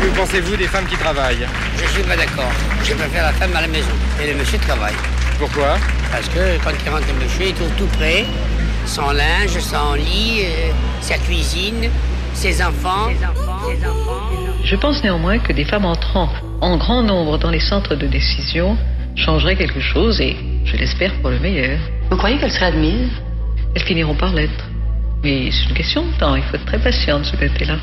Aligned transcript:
Que 0.00 0.16
pensez-vous 0.16 0.56
des 0.56 0.68
femmes 0.68 0.86
qui 0.86 0.96
travaillent 0.96 1.46
Je 1.76 1.86
suis 1.88 2.02
pas 2.04 2.16
d'accord. 2.16 2.52
Je 2.84 2.94
préfère 2.94 3.24
la 3.24 3.32
femme 3.32 3.54
à 3.56 3.62
la 3.62 3.66
maison. 3.66 3.90
Et 4.22 4.32
le 4.32 4.38
monsieur 4.38 4.58
travaille. 4.58 4.94
Pourquoi 5.40 5.76
Parce 6.12 6.28
que 6.28 6.56
quand 6.62 6.70
il 6.70 6.90
rentre 6.90 7.06
le 7.08 7.24
monsieur, 7.24 7.46
il 7.48 7.54
trouve 7.54 7.70
tout 7.76 7.86
prêt. 7.98 8.24
Son 8.86 9.10
linge, 9.10 9.58
son 9.58 9.94
lit, 9.94 10.42
euh, 10.44 10.70
sa 11.00 11.18
cuisine, 11.18 11.90
ses 12.32 12.62
enfants. 12.62 13.08
Je 14.64 14.76
pense 14.76 15.02
néanmoins 15.02 15.40
que 15.40 15.52
des 15.52 15.64
femmes 15.64 15.84
entrant 15.84 16.28
en 16.60 16.76
grand 16.76 17.02
nombre 17.02 17.36
dans 17.38 17.50
les 17.50 17.60
centres 17.60 17.96
de 17.96 18.06
décision 18.06 18.76
changeraient 19.16 19.56
quelque 19.56 19.80
chose 19.80 20.20
et 20.20 20.36
je 20.64 20.76
l'espère 20.76 21.12
pour 21.20 21.30
le 21.30 21.40
meilleur. 21.40 21.78
Vous 22.10 22.16
croyez 22.16 22.38
qu'elles 22.38 22.52
seraient 22.52 22.66
admises? 22.66 23.10
Elles 23.74 23.82
finiront 23.82 24.14
par 24.14 24.32
l'être. 24.32 24.64
Mais 25.24 25.50
c'est 25.50 25.68
une 25.68 25.74
question 25.74 26.06
de 26.06 26.12
temps, 26.18 26.36
il 26.36 26.42
faut 26.44 26.54
être 26.54 26.66
très 26.66 26.78
patient 26.78 27.18
de 27.18 27.24
ce 27.24 27.36
côté-là. 27.36 27.78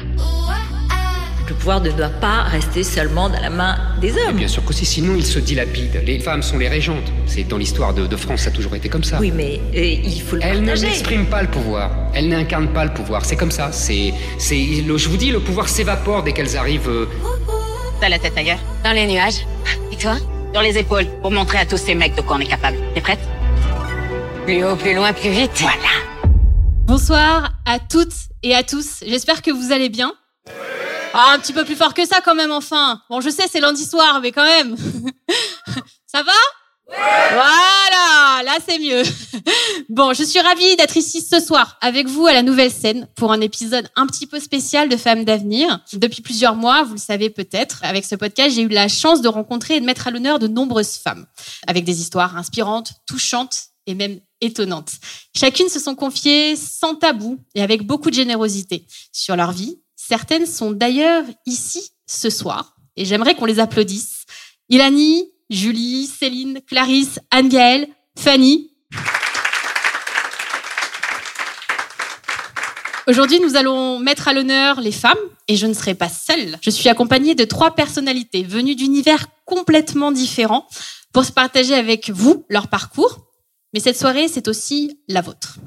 Le 1.48 1.54
pouvoir 1.54 1.80
ne 1.82 1.92
doit 1.92 2.10
pas 2.10 2.42
rester 2.44 2.84
seulement 2.84 3.30
dans 3.30 3.40
la 3.40 3.52
main 3.52 3.78
des 4.02 4.12
hommes. 4.14 4.36
Bien 4.36 4.48
sûr 4.48 4.66
que 4.66 4.74
si, 4.74 4.84
sinon 4.86 5.14
il 5.16 5.24
se 5.26 5.38
dilapide. 5.38 6.02
Les 6.04 6.20
femmes 6.20 6.42
sont 6.42 6.58
les 6.58 6.68
régentes. 6.68 7.12
C'est 7.28 7.44
dans 7.44 7.58
l'histoire 7.58 7.94
de, 7.94 8.08
de 8.08 8.16
France, 8.16 8.42
ça 8.42 8.50
a 8.50 8.52
toujours 8.52 8.76
été 8.76 8.90
comme 8.90 9.04
ça. 9.04 9.20
Oui, 9.20 9.32
mais 9.32 9.60
euh, 9.76 9.80
il 10.04 10.22
faut 10.24 10.38
le 10.38 10.42
Elles 10.44 10.64
ne 10.64 10.74
n'expriment 10.76 11.28
pas 11.28 11.44
le 11.44 11.48
pouvoir. 11.50 11.92
Elles 12.16 12.30
n'incarnent 12.30 12.74
pas 12.74 12.84
le 12.86 12.94
pouvoir. 12.94 13.24
C'est 13.26 13.36
comme 13.36 13.52
ça. 13.52 13.72
C'est, 13.72 14.12
c'est, 14.40 14.56
le- 14.88 14.98
je 14.98 15.08
vous 15.08 15.18
dis, 15.18 15.30
le 15.32 15.40
pouvoir 15.40 15.70
s'évapore 15.70 16.24
dès 16.24 16.34
qu'elles 16.34 16.58
arrivent. 16.58 16.90
euh, 16.90 17.06
T'as 18.02 18.10
la 18.10 18.18
tête 18.18 18.34
ailleurs 18.38 18.60
Dans 18.84 18.92
les 18.94 19.06
nuages. 19.06 19.46
Et 19.92 19.98
toi? 19.98 20.16
Dans 20.54 20.62
les 20.62 20.78
épaules, 20.80 21.06
pour 21.22 21.30
montrer 21.32 21.60
à 21.60 21.66
tous 21.66 21.78
ces 21.78 21.94
mecs 21.96 22.16
de 22.16 22.22
quoi 22.22 22.38
on 22.38 22.40
est 22.40 22.48
capable. 22.48 22.78
T'es 22.96 23.02
prête? 23.02 23.20
Plus 24.46 24.64
haut, 24.64 24.76
plus 24.76 24.96
loin, 24.96 25.14
plus 25.14 25.30
vite. 25.30 25.52
Voilà. 25.60 25.76
Bonsoir 26.86 27.52
à 27.66 27.78
toutes 27.80 28.14
et 28.42 28.56
à 28.56 28.64
tous. 28.64 29.04
J'espère 29.08 29.42
que 29.44 29.52
vous 29.52 29.72
allez 29.72 29.90
bien. 29.90 30.12
Ah, 31.18 31.32
un 31.34 31.40
petit 31.40 31.54
peu 31.54 31.64
plus 31.64 31.78
fort 31.78 31.94
que 31.94 32.06
ça 32.06 32.20
quand 32.20 32.36
même, 32.36 32.52
enfin. 32.52 33.02
Bon, 33.10 33.22
je 33.22 33.30
sais, 33.30 33.48
c'est 33.50 33.62
lundi 33.62 33.86
soir, 33.86 34.20
mais 34.20 34.34
quand 34.34 34.44
même. 34.44 34.76
ça 36.06 36.22
va? 36.24 36.34
Voilà, 36.88 38.44
là 38.44 38.58
c'est 38.68 38.80
mieux. 38.80 39.02
Bon, 39.90 40.14
je 40.14 40.24
suis 40.24 40.40
ravie 40.40 40.76
d'être 40.76 40.98
ici 40.98 41.22
ce 41.22 41.40
soir 41.40 41.78
avec 41.80 42.08
vous 42.08 42.26
à 42.28 42.34
la 42.34 42.42
nouvelle 42.42 42.72
scène 42.72 43.08
pour 43.16 43.32
un 43.32 43.40
épisode 43.40 43.88
un 43.96 44.08
petit 44.08 44.28
peu 44.28 44.40
spécial 44.40 44.90
de 44.90 44.98
Femmes 44.98 45.24
d'avenir. 45.24 45.80
Depuis 45.94 46.22
plusieurs 46.22 46.56
mois, 46.56 46.84
vous 46.84 46.94
le 46.94 47.00
savez 47.00 47.30
peut-être, 47.30 47.80
avec 47.84 48.04
ce 48.04 48.16
podcast, 48.16 48.56
j'ai 48.56 48.64
eu 48.64 48.68
la 48.68 48.88
chance 48.88 49.22
de 49.22 49.28
rencontrer 49.30 49.76
et 49.76 49.80
de 49.80 49.86
mettre 49.86 50.08
à 50.08 50.12
l'honneur 50.12 50.40
de 50.40 50.48
nombreuses 50.48 50.96
femmes 50.98 51.26
avec 51.68 51.86
des 51.86 52.02
histoires 52.02 52.36
inspirantes, 52.36 52.94
touchantes 53.08 53.68
et 53.88 53.94
même 53.94 54.20
étonnantes. 54.42 54.94
Chacune 55.36 55.70
se 55.70 55.80
sont 55.80 55.96
confiées 55.96 56.56
sans 56.56 56.96
tabou 56.96 57.40
et 57.54 57.62
avec 57.62 57.86
beaucoup 57.86 58.10
de 58.10 58.16
générosité 58.16 58.86
sur 59.12 59.36
leur 59.36 59.52
vie. 59.52 59.78
Certaines 60.08 60.46
sont 60.46 60.70
d'ailleurs 60.70 61.24
ici 61.48 61.90
ce 62.06 62.30
soir 62.30 62.76
et 62.96 63.06
j'aimerais 63.06 63.34
qu'on 63.34 63.46
les 63.46 63.60
applaudisse. 63.60 64.26
Ilani, 64.70 65.32
Julie, 65.50 66.06
Céline, 66.06 66.60
Clarisse, 66.68 67.20
Anne-Gaëlle, 67.32 67.88
Fanny. 68.16 68.70
Aujourd'hui, 73.08 73.40
nous 73.40 73.56
allons 73.56 73.98
mettre 73.98 74.28
à 74.28 74.34
l'honneur 74.34 74.80
les 74.80 74.92
femmes 74.92 75.18
et 75.48 75.56
je 75.56 75.66
ne 75.66 75.74
serai 75.74 75.96
pas 75.96 76.10
seule. 76.10 76.60
Je 76.62 76.70
suis 76.70 76.88
accompagnée 76.88 77.34
de 77.34 77.44
trois 77.44 77.74
personnalités 77.74 78.44
venues 78.44 78.76
d'univers 78.76 79.26
complètement 79.46 80.12
différents 80.12 80.68
pour 81.14 81.26
se 81.26 81.32
partager 81.32 81.74
avec 81.74 82.12
vous 82.12 82.46
leur 82.50 82.68
parcours. 82.68 83.26
Mais 83.74 83.80
cette 83.80 83.98
soirée, 83.98 84.28
c'est 84.28 84.48
aussi 84.48 85.00
la 85.08 85.22
vôtre. 85.22 85.58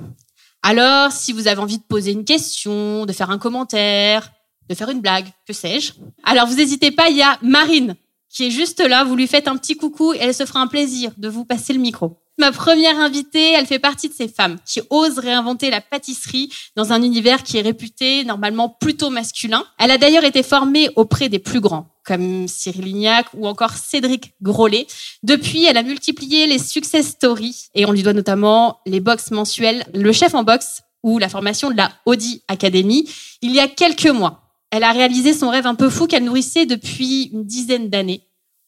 Alors, 0.63 1.13
si 1.13 1.33
vous 1.33 1.47
avez 1.49 1.61
envie 1.61 1.79
de 1.79 1.85
poser 1.85 2.13
une 2.13 2.25
question, 2.25 3.07
de 3.07 3.13
faire 3.13 3.31
un 3.31 3.39
commentaire, 3.39 4.33
de 4.69 4.75
faire 4.75 4.91
une 4.91 5.01
blague, 5.01 5.27
que 5.47 5.53
sais-je, 5.53 5.93
alors 6.25 6.47
vous 6.47 6.57
n'hésitez 6.57 6.91
pas, 6.91 7.09
il 7.09 7.17
y 7.17 7.23
a 7.23 7.39
Marine 7.43 7.97
qui 8.31 8.47
est 8.47 8.51
juste 8.51 8.81
là, 8.81 9.05
vous 9.05 9.17
lui 9.17 9.27
faites 9.27 9.49
un 9.49 9.57
petit 9.57 9.77
coucou 9.77 10.13
et 10.13 10.19
elle 10.21 10.35
se 10.35 10.45
fera 10.45 10.61
un 10.61 10.67
plaisir 10.67 11.13
de 11.17 11.29
vous 11.29 11.45
passer 11.45 11.73
le 11.73 11.81
micro. 11.81 12.19
Ma 12.41 12.53
première 12.53 13.01
invitée, 13.01 13.53
elle 13.55 13.67
fait 13.67 13.81
partie 13.81 14.09
de 14.09 14.15
ces 14.15 14.29
femmes 14.29 14.59
qui 14.65 14.81
osent 14.91 15.19
réinventer 15.19 15.71
la 15.71 15.81
pâtisserie 15.81 16.53
dans 16.77 16.93
un 16.93 17.03
univers 17.03 17.43
qui 17.43 17.59
est 17.59 17.63
réputé 17.63 18.25
normalement 18.25 18.69
plutôt 18.69 19.11
masculin. 19.11 19.65
Elle 19.77 19.91
a 19.91 19.99
d'ailleurs 19.99 20.23
été 20.23 20.45
formée 20.45 20.89
auprès 20.95 21.29
des 21.29 21.41
plus 21.41 21.59
grands, 21.59 21.89
comme 22.05 22.47
Cyril 22.47 22.85
Lignac 22.85 23.27
ou 23.35 23.49
encore 23.49 23.73
Cédric 23.73 24.35
Grolet. 24.41 24.87
Depuis, 25.25 25.65
elle 25.65 25.77
a 25.77 25.83
multiplié 25.83 26.47
les 26.47 26.61
success 26.61 27.09
stories 27.09 27.71
et 27.75 27.87
on 27.87 27.93
lui 27.93 28.05
doit 28.05 28.13
notamment 28.13 28.79
les 28.87 29.01
box 29.01 29.33
mensuels, 29.33 29.85
le 29.93 30.13
chef 30.13 30.33
en 30.37 30.45
boxe 30.45 30.83
ou 31.03 31.19
la 31.19 31.29
formation 31.29 31.73
de 31.73 31.77
la 31.77 31.91
Audi 32.07 32.43
Academy. 32.47 33.11
Il 33.43 33.53
y 33.53 33.59
a 33.59 33.67
quelques 33.67 34.07
mois, 34.07 34.48
elle 34.71 34.85
a 34.85 34.93
réalisé 34.93 35.33
son 35.33 35.51
rêve 35.51 35.67
un 35.67 35.75
peu 35.75 35.89
fou 35.89 36.07
qu'elle 36.07 36.25
nourrissait 36.25 36.67
depuis 36.67 37.31
une 37.33 37.45
dizaine 37.45 37.89
d'années, 37.89 38.27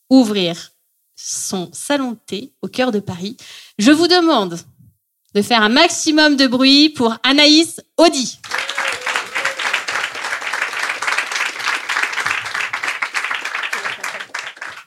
ouvrir 0.08 0.72
son 1.14 1.68
salon 1.72 2.12
de 2.12 2.18
thé 2.26 2.52
au 2.62 2.68
cœur 2.68 2.92
de 2.92 3.00
Paris. 3.00 3.36
Je 3.78 3.90
vous 3.90 4.08
demande 4.08 4.58
de 5.34 5.42
faire 5.42 5.62
un 5.62 5.68
maximum 5.68 6.36
de 6.36 6.46
bruit 6.46 6.88
pour 6.88 7.16
Anaïs 7.22 7.80
Audi. 7.98 8.38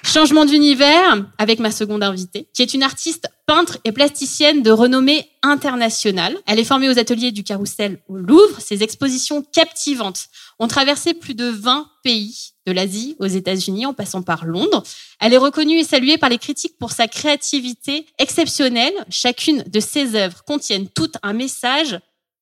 Changement 0.03 0.45
d'univers 0.45 1.25
avec 1.37 1.59
ma 1.59 1.71
seconde 1.71 2.03
invitée, 2.03 2.47
qui 2.53 2.61
est 2.61 2.73
une 2.73 2.83
artiste 2.83 3.27
peintre 3.45 3.77
et 3.83 3.91
plasticienne 3.91 4.63
de 4.63 4.71
renommée 4.71 5.29
internationale. 5.41 6.37
Elle 6.47 6.59
est 6.59 6.63
formée 6.63 6.89
aux 6.89 6.99
ateliers 6.99 7.31
du 7.31 7.43
Carrousel 7.43 7.99
au 8.07 8.15
Louvre. 8.15 8.59
Ses 8.59 8.83
expositions 8.83 9.43
captivantes 9.43 10.27
ont 10.59 10.67
traversé 10.67 11.13
plus 11.13 11.35
de 11.35 11.45
20 11.45 11.89
pays, 12.03 12.53
de 12.65 12.71
l'Asie 12.71 13.15
aux 13.19 13.27
États-Unis 13.27 13.85
en 13.85 13.93
passant 13.93 14.21
par 14.21 14.45
Londres. 14.45 14.83
Elle 15.19 15.33
est 15.33 15.37
reconnue 15.37 15.79
et 15.79 15.83
saluée 15.83 16.17
par 16.17 16.29
les 16.29 16.37
critiques 16.37 16.77
pour 16.77 16.91
sa 16.91 17.07
créativité 17.07 18.05
exceptionnelle. 18.17 18.93
Chacune 19.09 19.63
de 19.67 19.79
ses 19.79 20.15
œuvres 20.15 20.43
contiennent 20.45 20.87
tout 20.87 21.11
un 21.21 21.33
message 21.33 21.99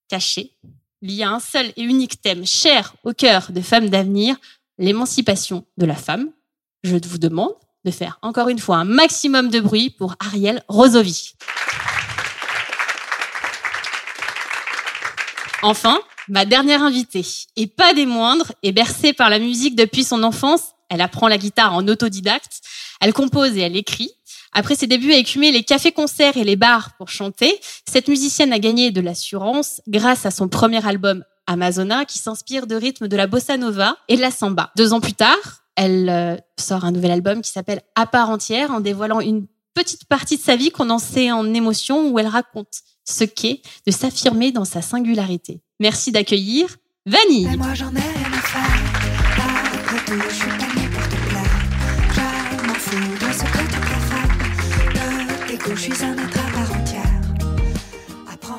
caché, 0.08 0.54
lié 1.02 1.24
à 1.24 1.32
un 1.32 1.40
seul 1.40 1.74
et 1.78 1.82
unique 1.82 2.22
thème 2.22 2.46
cher 2.46 2.96
au 3.04 3.14
cœur 3.14 3.52
de 3.52 3.62
femmes 3.62 3.90
d'avenir, 3.90 4.36
l'émancipation 4.78 5.66
de 5.78 5.86
la 5.86 5.96
femme. 5.96 6.32
Je 6.84 6.96
vous 6.96 7.18
demande 7.18 7.54
de 7.86 7.92
faire 7.92 8.20
encore 8.22 8.50
une 8.50 8.60
fois 8.60 8.78
un 8.78 8.86
maximum 8.86 9.50
de 9.50 9.60
bruit 9.60 9.90
pour 9.90 10.16
Ariel 10.20 10.64
Rosovi. 10.68 11.34
Enfin, 15.64 16.00
ma 16.28 16.46
dernière 16.46 16.82
invitée, 16.82 17.26
et 17.56 17.68
pas 17.68 17.94
des 17.94 18.06
moindres, 18.06 18.52
est 18.64 18.72
bercée 18.72 19.14
par 19.14 19.30
la 19.30 19.40
musique 19.40 19.76
depuis 19.76 20.04
son 20.04 20.24
enfance. 20.24 20.70
Elle 20.90 21.02
apprend 21.02 21.28
la 21.28 21.38
guitare 21.38 21.74
en 21.74 21.88
autodidacte, 21.88 22.62
elle 23.00 23.14
compose 23.14 23.58
et 23.58 23.62
elle 23.62 23.78
écrit. 23.78 24.12
Après 24.54 24.76
ses 24.76 24.88
débuts 24.88 25.14
à 25.14 25.18
écumer 25.18 25.52
les 25.52 25.64
cafés-concerts 25.64 26.36
et 26.36 26.44
les 26.44 26.58
bars 26.58 26.92
pour 26.98 27.10
chanter, 27.10 27.60
cette 27.90 28.10
musicienne 28.10 28.52
a 28.52 28.60
gagné 28.60 28.92
de 28.92 29.00
l'assurance 29.00 29.82
grâce 29.88 30.26
à 30.26 30.32
son 30.32 30.50
premier 30.50 30.86
album 30.86 31.24
Amazona 31.48 32.06
qui 32.06 32.20
s'inspire 32.20 32.68
de 32.68 32.76
rythmes 32.76 33.08
de 33.08 33.16
la 33.16 33.28
bossa 33.28 33.58
nova 33.58 33.96
et 34.10 34.18
de 34.18 34.22
la 34.22 34.32
samba. 34.32 34.72
Deux 34.76 34.92
ans 34.94 35.00
plus 35.00 35.14
tard, 35.14 35.61
elle 35.76 36.10
euh, 36.10 36.36
sort 36.60 36.86
un 36.86 36.92
nouvel 36.92 37.12
album 37.12 37.42
qui 37.42 37.52
s'appelle 37.52 37.82
À 37.96 38.06
part 38.06 38.30
entière 38.30 38.72
en 38.72 38.80
dévoilant 38.80 39.20
une 39.20 39.48
petite 39.74 40.06
partie 40.06 40.38
de 40.38 40.42
sa 40.42 40.56
vie 40.56 40.72
condensée 40.72 41.32
en 41.32 41.54
émotions 41.54 42.10
où 42.10 42.20
elle 42.20 42.28
raconte 42.28 42.82
ce 43.06 43.24
qu'est 43.24 43.62
de 43.88 43.92
s'affirmer 43.92 44.52
dans 44.52 44.66
sa 44.66 44.82
singularité. 44.82 45.62
Merci 45.80 46.12
d'accueillir 46.12 46.78
Vanille. 47.06 47.58
Moi 47.58 47.74
j'en 47.74 47.90
ai. 47.96 48.02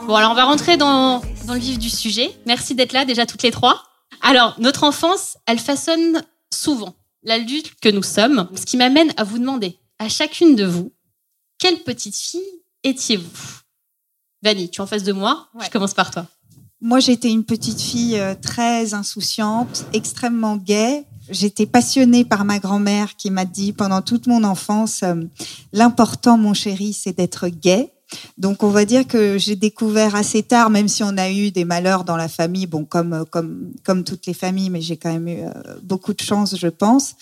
Bon, 0.06 0.16
alors 0.16 0.32
on 0.32 0.34
va 0.34 0.44
rentrer 0.44 0.76
dans, 0.76 1.22
dans 1.46 1.54
le 1.54 1.60
vif 1.60 1.78
du 1.78 1.90
sujet. 1.90 2.30
Merci 2.46 2.74
d'être 2.74 2.92
là 2.92 3.04
déjà 3.04 3.26
toutes 3.26 3.42
les 3.42 3.50
trois. 3.50 3.82
Alors, 4.20 4.56
notre 4.58 4.84
enfance, 4.84 5.36
elle 5.46 5.58
façonne 5.58 6.22
souvent 6.52 6.94
l'adulte 7.22 7.74
que 7.80 7.88
nous 7.88 8.02
sommes, 8.02 8.48
ce 8.56 8.66
qui 8.66 8.76
m'amène 8.76 9.12
à 9.16 9.24
vous 9.24 9.38
demander, 9.38 9.78
à 9.98 10.08
chacune 10.08 10.56
de 10.56 10.64
vous, 10.64 10.92
quelle 11.58 11.82
petite 11.82 12.16
fille 12.16 12.40
étiez-vous? 12.82 13.60
Vanille, 14.42 14.70
tu 14.70 14.80
es 14.80 14.82
en 14.82 14.86
face 14.86 15.04
de 15.04 15.12
moi, 15.12 15.48
je 15.62 15.70
commence 15.70 15.94
par 15.94 16.10
toi. 16.10 16.26
Moi, 16.80 16.98
j'étais 16.98 17.30
une 17.30 17.44
petite 17.44 17.80
fille 17.80 18.18
euh, 18.18 18.34
très 18.34 18.92
insouciante, 18.92 19.84
extrêmement 19.92 20.56
gaie. 20.56 21.04
J'étais 21.30 21.66
passionnée 21.66 22.24
par 22.24 22.44
ma 22.44 22.58
grand-mère 22.58 23.14
qui 23.14 23.30
m'a 23.30 23.44
dit 23.44 23.72
pendant 23.72 24.02
toute 24.02 24.26
mon 24.26 24.42
enfance, 24.42 25.04
euh, 25.04 25.14
l'important, 25.72 26.36
mon 26.36 26.54
chéri, 26.54 26.92
c'est 26.92 27.16
d'être 27.16 27.46
gaie. 27.46 27.92
Donc 28.38 28.62
on 28.62 28.70
va 28.70 28.84
dire 28.84 29.06
que 29.06 29.38
j'ai 29.38 29.56
découvert 29.56 30.14
assez 30.14 30.42
tard, 30.42 30.70
même 30.70 30.88
si 30.88 31.02
on 31.02 31.16
a 31.16 31.30
eu 31.30 31.50
des 31.50 31.64
malheurs 31.64 32.04
dans 32.04 32.16
la 32.16 32.28
famille, 32.28 32.66
bon 32.66 32.84
comme 32.84 33.24
comme 33.30 33.72
comme 33.84 34.04
toutes 34.04 34.26
les 34.26 34.34
familles, 34.34 34.70
mais 34.70 34.80
j'ai 34.80 34.96
quand 34.96 35.12
même 35.12 35.28
eu 35.28 35.40
euh, 35.42 35.50
beaucoup 35.82 36.12
de 36.14 36.20
chance, 36.20 36.56
je 36.56 36.68
pense. 36.68 37.14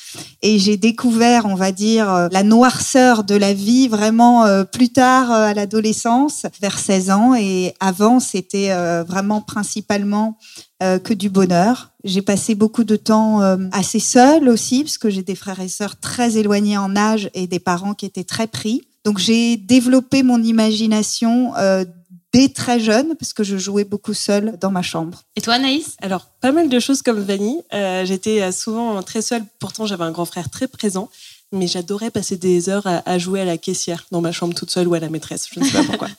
Et 0.43 0.59
j'ai 0.59 0.77
découvert, 0.77 1.47
on 1.47 1.55
va 1.55 1.73
dire, 1.73 2.13
euh, 2.13 2.29
la 2.31 2.43
noirceur 2.43 3.25
de 3.25 3.35
la 3.35 3.53
vie 3.53 3.89
vraiment 3.89 4.45
euh, 4.45 4.65
plus 4.65 4.91
tard 4.91 5.31
euh, 5.31 5.47
à 5.47 5.55
l'adolescence, 5.55 6.47
vers 6.61 6.79
16 6.79 7.11
ans. 7.11 7.35
Et 7.35 7.75
avant, 7.81 8.21
c'était 8.21 8.71
euh, 8.71 9.05
vraiment 9.07 9.41
principalement 9.41 10.39
euh, 10.83 10.99
que 10.99 11.13
du 11.13 11.29
bonheur. 11.29 11.91
J'ai 12.05 12.23
passé 12.23 12.55
beaucoup 12.55 12.85
de 12.85 12.97
temps 12.97 13.43
euh, 13.43 13.57
assez 13.73 13.99
seule 14.01 14.49
aussi, 14.49 14.83
parce 14.83 14.97
que 14.97 15.11
j'ai 15.11 15.23
des 15.23 15.35
frères 15.35 15.61
et 15.61 15.69
sœurs 15.69 16.01
très 16.01 16.39
éloignés 16.39 16.79
en 16.79 16.97
âge 16.97 17.31
et 17.35 17.47
des 17.47 17.59
parents 17.59 17.93
qui 17.93 18.07
étaient 18.07 18.25
très 18.25 18.47
pris. 18.47 18.83
Donc 19.05 19.19
j'ai 19.19 19.57
développé 19.57 20.23
mon 20.23 20.43
imagination 20.43 21.55
euh, 21.57 21.85
dès 22.33 22.49
très 22.49 22.79
jeune, 22.79 23.17
parce 23.17 23.33
que 23.33 23.43
je 23.43 23.57
jouais 23.57 23.85
beaucoup 23.85 24.15
seule 24.15 24.57
dans 24.61 24.71
ma 24.71 24.83
chambre. 24.83 25.23
Et 25.37 25.41
toi, 25.41 25.55
Anaïs? 25.55 25.97
Alors, 26.01 26.27
pas 26.41 26.53
mal 26.53 26.69
de 26.69 26.79
choses 26.79 27.03
comme 27.03 27.21
Vanille. 27.21 27.61
Euh, 27.73 28.05
J'étais 28.05 28.43
euh, 28.43 28.53
souvent 28.53 29.03
très 29.03 29.23
seule, 29.23 29.45
pourtant 29.59 29.87
j'avais 29.87 30.05
un 30.05 30.13
grand 30.13 30.27
frère 30.27 30.51
très 30.51 30.69
présent, 30.69 31.09
mais 31.53 31.67
j'adorais 31.67 32.11
passer 32.11 32.37
des 32.37 32.69
heures 32.69 32.87
à, 32.87 33.03
à 33.05 33.19
jouer 33.19 33.41
à 33.41 33.45
la 33.45 33.59
caissière 33.59 34.07
dans 34.11 34.21
ma 34.21 34.33
chambre 34.33 34.55
toute 34.55 34.71
seule 34.71 34.87
ou 34.87 34.95
à 34.95 35.01
la 35.01 35.09
maîtresse, 35.09 35.49
je 35.53 35.61
ne 35.61 35.65
sais 35.65 35.73
pas 35.73 35.85
pourquoi. 35.85 36.09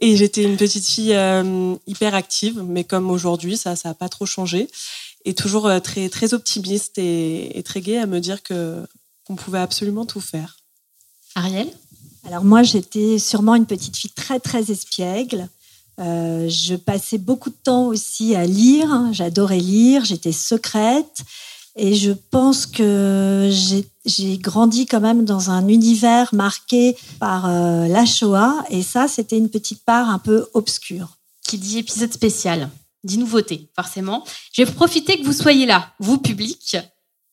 Et 0.00 0.16
j'étais 0.16 0.44
une 0.44 0.56
petite 0.56 0.86
fille 0.86 1.12
euh, 1.14 1.74
hyper 1.86 2.14
active, 2.14 2.62
mais 2.62 2.84
comme 2.84 3.10
aujourd'hui, 3.10 3.56
ça, 3.56 3.74
ça 3.74 3.90
a 3.90 3.94
pas 3.94 4.08
trop 4.08 4.26
changé. 4.26 4.68
Et 5.24 5.34
toujours 5.34 5.66
euh, 5.66 5.80
très, 5.80 6.08
très 6.08 6.34
optimiste 6.34 6.98
et, 6.98 7.58
et 7.58 7.62
très 7.64 7.80
gaie 7.80 7.98
à 7.98 8.06
me 8.06 8.20
dire 8.20 8.42
que 8.42 8.86
qu'on 9.24 9.34
pouvait 9.34 9.58
absolument 9.58 10.06
tout 10.06 10.20
faire. 10.20 10.56
Ariel? 11.34 11.68
Alors 12.28 12.44
moi, 12.44 12.62
j'étais 12.62 13.18
sûrement 13.18 13.54
une 13.54 13.64
petite 13.64 13.96
fille 13.96 14.10
très 14.10 14.38
très 14.38 14.70
espiègle. 14.70 15.48
Euh, 15.98 16.46
je 16.48 16.74
passais 16.74 17.16
beaucoup 17.16 17.48
de 17.48 17.56
temps 17.64 17.86
aussi 17.86 18.34
à 18.34 18.44
lire. 18.44 19.08
J'adorais 19.12 19.58
lire. 19.60 20.04
J'étais 20.04 20.32
secrète. 20.32 21.22
Et 21.74 21.94
je 21.94 22.10
pense 22.30 22.66
que 22.66 23.48
j'ai- 23.50 23.86
j'ai 24.04 24.36
grandi 24.36 24.84
quand 24.84 25.00
même 25.00 25.24
dans 25.24 25.48
un 25.50 25.68
univers 25.68 26.34
marqué 26.34 26.96
par 27.18 27.46
euh, 27.48 27.88
la 27.88 28.04
Shoah. 28.04 28.62
Et 28.68 28.82
ça, 28.82 29.08
c'était 29.08 29.38
une 29.38 29.48
petite 29.48 29.82
part 29.84 30.10
un 30.10 30.18
peu 30.18 30.46
obscure. 30.52 31.16
Qui 31.46 31.56
dit 31.56 31.78
épisode 31.78 32.12
spécial, 32.12 32.68
dit 33.04 33.16
nouveauté, 33.16 33.70
forcément. 33.74 34.22
Je 34.52 34.62
vais 34.64 34.70
profiter 34.70 35.18
que 35.18 35.24
vous 35.24 35.32
soyez 35.32 35.64
là, 35.64 35.92
vous 35.98 36.18
public. 36.18 36.76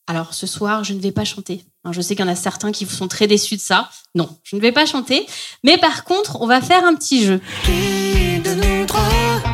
Alors 0.08 0.34
ce 0.36 0.46
soir, 0.46 0.84
je 0.84 0.94
ne 0.94 1.00
vais 1.00 1.12
pas 1.12 1.26
chanter. 1.26 1.66
Hein, 1.84 1.92
Je 1.92 2.00
sais 2.02 2.16
qu'il 2.16 2.24
y 2.24 2.28
en 2.28 2.32
a 2.32 2.36
certains 2.36 2.72
qui 2.72 2.86
sont 2.86 3.08
très 3.08 3.26
déçus 3.28 3.56
de 3.56 3.62
ça. 3.62 3.90
Non, 4.14 4.30
je 4.44 4.56
ne 4.56 4.62
vais 4.62 4.72
pas 4.72 4.86
chanter. 4.86 5.26
Mais 5.64 5.78
par 5.78 6.04
contre, 6.04 6.42
on 6.42 6.48
va 6.48 6.62
faire 6.62 6.84
un 6.86 6.94
petit 6.96 7.26
jeu. 7.26 7.42
Qui 7.64 8.40
de 8.40 8.54
nous 8.54 8.86
trois, 8.86 9.02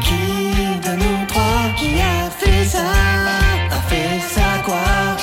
qui 0.03 0.89
de 0.89 0.95
nous 0.95 1.27
trois, 1.27 1.69
qui 1.79 2.01
a 2.01 2.29
fait 2.31 2.65
ça, 2.65 2.83
a 3.71 3.81
fait 3.87 4.19
ça 4.33 4.61
quoi? 4.65 5.17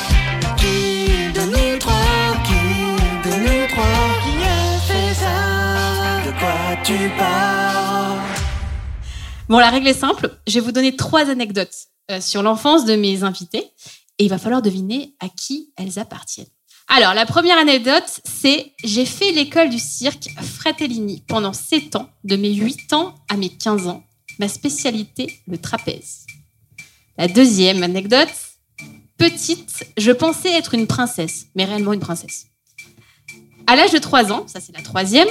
Qui 0.56 1.30
de 1.34 1.40
nous 1.44 1.78
trois, 1.78 2.34
qui 2.46 3.28
de 3.28 3.34
nous 3.36 3.68
trois, 3.68 4.08
qui 4.24 4.42
a 4.44 4.78
fait 4.80 5.14
ça? 5.14 6.26
De 6.26 6.38
quoi 6.38 6.82
tu 6.82 7.10
parles? 7.18 8.18
Bon, 9.50 9.58
la 9.58 9.68
règle 9.68 9.88
est 9.88 9.92
simple. 9.94 10.38
Je 10.46 10.54
vais 10.54 10.60
vous 10.60 10.72
donner 10.72 10.96
trois 10.96 11.28
anecdotes 11.28 11.74
euh, 12.10 12.20
sur 12.22 12.42
l'enfance 12.42 12.86
de 12.86 12.96
mes 12.96 13.24
invités. 13.24 13.70
Et 14.18 14.24
il 14.24 14.28
va 14.28 14.38
falloir 14.38 14.62
deviner 14.62 15.14
à 15.20 15.28
qui 15.28 15.72
elles 15.76 15.98
appartiennent. 15.98 16.46
Alors, 16.88 17.12
la 17.12 17.26
première 17.26 17.58
anecdote, 17.58 18.20
c'est 18.24 18.72
j'ai 18.82 19.04
fait 19.04 19.30
l'école 19.32 19.68
du 19.68 19.78
cirque 19.78 20.30
Fratellini 20.40 21.22
pendant 21.28 21.52
7 21.52 21.96
ans, 21.96 22.08
de 22.24 22.36
mes 22.36 22.54
8 22.54 22.92
ans 22.94 23.14
à 23.28 23.36
mes 23.36 23.50
15 23.50 23.88
ans. 23.88 24.02
Ma 24.38 24.48
spécialité, 24.48 25.38
le 25.46 25.58
trapèze. 25.58 26.24
La 27.18 27.28
deuxième 27.28 27.82
anecdote, 27.82 28.28
petite, 29.18 29.84
je 29.98 30.12
pensais 30.12 30.52
être 30.52 30.74
une 30.74 30.86
princesse, 30.86 31.46
mais 31.54 31.64
réellement 31.64 31.92
une 31.92 32.00
princesse. 32.00 32.46
À 33.66 33.76
l'âge 33.76 33.92
de 33.92 33.98
3 33.98 34.32
ans, 34.32 34.46
ça 34.46 34.60
c'est 34.60 34.74
la 34.74 34.82
troisième, 34.82 35.28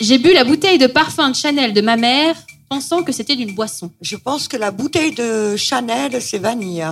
j'ai 0.00 0.18
bu 0.18 0.32
la 0.32 0.44
bouteille 0.44 0.78
de 0.78 0.86
parfum 0.86 1.30
de 1.30 1.34
Chanel 1.34 1.72
de 1.72 1.80
ma 1.80 1.96
mère, 1.96 2.36
pensant 2.68 3.02
que 3.02 3.12
c'était 3.12 3.34
d'une 3.34 3.54
boisson. 3.54 3.90
Je 4.02 4.16
pense 4.16 4.46
que 4.46 4.56
la 4.56 4.70
bouteille 4.70 5.12
de 5.12 5.56
Chanel, 5.56 6.20
c'est 6.20 6.38
vanille. 6.38 6.86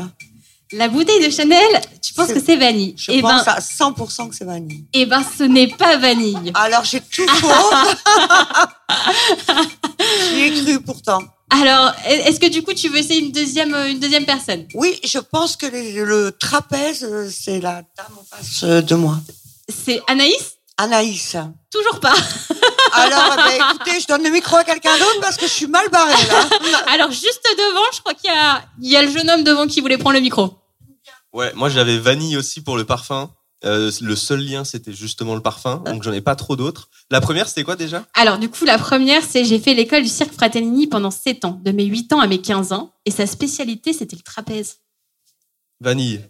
La 0.73 0.89
bouteille 0.89 1.25
de 1.25 1.31
Chanel, 1.31 1.81
tu 2.03 2.13
penses 2.13 2.33
que 2.33 2.41
c'est 2.45 2.57
vanille 2.57 2.95
Je 2.99 3.13
Eh 3.13 3.21
pense 3.23 3.45
ben, 3.45 3.53
à 3.53 3.61
100% 3.61 4.29
que 4.31 4.35
c'est 4.35 4.45
vanille. 4.45 4.85
eh 4.93 5.07
ben, 5.07 5.23
ce 5.39 5.45
n'est 5.45 5.69
pas 5.69 5.97
vanille. 5.97 6.51
Alors 6.55 6.85
j'ai 6.85 7.01
tout 7.01 7.27
faux. 7.29 7.47
J'y 10.35 10.41
ai 10.43 10.63
cru 10.63 10.81
pourtant. 10.81 11.23
Alors, 11.51 11.93
est-ce 12.07 12.41
que 12.41 12.49
du 12.49 12.63
coup, 12.63 12.75
tu 12.75 12.89
veux 12.89 12.99
essayer 12.99 13.21
une 13.25 13.31
deuxième, 13.31 13.73
euh, 13.75 13.89
une 13.91 14.01
deuxième 14.01 14.25
personne? 14.25 14.67
Oui, 14.75 14.99
je 15.05 15.19
pense 15.19 15.57
que 15.57 15.67
les- 15.67 15.93
le 16.05 16.33
trapèze, 16.33 17.05
euh, 17.05 17.31
c'est 17.33 17.61
la 17.61 17.83
dame 17.97 18.19
en 18.21 18.25
face 18.37 18.65
euh, 18.65 18.83
de 18.83 18.95
moi. 18.97 19.19
C'est 19.69 20.01
Anaïs? 20.09 20.56
Anaïs. 20.79 21.37
Toujours 21.71 22.01
pas. 22.01 22.15
Alors, 22.93 23.35
eh 23.35 23.59
ben, 23.59 23.67
écoutez, 23.71 24.01
je 24.01 24.07
donne 24.07 24.23
le 24.23 24.31
micro 24.31 24.57
à 24.57 24.65
quelqu'un 24.65 24.97
d'autre 24.99 25.21
parce 25.21 25.37
que 25.37 25.47
je 25.47 25.53
suis 25.53 25.67
mal 25.67 25.89
barrée 25.91 26.13
là. 26.29 26.49
Alors, 26.93 27.11
juste 27.11 27.43
devant, 27.57 27.85
je 27.95 28.01
crois 28.01 28.15
qu'il 28.15 28.31
y 28.31 28.35
a, 28.35 28.63
il 28.81 28.91
y 28.91 28.97
a 28.97 29.03
le 29.03 29.11
jeune 29.11 29.29
homme 29.29 29.45
devant 29.45 29.67
qui 29.67 29.81
voulait 29.81 29.99
prendre 29.99 30.17
le 30.17 30.23
micro. 30.23 30.55
Ouais, 31.33 31.53
moi 31.55 31.69
j'avais 31.69 31.99
vanille 31.99 32.37
aussi 32.37 32.63
pour 32.63 32.77
le 32.77 32.85
parfum. 32.85 33.31
Euh, 33.65 33.91
le 34.03 34.17
seul 34.17 34.41
lien 34.41 34.65
c'était 34.65 34.93
justement 34.93 35.35
le 35.35 35.41
parfum, 35.41 35.83
donc 35.87 36.03
j'en 36.03 36.13
ai 36.13 36.21
pas 36.21 36.37
trop 36.37 36.57
d'autres. 36.57 36.89
La 37.11 37.21
première 37.21 37.49
c'était 37.49 37.65
quoi 37.65 37.75
déjà? 37.75 38.05
Alors, 38.15 38.39
du 38.39 38.49
coup, 38.49 38.65
la 38.65 38.79
première, 38.79 39.23
c'est 39.23 39.45
j'ai 39.45 39.59
fait 39.59 39.75
l'école 39.75 40.03
du 40.03 40.09
cirque 40.09 40.33
Fratellini 40.33 40.87
pendant 40.87 41.11
7 41.11 41.45
ans, 41.45 41.61
de 41.65 41.73
mes 41.73 41.85
8 41.85 42.13
ans 42.13 42.21
à 42.21 42.27
mes 42.27 42.41
15 42.41 42.73
ans. 42.73 42.93
Et 43.07 43.11
sa 43.11 43.27
spécialité, 43.27 43.93
c'était 43.93 44.17
le 44.17 44.23
trapèze. 44.23 44.79
Vanille. 45.81 46.23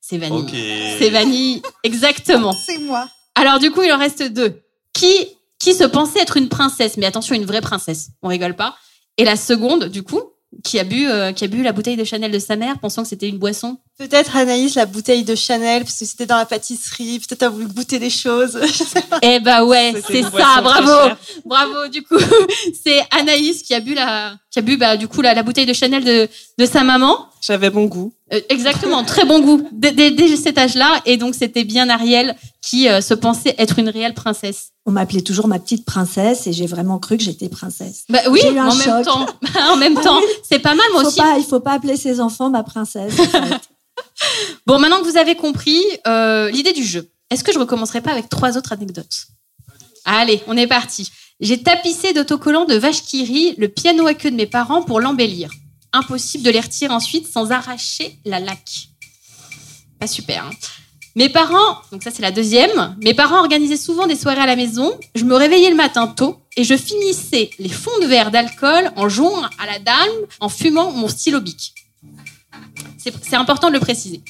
C'est 0.00 0.18
vanille. 0.18 0.42
Ok. 0.42 0.50
C'est 0.98 1.10
vanille, 1.10 1.62
exactement. 1.84 2.52
C'est 2.66 2.78
moi. 2.78 3.08
Alors 3.40 3.58
du 3.58 3.70
coup, 3.70 3.82
il 3.82 3.90
en 3.90 3.96
reste 3.96 4.22
deux. 4.22 4.60
Qui, 4.92 5.28
qui 5.58 5.72
se 5.72 5.84
pensait 5.84 6.20
être 6.20 6.36
une 6.36 6.50
princesse, 6.50 6.98
mais 6.98 7.06
attention, 7.06 7.34
une 7.34 7.46
vraie 7.46 7.62
princesse. 7.62 8.10
On 8.20 8.28
rigole 8.28 8.54
pas. 8.54 8.76
Et 9.16 9.24
la 9.24 9.36
seconde, 9.36 9.86
du 9.86 10.02
coup, 10.02 10.20
qui 10.62 10.78
a 10.78 10.84
bu, 10.84 11.08
euh, 11.08 11.32
qui 11.32 11.44
a 11.44 11.46
bu 11.46 11.62
la 11.62 11.72
bouteille 11.72 11.96
de 11.96 12.04
Chanel 12.04 12.32
de 12.32 12.38
sa 12.38 12.56
mère, 12.56 12.78
pensant 12.80 13.02
que 13.02 13.08
c'était 13.08 13.30
une 13.30 13.38
boisson? 13.38 13.78
Peut-être 14.00 14.34
Anaïs, 14.34 14.76
la 14.76 14.86
bouteille 14.86 15.24
de 15.24 15.34
Chanel, 15.34 15.84
parce 15.84 15.98
que 15.98 16.06
c'était 16.06 16.24
dans 16.24 16.38
la 16.38 16.46
pâtisserie, 16.46 17.18
peut-être 17.18 17.42
a 17.42 17.50
voulu 17.50 17.66
goûter 17.66 17.98
des 17.98 18.08
choses. 18.08 18.58
Je 18.62 18.82
sais 18.82 19.02
pas. 19.02 19.18
Eh 19.20 19.40
bah 19.40 19.62
ouais, 19.66 19.92
c'est 20.08 20.22
ça, 20.22 20.62
bravo, 20.62 21.14
bravo. 21.44 21.86
Du 21.92 22.02
coup, 22.02 22.16
c'est 22.82 23.02
Anaïs 23.10 23.62
qui 23.62 23.74
a 23.74 23.80
bu 23.80 23.92
la, 23.92 24.36
qui 24.50 24.58
a 24.58 24.62
bu 24.62 24.78
bah 24.78 24.96
du 24.96 25.06
coup 25.06 25.20
la, 25.20 25.34
la 25.34 25.42
bouteille 25.42 25.66
de 25.66 25.74
Chanel 25.74 26.02
de 26.02 26.30
de 26.58 26.64
sa 26.64 26.82
maman. 26.82 27.26
J'avais 27.42 27.68
bon 27.68 27.84
goût. 27.84 28.14
Euh, 28.32 28.40
exactement, 28.48 29.04
très 29.04 29.26
bon 29.26 29.40
goût 29.40 29.68
dès, 29.72 29.92
dès- 29.92 30.10
dès 30.12 30.34
cet 30.36 30.56
âge-là. 30.56 31.02
Et 31.04 31.18
donc 31.18 31.34
c'était 31.34 31.64
bien 31.64 31.90
Ariel 31.90 32.36
qui 32.62 32.88
euh, 32.88 33.02
se 33.02 33.12
pensait 33.12 33.54
être 33.58 33.78
une 33.78 33.90
réelle 33.90 34.14
princesse. 34.14 34.68
On 34.86 34.92
m'appelait 34.92 35.20
toujours 35.20 35.46
ma 35.46 35.58
petite 35.58 35.84
princesse 35.84 36.46
et 36.46 36.54
j'ai 36.54 36.66
vraiment 36.66 36.98
cru 36.98 37.18
que 37.18 37.22
j'étais 37.22 37.50
princesse. 37.50 38.04
Bah 38.08 38.20
oui, 38.30 38.40
J'ai 38.42 38.52
eu 38.54 38.58
un 38.58 38.68
en 38.68 38.74
même 38.74 39.04
temps, 39.04 39.26
en 39.72 39.76
même 39.76 39.94
Ah 39.98 40.02
temps, 40.02 40.20
c'est 40.48 40.58
pas 40.58 40.74
mal 40.74 40.86
moi 40.92 41.02
faut 41.02 41.08
aussi. 41.08 41.18
Pas, 41.20 41.36
il 41.38 41.44
faut 41.44 41.60
pas 41.60 41.72
appeler 41.72 41.96
ses 41.96 42.18
enfants 42.18 42.48
ma 42.48 42.62
princesse. 42.62 43.18
en 43.20 43.24
fait. 43.24 43.60
Bon, 44.66 44.78
maintenant 44.78 45.00
que 45.00 45.08
vous 45.08 45.16
avez 45.16 45.34
compris 45.34 45.82
euh, 46.06 46.50
l'idée 46.50 46.72
du 46.72 46.84
jeu, 46.84 47.10
est-ce 47.30 47.42
que 47.44 47.52
je 47.52 47.58
recommencerai 47.58 48.00
pas 48.00 48.12
avec 48.12 48.28
trois 48.28 48.56
autres 48.56 48.72
anecdotes? 48.72 49.26
Allez, 50.04 50.42
on 50.46 50.56
est 50.56 50.66
parti. 50.66 51.10
J'ai 51.40 51.62
tapissé 51.62 52.12
d'autocollants 52.12 52.66
de 52.66 52.74
vache 52.74 53.02
qui 53.02 53.24
rit 53.24 53.54
le 53.56 53.68
piano 53.68 54.06
à 54.06 54.14
queue 54.14 54.30
de 54.30 54.36
mes 54.36 54.46
parents 54.46 54.82
pour 54.82 55.00
l'embellir. 55.00 55.50
Impossible 55.92 56.44
de 56.44 56.50
les 56.50 56.60
retirer 56.60 56.92
ensuite 56.92 57.26
sans 57.26 57.50
arracher 57.50 58.18
la 58.24 58.40
laque. 58.40 58.88
Pas 59.98 60.06
super. 60.06 60.44
hein. 60.44 60.50
Mes 61.16 61.28
parents, 61.28 61.76
donc 61.90 62.04
ça 62.04 62.10
c'est 62.12 62.22
la 62.22 62.30
deuxième, 62.30 62.96
mes 63.02 63.14
parents 63.14 63.40
organisaient 63.40 63.76
souvent 63.76 64.06
des 64.06 64.14
soirées 64.14 64.40
à 64.40 64.46
la 64.46 64.54
maison. 64.54 64.96
Je 65.16 65.24
me 65.24 65.34
réveillais 65.34 65.70
le 65.70 65.76
matin 65.76 66.06
tôt 66.06 66.40
et 66.56 66.62
je 66.62 66.76
finissais 66.76 67.50
les 67.58 67.68
fonds 67.68 67.98
de 68.00 68.06
verre 68.06 68.30
d'alcool 68.30 68.92
en 68.94 69.08
jouant 69.08 69.42
à 69.58 69.66
la 69.66 69.80
dame, 69.80 70.08
en 70.38 70.48
fumant 70.48 70.92
mon 70.92 71.08
stylo 71.08 71.40
bic. 71.40 71.74
C'est 72.98 73.36
important 73.36 73.68
de 73.68 73.74
le 73.74 73.80
préciser. 73.80 74.22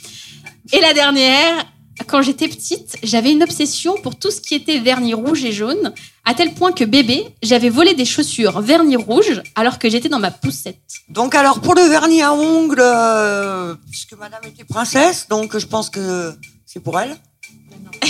Et 0.73 0.81
la 0.81 0.93
dernière, 0.93 1.65
quand 2.07 2.23
j'étais 2.23 2.49
petite, 2.49 2.97
j'avais 3.03 3.33
une 3.33 3.43
obsession 3.43 3.95
pour 4.03 4.19
tout 4.19 4.31
ce 4.31 4.41
qui 4.41 4.55
était 4.55 4.79
vernis 4.79 5.15
rouge 5.15 5.45
et 5.45 5.53
jaune, 5.53 5.93
à 6.25 6.35
tel 6.35 6.55
point 6.55 6.73
que 6.73 6.85
bébé, 6.85 7.35
j'avais 7.43 7.71
volé 7.71 7.95
des 7.95 8.05
chaussures 8.05 8.61
vernis 8.61 8.97
rouge 8.97 9.43
alors 9.55 9.79
que 9.79 9.89
j'étais 9.91 10.09
dans 10.09 10.19
ma 10.19 10.31
poussette. 10.31 10.81
Donc 11.09 11.35
alors 11.35 11.61
pour 11.61 11.75
le 11.75 11.83
vernis 11.83 12.23
à 12.23 12.33
ongles, 12.33 12.81
euh, 12.81 13.75
puisque 13.91 14.15
Madame 14.15 14.43
était 14.47 14.65
princesse, 14.65 15.27
donc 15.29 15.59
je 15.59 15.67
pense 15.67 15.91
que 15.91 16.35
c'est 16.67 16.81
pour 16.81 16.99
elle. 17.01 17.17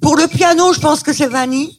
Pour 0.00 0.16
le 0.16 0.26
piano, 0.26 0.72
je 0.72 0.80
pense 0.80 1.02
que 1.02 1.12
c'est 1.12 1.26
vanille. 1.26 1.78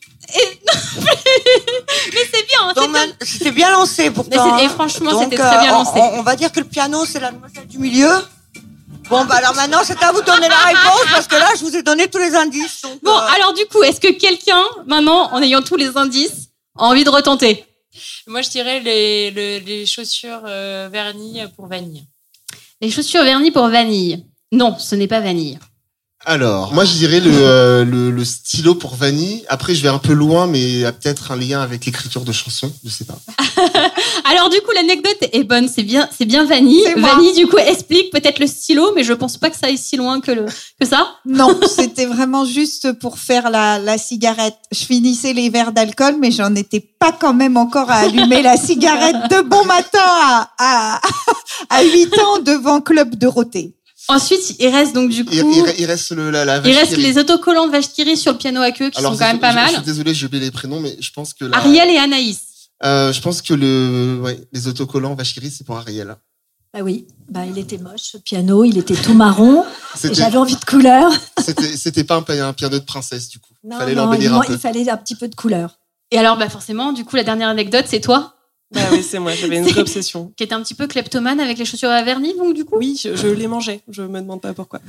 Bien. 2.76 3.06
C'était 3.22 3.52
bien 3.52 3.72
lancé 3.72 4.12
pourtant. 4.12 4.30
Mais 4.32 4.58
c'est- 4.60 4.64
et 4.64 4.68
hein. 4.68 4.70
franchement, 4.70 5.12
Donc, 5.12 5.24
c'était 5.24 5.38
très 5.38 5.60
bien 5.60 5.72
euh, 5.74 5.78
lancé. 5.80 5.92
On, 6.00 6.20
on 6.20 6.24
va 6.24 6.36
dire 6.36 6.52
que 6.52 6.60
le 6.60 6.66
piano, 6.66 7.06
c'est 7.06 7.20
la 7.20 7.32
demoiselle 7.32 7.68
du 7.68 7.78
milieu. 7.80 8.10
Bon, 9.10 9.26
bah 9.26 9.36
alors 9.38 9.56
maintenant, 9.56 9.80
c'est 9.84 10.02
à 10.04 10.12
vous 10.12 10.22
de 10.22 10.26
donner 10.26 10.48
la 10.50 10.58
réponse 10.58 11.06
parce 11.12 11.28
que 11.28 11.36
là, 11.36 11.48
je 11.58 11.64
vous 11.64 11.76
ai 11.76 11.82
donné 11.82 12.08
tous 12.08 12.20
les 12.20 12.36
indices. 12.36 12.82
donc, 12.84 13.00
Bon, 13.04 13.12
euh, 13.18 13.36
alors 13.36 13.54
du 13.54 13.66
coup, 13.66 13.82
est-ce 13.82 14.00
que 14.00 14.12
quelqu'un, 14.12 14.62
maintenant, 14.86 15.32
en 15.34 15.42
ayant 15.42 15.62
tous 15.64 15.76
les 15.78 15.98
indices, 15.98 16.50
a 16.78 16.84
envie 16.86 17.04
de 17.04 17.10
retenter? 17.10 17.66
Moi, 18.28 18.42
je 18.44 18.50
dirais 18.50 18.80
les, 18.82 19.32
le- 19.32 19.66
les 19.66 19.86
chaussures 19.88 20.42
euh, 20.46 20.90
vernis 20.92 21.42
pour 21.56 21.66
vanille. 21.68 22.06
Les 22.82 22.92
chaussures 22.92 23.24
vernis 23.24 23.50
pour 23.52 23.68
vanille. 23.68 24.26
Non, 24.52 24.78
ce 24.78 24.96
n'est 24.96 25.08
pas 25.08 25.20
vanille. 25.22 25.58
Alors, 26.30 26.76
moi 26.76 26.86
je 26.86 26.94
dirais 26.94 27.22
le, 27.22 27.32
euh, 27.34 27.84
le, 27.84 28.12
le 28.12 28.24
stylo 28.24 28.76
pour 28.76 28.94
Vanille. 28.94 29.44
Après, 29.48 29.74
je 29.74 29.82
vais 29.82 29.90
un 29.90 29.98
peu 29.98 30.14
loin, 30.14 30.46
mais 30.46 30.62
il 30.62 30.78
y 30.82 30.86
a 30.86 30.92
peut-être 30.92 31.32
un 31.32 31.36
lien 31.36 31.60
avec 31.60 31.84
l'écriture 31.88 32.22
de 32.22 32.32
chansons, 32.32 32.72
je 32.86 32.90
sais 32.92 33.06
pas. 33.06 33.18
Alors 34.32 34.52
du 34.52 34.58
coup, 34.62 34.70
l'anecdote 34.76 35.18
est 35.32 35.44
bonne, 35.44 35.68
c'est 35.68 35.82
bien, 35.82 36.08
c'est 36.16 36.26
bien 36.26 36.46
vanille. 36.46 36.86
moi. 36.98 37.16
Vanille, 37.16 37.34
du 37.34 37.48
coup, 37.48 37.58
explique 37.58 38.12
peut-être 38.12 38.38
le 38.38 38.46
stylo, 38.46 38.92
mais 38.96 39.04
je 39.04 39.14
pense 39.14 39.38
pas 39.38 39.50
que 39.50 39.58
ça 39.58 39.66
aille 39.66 39.80
si 39.80 39.98
loin 39.98 40.22
que, 40.22 40.32
le, 40.32 40.46
que 40.80 40.86
ça. 40.86 41.16
Non, 41.26 41.60
c'était 41.68 42.06
vraiment 42.06 42.46
juste 42.46 42.94
pour 43.00 43.18
faire 43.18 43.50
la, 43.50 43.80
la 43.80 43.98
cigarette. 43.98 44.58
Je 44.72 44.86
finissais 44.86 45.34
les 45.34 45.50
verres 45.50 45.72
d'alcool, 45.72 46.18
mais 46.22 46.30
j'en 46.30 46.54
étais 46.54 46.80
pas 47.00 47.12
quand 47.12 47.34
même 47.34 47.58
encore 47.58 47.90
à 47.90 48.02
allumer 48.02 48.44
la 48.44 48.56
cigarette 48.56 49.16
de 49.32 49.42
bon 49.42 49.66
matin 49.66 49.98
à, 50.00 50.52
à, 50.60 51.02
à 51.72 51.84
8 51.84 52.20
ans 52.20 52.40
devant 52.46 52.82
Club 52.82 53.16
Dorothée. 53.16 53.74
Ensuite, 54.10 54.56
il 54.60 54.68
reste 54.68 54.94
donc 54.94 55.10
du 55.10 55.24
coup, 55.24 55.32
Il, 55.34 55.40
il- 55.40 55.74
il 55.80 55.86
reste 55.86 56.12
le, 56.12 56.30
la, 56.32 56.44
la 56.44 56.58
il 56.58 56.62
vache 56.64 56.76
reste 56.76 56.90
qui 56.96 56.96
rit. 56.96 57.04
les 57.04 57.18
autocollants 57.20 57.68
de 57.68 57.72
vache 57.72 57.90
qui 57.90 58.18
sur 58.18 58.32
le 58.34 58.38
piano 58.38 58.60
à 58.62 58.72
queue 58.72 58.90
qui 58.90 58.98
Alors, 59.00 59.14
sont 59.14 59.20
quand 59.20 59.26
même 59.28 59.40
pas 59.40 59.52
je- 59.52 59.56
mal. 59.56 59.68
Je 59.70 59.74
suis 59.76 59.84
désolé, 59.84 60.14
j'ai 60.14 60.26
oublié 60.26 60.44
les 60.44 60.52
prénoms, 60.52 60.80
mais 60.80 60.98
je 61.00 61.12
pense 61.12 61.34
que 61.34 61.46
la- 61.46 61.58
Ariel 61.58 61.90
et 61.90 61.98
Anaïs. 61.98 62.42
Euh, 62.84 63.14
je 63.14 63.22
pense 63.22 63.42
que 63.42 63.54
le, 63.54 64.20
ouais, 64.24 64.40
les 64.52 64.68
autocollants 64.68 65.14
Vachiri, 65.16 65.52
c'est 65.52 65.64
pour 65.66 65.78
Ariel. 65.78 66.16
Bah 66.74 66.80
oui, 66.84 67.08
bah, 67.30 67.46
il 67.48 67.58
était 67.58 67.78
moche, 67.80 68.02
ce 68.02 68.18
piano, 68.18 68.64
il 68.64 68.78
était 68.78 68.96
tout 68.96 69.14
marron. 69.16 69.66
J'avais 70.12 70.38
envie 70.38 70.56
de 70.56 70.64
couleur. 70.66 71.12
C'était, 71.76 72.04
pas 72.04 72.16
un, 72.16 72.22
pi- 72.22 72.34
un 72.34 72.54
piano 72.54 72.78
de 72.78 72.84
princesse, 72.84 73.28
du 73.30 73.40
coup. 73.40 73.54
Non, 73.64 73.78
Fallait 73.78 73.96
non, 73.96 74.14
il, 74.14 74.28
un 74.28 74.32
man- 74.32 74.42
peu. 74.46 74.54
il 74.54 74.60
fallait 74.60 74.88
un 74.90 74.98
petit 74.98 75.16
peu 75.16 75.28
de 75.28 75.36
couleur. 75.36 75.80
Et 76.12 76.18
alors, 76.18 76.38
bah 76.38 76.48
forcément, 76.50 76.92
du 76.94 77.06
coup, 77.06 77.16
la 77.16 77.24
dernière 77.24 77.50
anecdote, 77.50 77.86
c'est 77.88 78.00
toi? 78.02 78.36
Bah 78.72 78.82
oui, 78.92 79.02
c'est 79.04 79.18
moi, 79.20 79.34
j'avais 79.34 79.58
une 79.58 79.66
vraie 79.68 79.82
obsession. 79.82 80.32
qui 80.38 80.44
était 80.44 80.54
un 80.54 80.62
petit 80.62 80.76
peu 80.76 80.86
kleptomane 80.88 81.40
avec 81.40 81.58
les 81.58 81.66
chaussures 81.66 81.90
à 81.90 82.04
vernis, 82.04 82.36
donc 82.38 82.54
du 82.54 82.66
coup. 82.66 82.78
Oui, 82.78 83.00
je, 83.04 83.16
je 83.16 83.28
les 83.28 83.48
mangeais, 83.48 83.82
je 83.90 84.04
me 84.04 84.22
demande 84.22 84.42
pas 84.42 84.54
pourquoi. 84.54 84.80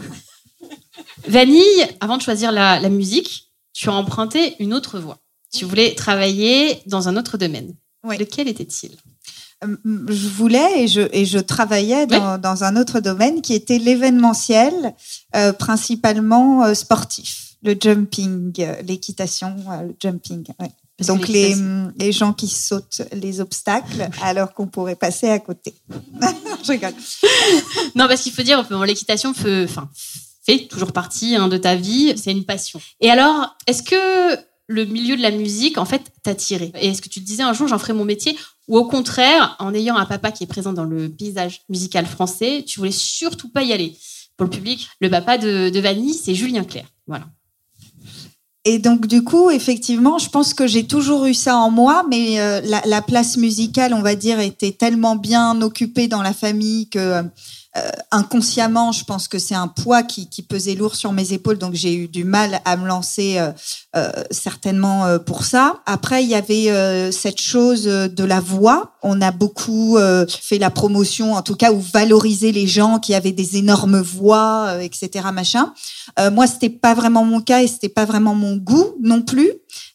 Vanille, 1.27 1.87
avant 2.01 2.17
de 2.17 2.23
choisir 2.23 2.53
la, 2.53 2.79
la 2.81 2.89
musique, 2.89 3.51
tu 3.73 3.89
as 3.89 3.93
emprunté 3.95 4.57
une 4.59 4.75
autre 4.75 4.99
voie. 4.99 5.19
Tu 5.53 5.65
voulais 5.65 5.95
travailler 5.95 6.81
dans 6.87 7.09
un 7.09 7.17
autre 7.17 7.39
domaine. 7.39 7.75
Lequel 8.05 8.49
était-il? 8.49 8.93
Euh, 9.65 9.77
Je 10.09 10.29
voulais 10.29 10.83
et 10.85 10.89
je, 10.89 11.03
et 11.13 11.25
je 11.27 11.39
travaillais 11.39 12.07
dans, 12.07 12.39
dans 12.39 12.65
un 12.65 12.77
autre 12.77 13.01
domaine 13.01 13.43
qui 13.43 13.55
était 13.55 13.79
l'événementiel, 13.79 14.95
euh, 15.37 15.53
principalement 15.53 16.65
euh, 16.65 16.75
sportif. 16.75 17.55
Le 17.63 17.75
jumping, 17.79 18.53
euh, 18.61 18.81
l'équitation, 18.83 19.55
euh, 19.71 19.83
le 19.89 19.97
jumping. 20.01 20.45
ouais. 20.61 20.71
Donc 21.07 21.29
les, 21.29 21.55
hum, 21.55 21.93
les 21.97 22.13
gens 22.13 22.33
qui 22.33 22.49
sautent 22.49 23.03
les 23.13 23.41
obstacles 23.41 24.09
alors 24.23 24.53
qu'on 24.53 24.67
pourrait 24.67 24.97
passer 24.97 25.29
à 25.29 25.39
côté. 25.39 25.75
je 26.65 26.73
rigole. 26.73 26.95
Non, 27.95 28.07
parce 28.07 28.23
qu'il 28.23 28.33
faut 28.33 28.43
dire, 28.43 28.65
l'équitation 28.85 29.35
fait, 29.35 29.65
enfin, 29.65 29.89
fait 30.45 30.67
toujours 30.69 30.93
partie 30.93 31.37
hein, 31.37 31.49
de 31.49 31.57
ta 31.57 31.75
vie. 31.75 32.15
C'est 32.17 32.31
une 32.31 32.45
passion. 32.45 32.81
Et 33.01 33.11
alors, 33.11 33.57
est-ce 33.67 33.83
que 33.83 34.39
le 34.69 34.85
milieu 34.85 35.17
de 35.17 35.23
la 35.23 35.31
musique, 35.31 35.79
en 35.79 35.85
fait, 35.85 36.03
t'a 36.23 36.35
tiré? 36.35 36.73
Et 36.81 36.89
est-ce 36.89 37.03
que 37.03 37.09
tu 37.09 37.21
te 37.21 37.27
disais 37.27 37.43
un 37.43 37.53
jour, 37.53 37.67
j'en 37.67 37.79
ferai 37.79 37.93
mon 37.93 38.05
métier? 38.05 38.39
Ou 38.69 38.79
au 38.79 38.87
contraire, 38.87 39.57
en 39.59 39.75
ayant 39.75 39.97
un 39.97 40.07
papa 40.07 40.31
qui 40.31 40.45
est 40.45 40.47
présent 40.47 40.73
dans 40.73 40.85
le 40.85 41.09
paysage 41.09 41.63
musical 41.69 42.07
français, 42.07 42.65
tu 42.67 42.79
voulais 42.79 42.93
surtout 42.93 43.49
pas 43.49 43.63
y 43.63 43.73
aller? 43.73 43.97
Pour 44.37 44.45
le 44.45 44.51
public, 44.51 44.89
le 45.01 45.11
papa 45.11 45.37
de, 45.37 45.69
de 45.69 45.81
Vanille, 45.81 46.15
c'est 46.15 46.35
Julien 46.35 46.65
Clerc. 46.65 46.87
Voilà. 47.07 47.27
Et 48.67 48.79
donc 48.79 49.07
du 49.07 49.25
coup, 49.25 49.51
effectivement, 49.51 50.19
je 50.19 50.29
pense 50.29 50.53
que 50.53 50.67
j'ai 50.67 50.87
toujours 50.87 51.25
eu 51.25 51.33
ça 51.33 51.57
en 51.57 51.71
moi, 51.71 52.05
mais 52.11 52.41
euh, 52.41 52.61
la, 52.63 52.83
la 52.85 53.01
place 53.01 53.39
musicale, 53.39 53.95
on 53.95 54.03
va 54.03 54.15
dire, 54.15 54.39
était 54.39 54.73
tellement 54.73 55.17
bien 55.17 55.63
occupée 55.63 56.09
dans 56.09 56.23
la 56.23 56.35
famille 56.35 56.89
que 56.91 57.23
euh, 57.77 57.91
inconsciemment, 58.11 58.91
je 58.91 59.05
pense 59.05 59.29
que 59.29 59.39
c'est 59.39 59.55
un 59.55 59.69
poids 59.69 60.03
qui, 60.03 60.29
qui 60.29 60.43
pesait 60.43 60.75
lourd 60.75 60.97
sur 60.97 61.13
mes 61.13 61.33
épaules, 61.33 61.57
donc 61.57 61.75
j'ai 61.75 61.95
eu 61.95 62.09
du 62.09 62.25
mal 62.25 62.61
à 62.65 62.77
me 62.77 62.87
lancer 62.87 63.39
euh, 63.39 63.53
euh, 63.97 64.11
certainement 64.33 65.07
euh, 65.07 65.19
pour 65.19 65.45
ça. 65.45 65.81
Après, 65.87 66.25
il 66.25 66.29
y 66.29 66.35
avait 66.35 66.71
euh, 66.71 67.13
cette 67.13 67.41
chose 67.41 67.87
euh, 67.87 68.09
de 68.09 68.25
la 68.25 68.41
voix. 68.41 68.95
On 69.03 69.21
a 69.21 69.31
beaucoup 69.31 69.97
fait 70.29 70.59
la 70.59 70.69
promotion, 70.71 71.33
en 71.33 71.41
tout 71.41 71.55
cas, 71.55 71.73
ou 71.73 71.81
valoriser 71.81 72.53
les 72.53 72.67
gens 72.67 72.99
qui 72.99 73.15
avaient 73.15 73.33
des 73.33 73.57
énormes 73.57 73.99
voix, 73.99 74.75
etc. 74.83 75.29
Machin. 75.33 75.73
Moi, 76.31 76.47
c'était 76.47 76.69
pas 76.69 76.93
vraiment 76.93 77.25
mon 77.25 77.41
cas 77.41 77.63
et 77.63 77.67
c'était 77.67 77.89
pas 77.89 78.05
vraiment 78.05 78.35
mon 78.35 78.57
goût 78.57 78.95
non 79.01 79.23
plus. 79.23 79.51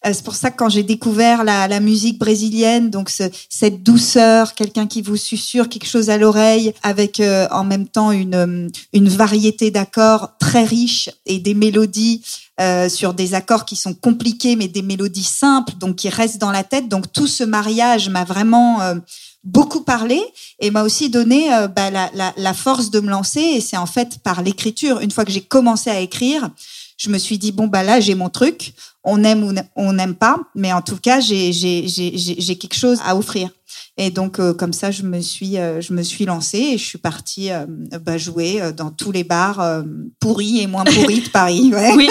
Euh, 0.06 0.12
c'est 0.14 0.24
pour 0.24 0.36
ça 0.36 0.52
que 0.52 0.58
quand 0.58 0.70
j'ai 0.70 0.84
découvert 0.84 1.44
la, 1.44 1.68
la 1.68 1.80
musique 1.80 2.20
brésilienne, 2.20 2.90
donc 2.90 3.10
ce- 3.10 3.30
cette 3.50 3.84
douceur, 3.84 4.54
quelqu'un 4.54 4.88
qui 4.88 5.02
vous 5.02 5.18
susurre 5.18 5.70
quelque 5.70 5.88
chose 5.88 6.10
à 6.10 6.18
l'oreille, 6.18 6.74
avec 6.84 7.20
euh, 7.20 7.48
en 7.52 7.64
même 7.64 7.88
temps 7.88 8.12
une, 8.12 8.36
euh, 8.36 8.68
une 8.94 9.10
variété 9.10 9.72
d'accords 9.72 10.30
très 10.40 10.64
riche 10.64 11.10
et 11.26 11.40
des 11.40 11.54
mélodies 11.54 12.22
euh, 12.62 12.88
sur 12.90 13.14
des 13.14 13.34
accords 13.34 13.66
qui 13.66 13.76
sont 13.76 13.94
compliqués, 13.94 14.56
mais 14.56 14.68
des 14.68 14.82
mélodies 14.82 15.24
simples, 15.24 15.74
donc 15.78 15.98
qui 15.98 16.10
restent 16.10 16.38
dans 16.40 16.52
la 16.52 16.64
tête. 16.64 16.88
Donc 16.88 17.12
tout 17.12 17.28
ce 17.28 17.44
mariage 17.44 18.10
m'a 18.10 18.24
vraiment 18.24 18.82
euh, 18.82 18.96
beaucoup 19.44 19.82
parlé 19.82 20.22
et 20.60 20.72
m'a 20.72 20.84
aussi 20.84 21.10
donné 21.10 21.54
euh, 21.54 21.68
bah, 21.68 21.92
la, 21.92 22.10
la, 22.14 22.34
la 22.38 22.54
force 22.54 22.90
de 22.92 23.00
me 23.00 23.10
lancer. 23.10 23.42
Et 23.42 23.62
c'est 23.62 23.78
en 23.78 23.86
fait 23.86 24.20
par 24.24 24.42
l'écriture. 24.42 25.02
Une 25.02 25.12
fois 25.12 25.26
que 25.26 25.32
j'ai 25.32 25.42
commencé 25.42 25.90
à 25.90 26.00
écrire, 26.00 26.50
je 26.98 27.10
me 27.10 27.18
suis 27.18 27.38
dit 27.38 27.52
bon 27.52 27.68
bah 27.68 27.84
là 27.84 28.00
j'ai 28.00 28.16
mon 28.16 28.30
truc. 28.30 28.74
On 29.08 29.24
aime 29.24 29.44
ou 29.44 29.54
on 29.76 29.94
n'aime 29.94 30.16
pas, 30.16 30.40
mais 30.56 30.74
en 30.74 30.82
tout 30.82 30.98
cas 30.98 31.20
j'ai 31.20 31.54
j'ai 31.54 31.88
j'ai 31.88 32.18
j'ai 32.18 32.36
j'ai 32.40 32.58
quelque 32.58 32.76
chose 32.76 33.00
à 33.06 33.16
offrir. 33.16 33.50
Et 33.98 34.10
donc 34.10 34.40
euh, 34.40 34.54
comme 34.54 34.74
ça 34.74 34.92
je 34.92 35.04
me 35.04 35.22
suis 35.22 35.58
euh, 35.58 35.80
je 35.80 35.94
me 35.94 36.02
suis 36.02 36.26
lancée 36.26 36.72
et 36.74 36.78
je 36.78 36.84
suis 36.84 36.98
partie 36.98 37.52
euh, 37.52 37.66
bah, 38.02 38.18
jouer 38.18 38.62
dans 38.76 38.90
tous 38.90 39.12
les 39.12 39.24
bars 39.24 39.84
pourris 40.20 40.62
et 40.62 40.68
moins 40.68 40.84
pourris 40.86 41.22
de 41.22 41.30
Paris. 41.30 41.64
Ouais. 41.76 41.94
Oui. 41.96 42.10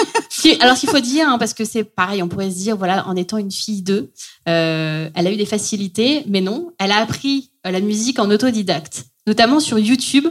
Alors, 0.60 0.76
ce 0.76 0.80
qu'il 0.80 0.90
faut 0.90 1.00
dire, 1.00 1.28
hein, 1.28 1.38
parce 1.38 1.54
que 1.54 1.64
c'est 1.64 1.84
pareil, 1.84 2.22
on 2.22 2.28
pourrait 2.28 2.50
se 2.50 2.56
dire, 2.56 2.76
voilà, 2.76 3.06
en 3.06 3.16
étant 3.16 3.38
une 3.38 3.52
fille 3.52 3.82
d'eux, 3.82 4.10
elle 4.44 5.12
a 5.14 5.32
eu 5.32 5.36
des 5.36 5.46
facilités, 5.46 6.22
mais 6.28 6.40
non, 6.40 6.72
elle 6.78 6.92
a 6.92 6.98
appris 6.98 7.50
la 7.64 7.80
musique 7.80 8.18
en 8.18 8.30
autodidacte, 8.30 9.04
notamment 9.26 9.60
sur 9.60 9.78
YouTube. 9.78 10.26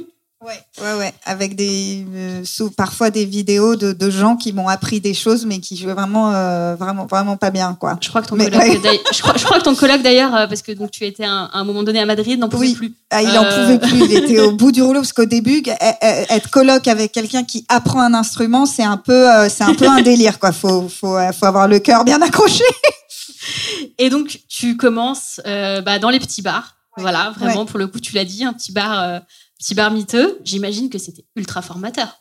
Ouais, 0.82 0.94
ouais, 0.98 1.14
avec 1.26 1.56
des 1.56 2.06
euh, 2.14 2.42
sous 2.44 2.70
parfois 2.72 3.10
des 3.10 3.24
vidéos 3.24 3.76
de, 3.76 3.94
de 3.94 4.10
gens 4.10 4.36
qui 4.36 4.52
m'ont 4.52 4.68
appris 4.68 5.00
des 5.00 5.14
choses, 5.14 5.46
mais 5.46 5.60
qui 5.60 5.78
jouaient 5.78 5.94
vraiment, 5.94 6.34
euh, 6.34 6.76
vraiment, 6.76 7.06
vraiment 7.06 7.38
pas 7.38 7.50
bien, 7.52 7.78
quoi. 7.80 7.98
Je 8.02 8.10
crois 8.10 8.22
que 8.22 8.28
ton 8.28 8.36
Mais- 8.36 8.46
colloque, 8.50 8.62
ouais. 8.62 8.80
d'ailleurs- 8.80 9.02
je, 9.14 9.22
crois, 9.22 9.36
je 9.38 9.46
crois 9.46 9.60
que 9.60 9.64
ton 9.64 9.76
colloque 9.76 10.02
d'ailleurs, 10.02 10.36
euh, 10.36 10.48
parce 10.48 10.62
que 10.62 10.72
donc 10.74 10.92
tu 10.92 11.06
étais 11.06 11.24
un- 11.24 11.50
à 11.54 11.60
un 11.60 11.64
moment 11.64 11.84
donné 11.84 12.00
à 12.00 12.06
Madrid, 12.06 12.38
n'en 12.40 12.50
pouvait 12.50 12.74
plus. 12.74 12.94
Ah, 13.10 13.22
il 13.24 13.30
en 13.38 13.46
pouvait 13.46 13.80
plus, 13.80 14.00
il 14.06 14.18
était 14.18 14.40
au 14.42 14.52
bout 14.56 14.72
du 14.74 14.82
rouleau 14.82 15.00
parce 15.02 15.14
qu'au 15.14 15.26
début, 15.26 15.60
e- 15.66 15.70
e- 15.72 16.26
être 16.30 16.50
coloc 16.50 16.88
avec 16.88 17.12
quelqu'un 17.14 17.44
qui 17.46 17.66
apprend 17.70 18.02
un 18.02 18.14
instrument, 18.14 18.66
c'est 18.66 18.84
un 18.84 18.98
peu, 18.98 19.30
euh, 19.32 19.48
c'est 19.50 19.64
un 19.64 19.74
peu 19.76 19.88
un 19.88 20.02
délire, 20.02 20.40
quoi. 20.40 20.52
Faut, 20.52 20.90
faut, 20.90 21.16
euh, 21.16 21.32
faut 21.32 21.46
avoir 21.46 21.68
le 21.70 21.80
cœur 21.80 22.04
bien 22.04 22.22
accroché. 22.22 22.64
Et 23.98 24.10
donc, 24.10 24.40
tu 24.50 24.78
commences 24.78 25.40
euh, 25.46 25.82
bah, 25.82 26.00
dans 26.00 26.10
les 26.10 26.20
petits 26.20 26.42
bars. 26.42 26.76
Voilà, 26.98 27.34
vraiment, 27.38 27.62
Ouais. 27.62 27.66
pour 27.66 27.80
le 27.80 27.88
coup, 27.88 28.00
tu 28.00 28.14
l'as 28.14 28.24
dit, 28.26 28.44
un 28.44 28.54
petit 28.54 28.72
bar, 28.72 29.00
euh, 29.02 29.20
petit 29.64 29.76
bar 29.76 29.92
miteux. 29.92 30.40
J'imagine 30.44 30.90
que 30.90 30.98
c'était 30.98 31.24
ultra 31.38 31.62
formateur. 31.62 32.20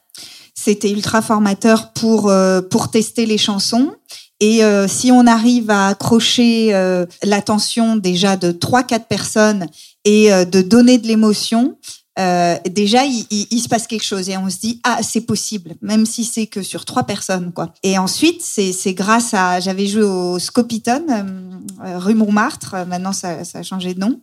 C'était 0.54 0.92
ultra 0.92 1.22
formateur 1.22 1.92
pour 1.92 2.28
euh, 2.28 2.62
pour 2.62 2.90
tester 2.90 3.26
les 3.26 3.38
chansons. 3.38 3.92
Et 4.38 4.64
euh, 4.64 4.86
si 4.86 5.10
on 5.10 5.26
arrive 5.26 5.70
à 5.70 5.88
accrocher 5.88 6.72
euh, 6.72 7.04
l'attention 7.24 7.96
déjà 7.96 8.36
de 8.36 8.52
trois 8.52 8.84
quatre 8.84 9.06
personnes 9.06 9.66
et 10.04 10.30
de 10.30 10.62
donner 10.62 10.98
de 10.98 11.06
l'émotion, 11.06 11.76
déjà 12.16 13.04
il, 13.04 13.60
se 13.60 13.68
passe 13.68 13.86
quelque 13.86 14.04
chose 14.04 14.28
et 14.28 14.36
on 14.36 14.50
se 14.50 14.58
dit 14.58 14.80
ah 14.82 14.98
c'est 15.00 15.20
possible 15.20 15.76
même 15.80 16.06
si 16.06 16.24
c'est 16.24 16.48
que 16.48 16.62
sur 16.62 16.84
trois 16.84 17.04
personnes 17.04 17.52
quoi. 17.52 17.72
Et 17.84 17.98
ensuite 17.98 18.42
c'est 18.42 18.94
grâce 18.94 19.32
à 19.32 19.60
j'avais 19.60 19.86
joué 19.86 20.02
au 20.02 20.40
Scopiton 20.40 21.06
rue 21.80 22.14
Montmartre 22.14 22.74
maintenant 22.88 23.12
ça 23.12 23.38
a 23.54 23.62
changé 23.62 23.94
de 23.94 24.00
nom 24.00 24.20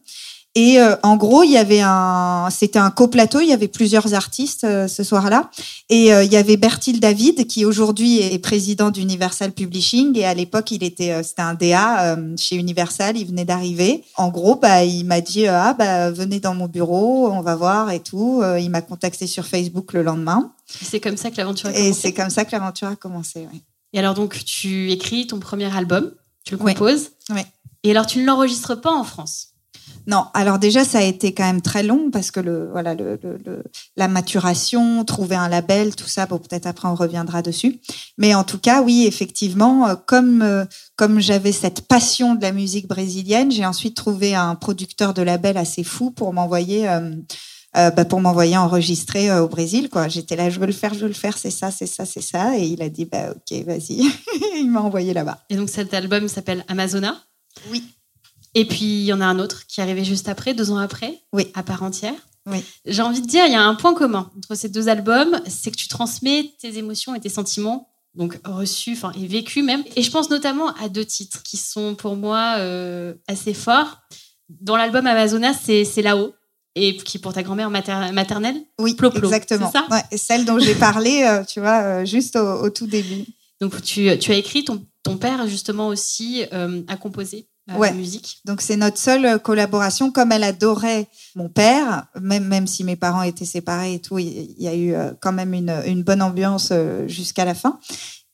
et 0.61 0.77
euh, 0.77 0.97
en 1.03 1.15
gros, 1.15 1.43
il 1.43 1.51
y 1.51 1.57
avait 1.57 1.79
un, 1.79 2.49
c'était 2.51 2.79
un 2.79 2.91
coplateau. 2.91 3.39
Il 3.39 3.47
y 3.47 3.53
avait 3.53 3.69
plusieurs 3.69 4.13
artistes 4.13 4.65
euh, 4.65 4.89
ce 4.89 5.05
soir-là, 5.05 5.49
et 5.89 6.13
euh, 6.13 6.25
il 6.25 6.33
y 6.33 6.35
avait 6.35 6.57
Bertil 6.57 6.99
David 6.99 7.47
qui 7.47 7.63
aujourd'hui 7.63 8.19
est 8.19 8.39
président 8.39 8.89
d'Universal 8.89 9.53
Publishing, 9.53 10.17
et 10.17 10.25
à 10.25 10.33
l'époque, 10.33 10.71
il 10.71 10.83
était, 10.83 11.23
c'était 11.23 11.43
un 11.43 11.53
DA 11.53 12.17
chez 12.35 12.57
Universal. 12.57 13.15
Il 13.15 13.27
venait 13.27 13.45
d'arriver. 13.45 14.03
En 14.17 14.27
gros, 14.27 14.55
bah, 14.55 14.83
il 14.83 15.05
m'a 15.05 15.21
dit 15.21 15.47
ah 15.47 15.73
bah 15.79 16.11
venez 16.11 16.41
dans 16.41 16.55
mon 16.55 16.67
bureau, 16.67 17.29
on 17.31 17.39
va 17.39 17.55
voir 17.55 17.91
et 17.91 18.01
tout. 18.01 18.43
Il 18.59 18.69
m'a 18.69 18.81
contacté 18.81 19.27
sur 19.27 19.45
Facebook 19.45 19.93
le 19.93 20.03
lendemain, 20.03 20.51
C'est 20.65 20.99
comme 20.99 21.15
ça 21.15 21.31
que 21.31 21.37
l'aventure 21.37 21.69
a 21.69 21.71
et 21.71 21.75
commencé. 21.75 22.01
c'est 22.01 22.11
comme 22.11 22.29
ça 22.29 22.43
que 22.43 22.51
l'aventure 22.51 22.89
a 22.89 22.97
commencé. 22.97 23.39
ouais. 23.39 23.61
Et 23.93 23.99
alors 23.99 24.13
donc, 24.13 24.43
tu 24.43 24.91
écris 24.91 25.25
ton 25.25 25.39
premier 25.39 25.73
album 25.73 26.11
Tu 26.43 26.55
le 26.55 26.57
composes. 26.57 27.11
Ouais. 27.29 27.45
Et 27.83 27.91
alors, 27.91 28.05
tu 28.05 28.19
ne 28.19 28.25
l'enregistres 28.25 28.79
pas 28.79 28.91
en 28.91 29.05
France. 29.05 29.48
Non, 30.07 30.25
alors 30.33 30.57
déjà, 30.57 30.83
ça 30.83 30.99
a 30.99 31.03
été 31.03 31.33
quand 31.33 31.43
même 31.45 31.61
très 31.61 31.83
long 31.83 32.09
parce 32.11 32.31
que 32.31 32.39
le, 32.39 32.69
voilà, 32.71 32.95
le, 32.95 33.19
le- 33.21 33.37
le- 33.45 33.63
la 33.95 34.07
maturation, 34.07 35.03
trouver 35.05 35.35
un 35.35 35.49
label, 35.49 35.95
tout 35.95 36.07
ça, 36.07 36.25
bon, 36.25 36.37
peut-être 36.39 36.65
après 36.65 36.87
on 36.87 36.95
reviendra 36.95 37.41
dessus. 37.41 37.79
Mais 38.17 38.33
en 38.33 38.43
tout 38.43 38.57
cas, 38.57 38.81
oui, 38.81 39.05
effectivement, 39.05 39.87
euh, 39.87 39.95
comme, 39.95 40.41
euh, 40.41 40.65
comme 40.95 41.19
j'avais 41.19 41.51
cette 41.51 41.81
passion 41.81 42.33
de 42.35 42.41
la 42.41 42.51
musique 42.51 42.87
brésilienne, 42.87 43.51
j'ai 43.51 43.65
ensuite 43.65 43.95
trouvé 43.95 44.33
un 44.35 44.55
producteur 44.55 45.13
de 45.13 45.21
label 45.21 45.57
assez 45.57 45.83
fou 45.83 46.09
pour 46.11 46.33
m'envoyer. 46.33 46.89
euh, 46.89 47.11
euh, 47.77 47.91
bah, 47.91 48.03
pour 48.03 48.19
m'envoyer 48.19 48.57
enregistrer 48.57 49.29
euh, 49.29 49.43
au 49.43 49.47
Brésil 49.47 49.89
quoi 49.91 50.07
j'étais 50.07 50.35
là 50.35 50.49
je 50.49 50.59
veux 50.59 50.65
le 50.65 50.71
faire 50.73 50.91
je 50.95 51.01
veux 51.01 51.07
le 51.07 51.13
faire 51.13 51.37
c'est 51.37 51.51
ça 51.51 51.69
c'est 51.69 51.85
ça 51.85 52.03
c'est 52.03 52.19
ça 52.23 52.57
et 52.57 52.65
il 52.65 52.81
a 52.81 52.89
dit 52.89 53.05
bah 53.05 53.29
ok 53.29 53.63
vas-y 53.63 54.09
il 54.59 54.71
m'a 54.71 54.81
envoyé 54.81 55.13
là-bas 55.13 55.37
Et 55.51 55.55
donc, 55.55 55.69
cet 55.69 55.93
album 55.93 56.27
s'appelle 56.27 56.65
Amazona? 56.67 57.21
Oui. 57.69 57.83
Et 58.55 58.65
puis, 58.65 58.85
il 58.85 59.03
y 59.05 59.13
en 59.13 59.21
a 59.21 59.25
un 59.25 59.39
autre 59.39 59.65
qui 59.67 59.79
est 59.79 59.83
arrivé 59.83 60.03
juste 60.03 60.27
après, 60.27 60.53
deux 60.53 60.71
ans 60.71 60.77
après, 60.77 61.21
oui. 61.33 61.47
à 61.53 61.63
part 61.63 61.83
entière. 61.83 62.13
Oui. 62.45 62.63
J'ai 62.85 63.01
envie 63.01 63.21
de 63.21 63.27
dire, 63.27 63.45
il 63.45 63.51
y 63.51 63.55
a 63.55 63.61
un 63.63 63.75
point 63.75 63.93
commun 63.93 64.31
entre 64.37 64.55
ces 64.55 64.69
deux 64.69 64.89
albums, 64.89 65.39
c'est 65.47 65.69
que 65.71 65.75
tu 65.75 65.87
transmets 65.87 66.51
tes 66.59 66.77
émotions 66.77 67.13
et 67.13 67.19
tes 67.19 67.29
sentiments, 67.29 67.89
donc 68.15 68.39
reçus, 68.43 68.93
enfin, 68.93 69.11
et 69.21 69.27
vécus 69.27 69.63
même. 69.63 69.83
Et 69.95 70.01
je 70.01 70.09
pense 70.09 70.29
notamment 70.31 70.73
à 70.77 70.89
deux 70.89 71.05
titres 71.05 71.43
qui 71.43 71.57
sont 71.57 71.93
pour 71.93 72.15
moi 72.15 72.55
euh, 72.57 73.13
assez 73.27 73.53
forts. 73.53 73.99
Dans 74.49 74.77
l'album 74.77 75.05
Amazona, 75.05 75.53
c'est 75.53 76.01
là-haut, 76.01 76.33
et 76.73 76.97
qui 76.97 77.17
est 77.17 77.21
pour 77.21 77.33
ta 77.33 77.43
grand-mère 77.43 77.69
mater- 77.69 78.11
maternelle. 78.13 78.59
Oui, 78.79 78.95
exactement. 79.15 79.71
ça 79.71 79.85
Ouais, 79.91 80.01
et 80.11 80.17
celle 80.17 80.45
dont 80.45 80.57
j'ai 80.57 80.73
parlé, 80.75 81.23
euh, 81.23 81.43
tu 81.43 81.59
vois, 81.59 81.81
euh, 81.83 82.05
juste 82.05 82.35
au, 82.35 82.63
au 82.63 82.69
tout 82.71 82.87
début. 82.87 83.25
Donc 83.61 83.79
tu, 83.83 84.17
tu 84.17 84.31
as 84.31 84.35
écrit, 84.35 84.63
ton, 84.63 84.83
ton 85.03 85.17
père 85.17 85.45
justement 85.47 85.87
aussi 85.89 86.45
euh, 86.53 86.81
a 86.87 86.95
composé 86.95 87.47
Ouais. 87.77 87.89
la 87.89 87.93
musique. 87.95 88.39
Donc 88.45 88.61
c'est 88.61 88.77
notre 88.77 88.97
seule 88.97 89.25
euh, 89.25 89.37
collaboration. 89.37 90.11
Comme 90.11 90.31
elle 90.31 90.43
adorait 90.43 91.07
mon 91.35 91.49
père, 91.49 92.05
même 92.19 92.45
même 92.45 92.67
si 92.67 92.83
mes 92.83 92.95
parents 92.95 93.23
étaient 93.23 93.45
séparés 93.45 93.95
et 93.95 93.99
tout, 93.99 94.17
il 94.19 94.55
y 94.57 94.67
a 94.67 94.73
eu 94.75 94.93
euh, 94.93 95.11
quand 95.21 95.31
même 95.33 95.53
une, 95.53 95.73
une 95.85 96.03
bonne 96.03 96.21
ambiance 96.21 96.69
euh, 96.71 97.07
jusqu'à 97.07 97.45
la 97.45 97.53
fin. 97.53 97.79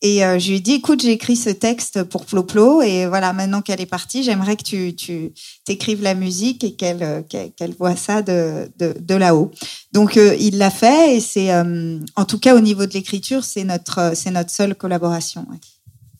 Et 0.01 0.23
euh, 0.23 0.37
je 0.37 0.49
lui 0.49 0.57
ai 0.57 0.59
dit, 0.59 0.73
écoute, 0.73 1.01
j'ai 1.01 1.13
écrit 1.13 1.35
ce 1.37 1.49
texte 1.49 2.03
pour 2.03 2.25
Ploplo 2.25 2.81
et 2.83 3.07
voilà, 3.07 3.33
maintenant 3.33 3.61
qu'elle 3.61 3.81
est 3.81 3.85
partie, 3.87 4.23
j'aimerais 4.23 4.55
que 4.55 4.61
tu, 4.63 4.93
tu 4.93 5.31
t'écrives 5.63 6.03
la 6.03 6.13
musique 6.13 6.63
et 6.63 6.75
qu'elle 6.75 7.01
euh, 7.01 7.21
qu'elle 7.23 7.73
voit 7.73 7.95
ça 7.95 8.21
de, 8.21 8.69
de, 8.77 8.93
de 8.99 9.15
là-haut. 9.15 9.51
Donc 9.93 10.17
euh, 10.17 10.35
il 10.39 10.57
l'a 10.59 10.69
fait 10.69 11.15
et 11.15 11.21
c'est, 11.21 11.51
euh, 11.51 11.97
en 12.17 12.25
tout 12.25 12.37
cas 12.37 12.55
au 12.55 12.59
niveau 12.59 12.85
de 12.85 12.93
l'écriture, 12.93 13.43
c'est 13.43 13.63
notre, 13.63 13.99
euh, 13.99 14.11
c'est 14.13 14.31
notre 14.31 14.51
seule 14.51 14.75
collaboration. 14.75 15.47
ouais. 15.49 15.57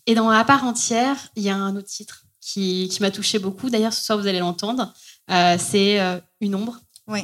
Et 0.08 0.16
dans 0.16 0.30
À 0.30 0.44
part 0.46 0.64
entière, 0.64 1.18
il 1.36 1.44
y 1.44 1.50
a 1.50 1.56
un 1.56 1.76
autre 1.76 1.88
titre 1.90 2.25
qui, 2.46 2.88
qui 2.92 3.02
m'a 3.02 3.12
touché 3.12 3.40
beaucoup. 3.40 3.70
D'ailleurs, 3.70 3.94
ce 3.94 4.06
soir, 4.06 4.20
vous 4.20 4.28
allez 4.28 4.40
l'entendre. 4.40 4.94
Euh, 5.32 5.58
c'est 5.60 6.00
euh, 6.00 6.20
Une 6.42 6.54
ombre. 6.54 6.80
Oui. 7.08 7.22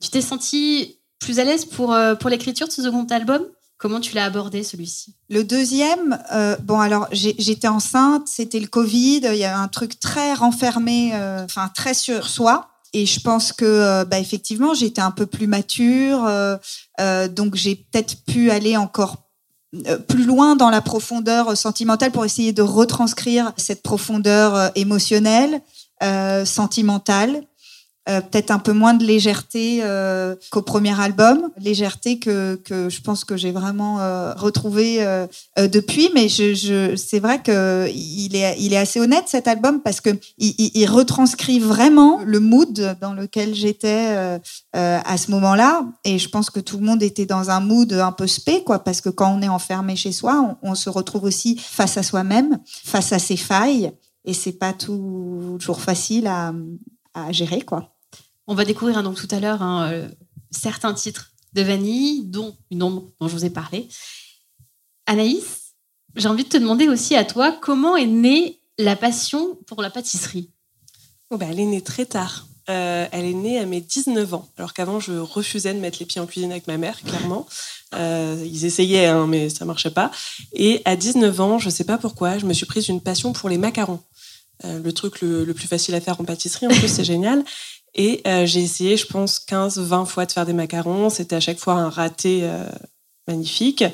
Tu 0.00 0.10
t'es 0.10 0.20
senti 0.20 0.98
plus 1.18 1.40
à 1.40 1.44
l'aise 1.44 1.64
pour, 1.64 1.92
euh, 1.92 2.14
pour 2.14 2.30
l'écriture 2.30 2.68
de 2.68 2.72
ce 2.72 2.82
second 2.82 3.04
album? 3.10 3.42
Comment 3.78 4.00
tu 4.00 4.14
l'as 4.14 4.26
abordé, 4.26 4.62
celui-ci? 4.62 5.16
Le 5.28 5.42
deuxième, 5.42 6.22
euh, 6.32 6.56
bon 6.62 6.78
alors 6.80 7.08
j'étais 7.12 7.66
enceinte, 7.66 8.28
c'était 8.28 8.60
le 8.60 8.66
Covid, 8.66 9.22
il 9.24 9.36
y 9.36 9.44
avait 9.44 9.46
un 9.46 9.68
truc 9.68 9.98
très 9.98 10.34
renfermé, 10.34 11.12
euh, 11.14 11.44
enfin 11.44 11.70
très 11.74 11.94
sur 11.94 12.28
soi. 12.28 12.68
Et 12.92 13.06
je 13.06 13.20
pense 13.20 13.52
que, 13.52 13.64
euh, 13.64 14.04
bah, 14.04 14.18
effectivement, 14.18 14.74
j'étais 14.74 15.00
un 15.00 15.12
peu 15.12 15.24
plus 15.24 15.46
mature, 15.46 16.28
donc 17.30 17.54
j'ai 17.54 17.76
peut-être 17.76 18.24
pu 18.24 18.50
aller 18.50 18.76
encore 18.76 19.16
euh, 19.16 19.29
plus 20.08 20.24
loin 20.24 20.56
dans 20.56 20.70
la 20.70 20.80
profondeur 20.80 21.56
sentimentale 21.56 22.10
pour 22.10 22.24
essayer 22.24 22.52
de 22.52 22.62
retranscrire 22.62 23.52
cette 23.56 23.82
profondeur 23.82 24.54
euh, 24.54 24.68
émotionnelle, 24.74 25.60
euh, 26.02 26.44
sentimentale. 26.44 27.42
Euh, 28.08 28.22
peut-être 28.22 28.50
un 28.50 28.58
peu 28.58 28.72
moins 28.72 28.94
de 28.94 29.04
légèreté 29.04 29.80
euh, 29.82 30.34
qu'au 30.50 30.62
premier 30.62 30.98
album, 30.98 31.50
légèreté 31.58 32.18
que, 32.18 32.54
que 32.64 32.88
je 32.88 33.02
pense 33.02 33.24
que 33.26 33.36
j'ai 33.36 33.52
vraiment 33.52 34.00
euh, 34.00 34.32
retrouvée 34.34 35.04
euh, 35.04 35.26
euh, 35.58 35.68
depuis. 35.68 36.08
Mais 36.14 36.28
je, 36.30 36.54
je, 36.54 36.96
c'est 36.96 37.18
vrai 37.20 37.42
que 37.42 37.88
il 37.94 38.34
est, 38.34 38.56
il 38.58 38.72
est 38.72 38.78
assez 38.78 39.00
honnête 39.00 39.24
cet 39.26 39.46
album 39.46 39.82
parce 39.82 40.00
que 40.00 40.10
il, 40.38 40.54
il- 40.74 40.88
retranscrit 40.88 41.60
vraiment 41.60 42.20
le 42.24 42.40
mood 42.40 42.96
dans 43.02 43.12
lequel 43.12 43.54
j'étais 43.54 44.16
euh, 44.16 44.38
à 44.72 45.16
ce 45.18 45.30
moment-là. 45.32 45.84
Et 46.04 46.18
je 46.18 46.28
pense 46.30 46.48
que 46.48 46.58
tout 46.60 46.78
le 46.78 46.84
monde 46.86 47.02
était 47.02 47.26
dans 47.26 47.50
un 47.50 47.60
mood 47.60 47.92
un 47.92 48.12
peu 48.12 48.26
spé, 48.26 48.64
quoi, 48.64 48.78
parce 48.82 49.02
que 49.02 49.10
quand 49.10 49.30
on 49.36 49.42
est 49.42 49.48
enfermé 49.48 49.94
chez 49.94 50.12
soi, 50.12 50.56
on, 50.62 50.70
on 50.70 50.74
se 50.74 50.88
retrouve 50.88 51.24
aussi 51.24 51.58
face 51.58 51.98
à 51.98 52.02
soi-même, 52.02 52.58
face 52.66 53.12
à 53.12 53.18
ses 53.18 53.36
failles, 53.36 53.92
et 54.24 54.32
c'est 54.32 54.52
pas 54.58 54.72
toujours 54.72 55.80
facile 55.82 56.26
à, 56.26 56.52
à 57.14 57.30
gérer, 57.32 57.60
quoi. 57.60 57.92
On 58.50 58.54
va 58.54 58.64
découvrir 58.64 58.98
hein, 58.98 59.04
donc 59.04 59.14
tout 59.14 59.28
à 59.30 59.38
l'heure 59.38 59.62
hein, 59.62 59.92
euh, 59.92 60.08
certains 60.50 60.92
titres 60.92 61.30
de 61.52 61.62
Vanille, 61.62 62.24
dont 62.24 62.56
Une 62.72 62.82
ombre 62.82 63.04
dont 63.20 63.28
je 63.28 63.32
vous 63.36 63.44
ai 63.44 63.50
parlé. 63.50 63.88
Anaïs, 65.06 65.74
j'ai 66.16 66.26
envie 66.26 66.42
de 66.42 66.48
te 66.48 66.56
demander 66.56 66.88
aussi 66.88 67.14
à 67.14 67.24
toi 67.24 67.52
comment 67.52 67.96
est 67.96 68.08
née 68.08 68.60
la 68.76 68.96
passion 68.96 69.56
pour 69.68 69.82
la 69.82 69.90
pâtisserie? 69.90 70.50
Oh, 71.30 71.36
bah, 71.36 71.46
elle 71.48 71.60
est 71.60 71.64
née 71.64 71.80
très 71.80 72.06
tard. 72.06 72.48
Euh, 72.68 73.06
elle 73.12 73.24
est 73.24 73.34
née 73.34 73.60
à 73.60 73.66
mes 73.66 73.80
19 73.80 74.34
ans, 74.34 74.48
alors 74.58 74.74
qu'avant 74.74 74.98
je 74.98 75.12
refusais 75.12 75.72
de 75.72 75.78
mettre 75.78 76.00
les 76.00 76.06
pieds 76.06 76.20
en 76.20 76.26
cuisine 76.26 76.50
avec 76.50 76.66
ma 76.66 76.76
mère, 76.76 77.00
clairement. 77.02 77.46
Euh, 77.94 78.44
ils 78.44 78.64
essayaient, 78.64 79.06
hein, 79.06 79.28
mais 79.28 79.48
ça 79.48 79.64
marchait 79.64 79.92
pas. 79.92 80.10
Et 80.54 80.82
à 80.86 80.96
19 80.96 81.40
ans, 81.40 81.58
je 81.60 81.70
sais 81.70 81.84
pas 81.84 81.98
pourquoi, 81.98 82.38
je 82.38 82.46
me 82.46 82.52
suis 82.52 82.66
prise 82.66 82.88
une 82.88 83.00
passion 83.00 83.32
pour 83.32 83.48
les 83.48 83.58
macarons. 83.58 84.00
Le 84.62 84.90
truc 84.90 85.22
le 85.22 85.50
plus 85.54 85.66
facile 85.66 85.94
à 85.94 86.02
faire 86.02 86.20
en 86.20 86.24
pâtisserie, 86.24 86.66
en 86.66 86.70
plus, 86.70 86.88
c'est 86.88 87.02
génial. 87.02 87.42
Et 87.94 88.20
euh, 88.26 88.46
j'ai 88.46 88.60
essayé, 88.60 88.96
je 88.96 89.06
pense, 89.06 89.40
15-20 89.48 90.06
fois 90.06 90.26
de 90.26 90.32
faire 90.32 90.46
des 90.46 90.52
macarons. 90.52 91.10
C'était 91.10 91.36
à 91.36 91.40
chaque 91.40 91.58
fois 91.58 91.74
un 91.74 91.88
raté 91.90 92.40
euh, 92.44 92.64
magnifique. 93.26 93.84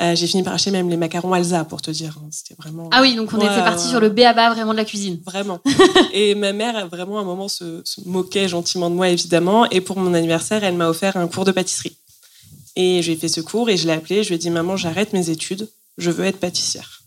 Euh, 0.00 0.14
j'ai 0.14 0.26
fini 0.26 0.42
par 0.42 0.54
acheter 0.54 0.70
même 0.70 0.88
les 0.88 0.96
macarons 0.96 1.32
Alsa, 1.32 1.64
pour 1.64 1.82
te 1.82 1.90
dire. 1.90 2.18
hein. 2.22 2.28
C'était 2.30 2.54
vraiment. 2.60 2.88
Ah 2.92 3.02
oui, 3.02 3.16
donc 3.16 3.32
on 3.32 3.38
Ouais, 3.38 3.46
était 3.46 3.62
parti 3.62 3.84
ouais. 3.84 3.90
sur 3.90 4.00
le 4.00 4.08
béaba 4.08 4.52
vraiment 4.54 4.72
de 4.72 4.76
la 4.76 4.84
cuisine. 4.84 5.20
Vraiment. 5.26 5.60
et 6.12 6.34
ma 6.34 6.52
mère, 6.52 6.86
vraiment, 6.88 7.18
à 7.18 7.22
un 7.22 7.24
moment, 7.24 7.48
se, 7.48 7.82
se 7.84 8.00
moquait 8.06 8.48
gentiment 8.48 8.88
de 8.88 8.94
moi, 8.94 9.08
évidemment. 9.08 9.68
Et 9.70 9.80
pour 9.80 9.98
mon 9.98 10.14
anniversaire, 10.14 10.62
elle 10.64 10.76
m'a 10.76 10.88
offert 10.88 11.16
un 11.16 11.26
cours 11.26 11.44
de 11.44 11.52
pâtisserie. 11.52 11.96
Et 12.76 13.02
j'ai 13.02 13.16
fait 13.16 13.28
ce 13.28 13.40
cours 13.40 13.68
et 13.68 13.76
je 13.76 13.86
l'ai 13.88 13.92
appelé. 13.92 14.22
Je 14.22 14.28
lui 14.28 14.36
ai 14.36 14.38
dit, 14.38 14.50
maman, 14.50 14.76
j'arrête 14.76 15.12
mes 15.12 15.28
études. 15.30 15.68
Je 15.98 16.10
veux 16.12 16.24
être 16.24 16.38
pâtissière. 16.38 16.99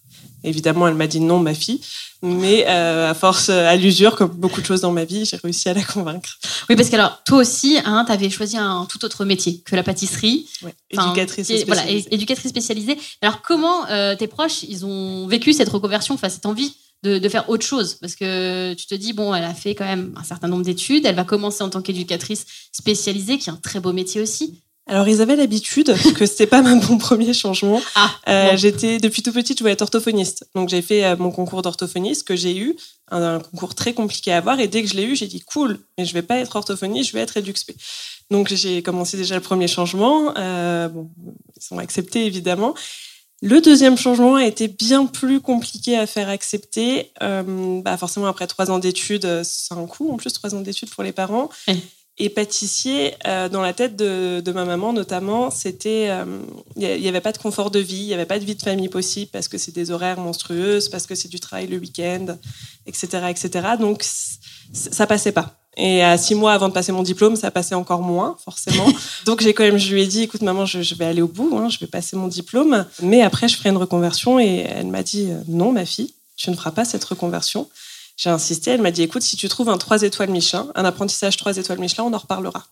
Évidemment, 0.43 0.88
elle 0.88 0.95
m'a 0.95 1.08
dit 1.08 1.19
non, 1.19 1.39
ma 1.39 1.53
fille. 1.53 1.79
Mais 2.21 2.65
euh, 2.67 3.12
à 3.12 3.13
force, 3.13 3.49
à 3.49 3.75
l'usure, 3.75 4.15
comme 4.15 4.29
beaucoup 4.29 4.62
de 4.62 4.65
choses 4.65 4.82
dans 4.82 4.91
ma 4.91 5.03
vie, 5.03 5.25
j'ai 5.25 5.38
réussi 5.38 5.67
à 5.69 5.73
la 5.73 5.84
convaincre. 5.84 6.38
Oui, 6.69 6.75
parce 6.75 6.89
que 6.89 6.95
alors, 6.95 7.21
toi 7.25 7.39
aussi, 7.39 7.77
hein, 7.84 8.03
tu 8.06 8.12
avais 8.12 8.29
choisi 8.29 8.58
un 8.58 8.86
tout 8.89 9.03
autre 9.03 9.25
métier 9.25 9.60
que 9.65 9.75
la 9.75 9.84
pâtisserie. 9.84 10.47
Éducatrice 10.89 11.47
voilà, 11.65 11.82
spécialisée. 11.82 12.13
éducatrice 12.13 12.49
spécialisée. 12.49 12.97
Alors, 13.21 13.41
comment 13.41 13.88
euh, 13.89 14.15
tes 14.15 14.27
proches, 14.27 14.63
ils 14.63 14.86
ont 14.86 15.27
vécu 15.27 15.53
cette 15.53 15.69
reconversion, 15.69 16.15
enfin, 16.15 16.29
cette 16.29 16.45
envie 16.45 16.73
de, 17.03 17.17
de 17.17 17.29
faire 17.29 17.49
autre 17.49 17.65
chose? 17.65 17.95
Parce 17.95 18.15
que 18.15 18.73
tu 18.73 18.86
te 18.86 18.95
dis, 18.95 19.12
bon, 19.12 19.34
elle 19.34 19.43
a 19.43 19.53
fait 19.53 19.75
quand 19.75 19.86
même 19.86 20.13
un 20.15 20.23
certain 20.23 20.47
nombre 20.47 20.63
d'études, 20.63 21.06
elle 21.06 21.15
va 21.15 21.25
commencer 21.25 21.63
en 21.63 21.69
tant 21.69 21.82
qu'éducatrice 21.82 22.45
spécialisée, 22.71 23.38
qui 23.38 23.49
est 23.49 23.53
un 23.53 23.58
très 23.58 23.79
beau 23.79 23.91
métier 23.91 24.21
aussi. 24.21 24.62
Alors, 24.88 25.08
ils 25.08 25.22
avaient 25.22 25.36
l'habitude 25.36 25.93
que 26.15 26.26
c'était 26.26 26.48
pas 26.48 26.62
mon 26.62 26.98
premier 26.98 27.34
changement. 27.34 27.82
Euh, 28.28 28.52
bon. 28.52 28.58
J'étais 28.58 28.98
depuis 28.98 29.22
tout 29.22 29.32
petite, 29.32 29.58
je 29.58 29.63
voulais 29.63 29.74
être 29.74 29.82
orthophoniste. 29.82 30.48
Donc, 30.56 30.69
j'ai 30.69 30.82
fait 30.82 31.06
euh, 31.06 31.15
mon 31.17 31.32
concours 31.32 31.62
d'orthophoniste 31.62 32.28
que 32.28 32.36
j'ai 32.36 32.58
eu, 32.58 32.76
un, 33.10 33.36
un 33.36 33.39
concours 33.39 33.76
très 33.76 33.93
compliqué 33.93 34.34
à 34.34 34.38
avoir. 34.38 34.60
Et 34.60 34.67
dès 34.67 34.82
que 34.84 34.89
je 34.89 34.96
l'ai 34.96 35.04
eu, 35.04 35.15
j'ai 35.15 35.28
dit 35.28 35.41
cool, 35.41 35.80
mais 35.98 36.06
je 36.06 36.13
vais 36.13 36.22
pas 36.22 36.38
être 36.38 36.56
orthophoniste, 36.56 37.10
je 37.10 37.13
vais 37.15 37.22
être 37.22 37.38
éduxp. 37.38 37.72
Donc, 38.30 38.54
j'ai 38.54 38.82
commencé 38.82 39.15
déjà 39.15 39.36
le 39.36 39.41
premier 39.41 39.67
changement. 39.67 40.34
Euh, 40.38 40.89
bon, 40.89 41.10
ils 41.56 41.63
sont 41.63 41.78
acceptés 41.78 42.26
évidemment. 42.26 42.74
Le 43.46 43.60
deuxième 43.60 43.98
changement 43.98 44.36
a 44.36 44.46
été 44.46 44.69
bien 44.69 45.06
plus 45.06 45.41
compliqué 45.41 45.98
à 45.98 46.08
faire 46.08 46.30
accepter. 46.30 47.12
Euh, 47.22 47.82
bah 47.82 47.98
forcément, 47.98 48.28
après 48.28 48.48
trois 48.48 48.72
ans 48.72 48.80
d'études, 48.80 49.26
euh, 49.26 49.43
c'est 49.43 49.74
un 49.74 49.86
coût 49.86 50.13
en 50.13 50.15
plus, 50.15 50.32
trois 50.32 50.56
ans 50.56 50.62
d'études 50.62 50.89
pour 50.89 51.04
les 51.04 51.12
parents. 51.12 51.50
Et 52.19 52.30
pâtissier, 52.30 53.15
euh, 53.26 53.49
dans 53.49 53.62
la 53.62 53.73
tête 53.73 53.95
de, 53.95 54.39
de 54.39 54.52
ma 54.52 54.65
maman 54.65 54.93
notamment, 54.93 55.49
c'était, 55.49 56.10
euh, 56.10 56.26
il 56.76 57.02
n'y 57.02 57.08
avait 57.08 57.21
pas 57.21 57.32
de 57.32 57.39
confort 57.39 57.71
de 57.71 57.80
vie, 57.80 58.02
il 58.02 58.08
n'y 58.08 58.13
avait 58.13 58.28
pas 58.28 58.38
de 58.38 58.45
vie 58.45 58.56
de 58.56 58.62
famille 58.62 58.89
possible 58.89 59.32
parce 59.34 59.47
que 59.47 59.58
c'est 59.58 59.73
des 59.73 59.89
horaires 59.89 60.19
monstrueuses, 60.19 60.89
parce 60.89 61.08
que 61.08 61.15
c'est 61.15 61.28
du 61.28 61.39
travail 61.39 61.65
le 61.65 61.78
week-end, 61.78 62.38
etc., 62.86 63.08
etc. 63.30 63.67
Donc 63.80 64.04
ça 64.73 65.08
passait 65.08 65.32
pas. 65.32 65.58
Et 65.76 66.04
à 66.04 66.17
six 66.19 66.36
mois 66.36 66.54
avant 66.54 66.69
de 66.69 66.73
passer 66.73 66.91
mon 66.91 67.02
diplôme, 67.02 67.36
ça 67.36 67.49
passait 67.49 67.73
encore 67.73 68.04
moins, 68.04 68.38
forcément. 68.43 68.86
Donc 69.26 69.41
j'ai 69.41 69.56
quand 69.56 69.63
même, 69.63 69.80
je 69.80 69.91
lui 69.91 70.04
ai 70.04 70.08
dit, 70.08 70.21
écoute 70.21 70.43
maman, 70.43 70.67
je, 70.67 70.84
je 70.84 70.93
vais 70.93 71.06
aller 71.06 71.23
au 71.23 71.28
bout, 71.28 71.58
hein, 71.58 71.67
je 71.69 71.80
vais 71.80 71.88
passer 71.88 72.15
mon 72.15 72.28
diplôme, 72.28 72.86
mais 73.02 73.23
après 73.23 73.47
je 73.47 73.58
ferai 73.58 73.69
une 73.69 73.78
reconversion. 73.78 74.39
Et 74.39 74.67
elle 74.69 74.88
m'a 74.88 75.02
dit, 75.02 75.32
euh, 75.32 75.41
non 75.47 75.71
ma 75.71 75.86
fille, 75.86 76.13
tu 76.36 76.52
ne 76.52 76.56
feras 76.56 76.71
pas 76.71 76.86
cette 76.86 77.04
reconversion. 77.04 77.67
J'ai 78.17 78.30
insisté, 78.30 78.71
elle 78.71 78.82
m'a 78.82 78.91
dit, 78.91 79.02
écoute, 79.04 79.21
si 79.23 79.36
tu 79.38 79.49
trouves 79.49 79.69
un 79.69 79.78
3 79.78 80.04
étoiles 80.04 80.30
Michelin, 80.30 80.67
un 80.76 80.86
apprentissage 80.86 81.36
3 81.38 81.58
étoiles 81.58 81.80
Michelin, 81.80 82.04
on 82.06 82.13
en 82.13 82.17
reparlera. 82.17 82.63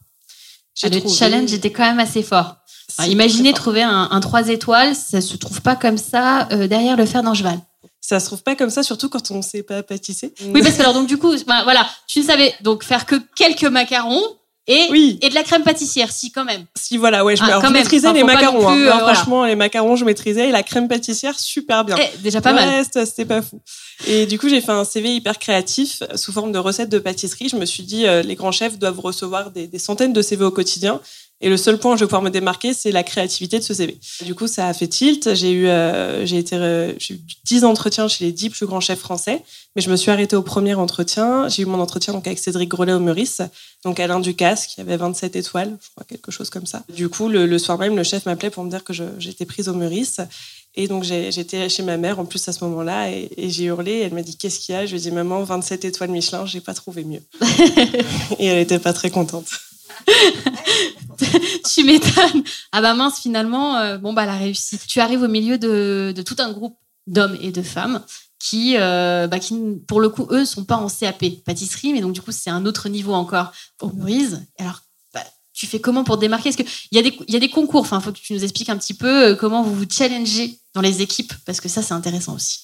Ah, 0.84 0.90
le 0.90 1.00
trouvé- 1.00 1.14
challenge 1.16 1.52
était 1.54 1.72
quand 1.72 1.84
même 1.84 2.00
assez 2.00 2.24
fort. 2.24 2.56
Alors, 2.98 3.12
imaginez 3.12 3.54
trouver 3.54 3.82
un, 3.84 4.08
un 4.12 4.20
3 4.20 4.50
étoiles, 4.50 4.96
ça 4.96 5.20
se 5.22 5.36
trouve 5.38 5.62
pas 5.62 5.76
comme 5.76 5.98
ça 5.98 6.48
euh, 6.52 6.68
derrière 6.68 6.96
le 6.98 7.06
fer 7.06 7.24
d'Angeval. 7.24 7.60
Ça 8.02 8.20
se 8.20 8.26
trouve 8.26 8.44
pas 8.44 8.56
comme 8.56 8.70
ça, 8.70 8.84
surtout 8.84 9.10
quand 9.10 9.32
on 9.32 9.42
sait 9.42 9.64
pas 9.64 9.84
pâtisser. 9.84 10.34
Oui, 10.54 10.62
parce 10.62 10.76
que 10.76 10.82
alors 10.82 10.94
donc 10.94 11.08
du 11.08 11.18
coup, 11.18 11.34
ben, 11.48 11.64
voilà, 11.64 11.88
tu 12.08 12.20
ne 12.20 12.26
savais 12.26 12.54
donc 12.62 12.84
faire 12.84 13.06
que 13.06 13.16
quelques 13.36 13.64
macarons 13.64 14.24
et, 14.68 15.18
et 15.22 15.30
de 15.30 15.34
la 15.36 15.44
crème 15.44 15.64
pâtissière, 15.64 16.12
si 16.12 16.32
quand 16.32 16.46
même. 16.46 16.66
Si 16.78 16.98
voilà, 16.98 17.26
ouais, 17.26 17.36
je, 17.36 17.42
Ah, 17.44 17.48
alors, 17.48 17.66
je 17.66 17.72
maîtrisais 17.72 18.08
Enfin, 18.08 18.18
les 18.18 18.24
macarons. 18.24 18.60
plus, 18.60 18.68
hein. 18.68 18.78
euh, 18.78 18.92
voilà. 19.00 19.14
Franchement, 19.16 19.46
les 19.46 19.56
macarons, 19.56 19.96
je 19.96 20.06
maîtrisais 20.06 20.50
et 20.50 20.52
la 20.52 20.64
crème 20.64 20.88
pâtissière, 20.88 21.40
super 21.40 21.84
bien. 21.84 21.98
Eh, 22.00 22.18
déjà 22.20 22.42
pas 22.42 22.54
mal. 22.54 22.84
C'était 22.86 23.26
pas 23.26 23.42
fou. 23.42 23.60
Et 24.08 24.26
du 24.26 24.38
coup, 24.40 24.50
j'ai 24.50 24.62
fait 24.62 24.72
un 24.72 24.84
CV 24.86 25.16
hyper 25.16 25.40
créatif 25.40 26.04
euh, 26.04 26.16
sous 26.18 26.32
forme 26.32 26.52
de 26.52 26.58
recettes 26.60 26.90
de 26.90 27.00
pâtisserie. 27.00 27.50
Je 27.50 27.56
me 27.56 27.66
suis 27.66 27.84
dit, 27.84 28.06
euh, 28.06 28.22
les 28.22 28.36
grands 28.36 28.52
chefs 28.52 28.78
doivent 28.78 29.00
recevoir 29.00 29.52
des, 29.52 29.68
des 29.68 29.80
centaines 29.80 30.14
de 30.14 30.22
CV 30.22 30.44
au 30.46 30.52
quotidien. 30.52 31.02
Et 31.42 31.50
le 31.50 31.58
seul 31.58 31.80
point 31.80 31.94
où 31.94 31.98
je 31.98 32.02
vais 32.02 32.08
pouvoir 32.08 32.22
me 32.22 32.30
démarquer, 32.30 32.74
c'est 32.74 32.92
la 32.92 33.04
créativité 33.04 33.58
de 33.58 33.64
ce 33.64 33.74
CV. 33.74 33.98
Du 34.24 34.36
coup, 34.36 34.48
ça 34.48 34.68
a 34.68 34.74
fait 34.74 34.88
tilt. 34.88 35.34
J'ai 35.34 35.52
eu, 35.52 35.68
euh, 35.68 36.26
j'ai 36.26 36.38
été, 36.38 36.56
euh, 36.56 36.94
j'ai 37.00 37.16
eu 37.16 37.22
10 37.46 37.66
entretiens 37.66 38.08
chez 38.08 38.26
les 38.26 38.32
10 38.32 38.52
plus 38.52 38.66
grands 38.68 38.80
chefs 38.80 39.00
français. 39.00 39.42
Mais 39.76 39.82
je 39.82 39.90
me 39.90 39.96
suis 39.96 40.12
arrêtée 40.12 40.36
au 40.36 40.44
premier 40.44 40.76
entretien. 40.76 41.48
J'ai 41.50 41.64
eu 41.64 41.66
mon 41.66 41.80
entretien 41.80 42.14
donc 42.14 42.28
avec 42.28 42.38
Cédric 42.38 42.70
Grolet 42.70 42.94
au 42.94 43.00
Meurice, 43.00 43.42
donc 43.84 44.00
Alain 44.00 44.20
Ducasse, 44.20 44.68
qui 44.68 44.82
avait 44.82 44.98
27 44.98 45.36
étoiles, 45.36 45.78
je 45.82 45.90
crois, 45.92 46.04
quelque 46.08 46.30
chose 46.30 46.50
comme 46.50 46.66
ça. 46.66 46.84
Du 46.94 47.10
coup, 47.10 47.28
le, 47.28 47.48
le 47.48 47.58
soir 47.58 47.80
même, 47.80 47.96
le 47.96 48.04
chef 48.04 48.26
m'appelait 48.26 48.50
pour 48.50 48.64
me 48.64 48.70
dire 48.70 48.84
que 48.84 48.94
j'étais 49.18 49.46
prise 49.46 49.68
au 49.68 49.74
Meurice. 49.74 50.22
Et 50.76 50.88
donc, 50.88 51.04
j'étais 51.04 51.68
chez 51.70 51.84
ma 51.84 51.98
mère, 51.98 52.20
en 52.20 52.26
plus, 52.26 52.48
à 52.48 52.54
ce 52.54 52.64
moment-là, 52.64 53.10
et, 53.10 53.30
et 53.36 53.50
j'ai 53.50 53.66
hurlé. 53.66 54.00
Elle 54.00 54.14
m'a 54.14 54.22
dit 54.22 54.38
Qu'est-ce 54.38 54.60
qu'il 54.60 54.76
y 54.76 54.78
a? 54.78 54.86
Je 54.86 54.92
lui 54.92 55.00
ai 55.00 55.02
dit 55.02 55.12
Maman, 55.12 55.44
27 55.44 55.86
étoiles 55.86 56.12
Michelin, 56.12 56.46
j'ai 56.46 56.62
pas 56.62 56.74
trouvé 56.74 57.04
mieux. 57.04 57.22
et 58.40 58.46
elle 58.46 58.60
était 58.60 58.80
pas 58.80 58.94
très 58.94 59.10
contente. 59.10 59.48
tu 61.74 61.84
m'étonnes. 61.84 62.44
Ah 62.72 62.82
bah 62.82 62.94
mince, 62.94 63.20
finalement, 63.20 63.78
euh, 63.78 63.98
bon 63.98 64.14
bah 64.14 64.26
la 64.26 64.38
réussite. 64.38 64.86
Tu 64.88 65.00
arrives 65.00 65.22
au 65.22 65.28
milieu 65.28 65.58
de, 65.58 66.14
tout 66.26 66.36
un 66.40 66.52
groupe 66.52 66.78
d'hommes 67.08 67.38
et 67.42 67.52
de 67.52 67.62
femmes 67.62 68.04
qui, 68.40 68.76
euh, 68.78 69.28
bah, 69.28 69.40
qui, 69.40 69.56
pour 69.88 70.02
le 70.02 70.10
coup, 70.10 70.28
eux, 70.32 70.46
sont 70.46 70.66
pas 70.66 70.78
en 70.78 70.88
CAP 70.88 71.44
pâtisserie, 71.46 71.94
mais 71.94 72.02
donc 72.02 72.14
du 72.14 72.22
coup, 72.22 72.32
c'est 72.32 72.50
un 72.50 72.66
autre 72.66 72.90
niveau 72.90 73.14
encore 73.14 73.52
au 73.82 73.90
Meurize. 73.92 74.44
Alors, 74.58 74.82
bah, 75.14 75.24
tu 75.54 75.68
fais 75.68 75.80
comment 75.80 76.04
pour 76.04 76.18
démarquer? 76.18 76.50
Est-ce 76.50 76.58
qu'il 76.58 76.66
y, 76.92 76.98
a 76.98 77.04
des- 77.04 77.18
y 77.28 77.36
a 77.36 77.40
des 77.40 77.50
concours? 77.50 77.82
Enfin, 77.82 78.00
il 78.00 78.04
faut 78.04 78.12
que 78.12 78.18
tu 78.18 78.34
nous 78.34 78.44
expliques 78.44 78.70
un 78.70 78.78
petit 78.78 78.96
peu 78.96 79.28
euh, 79.28 79.36
comment 79.36 79.62
vous 79.62 79.76
vous 79.76 79.86
challengez 79.90 80.60
dans 80.74 80.82
les 80.82 81.02
équipes, 81.04 81.34
parce 81.46 81.62
que 81.62 81.70
ça, 81.70 81.84
c'est 81.84 81.94
intéressant 81.94 82.34
aussi. 82.34 82.62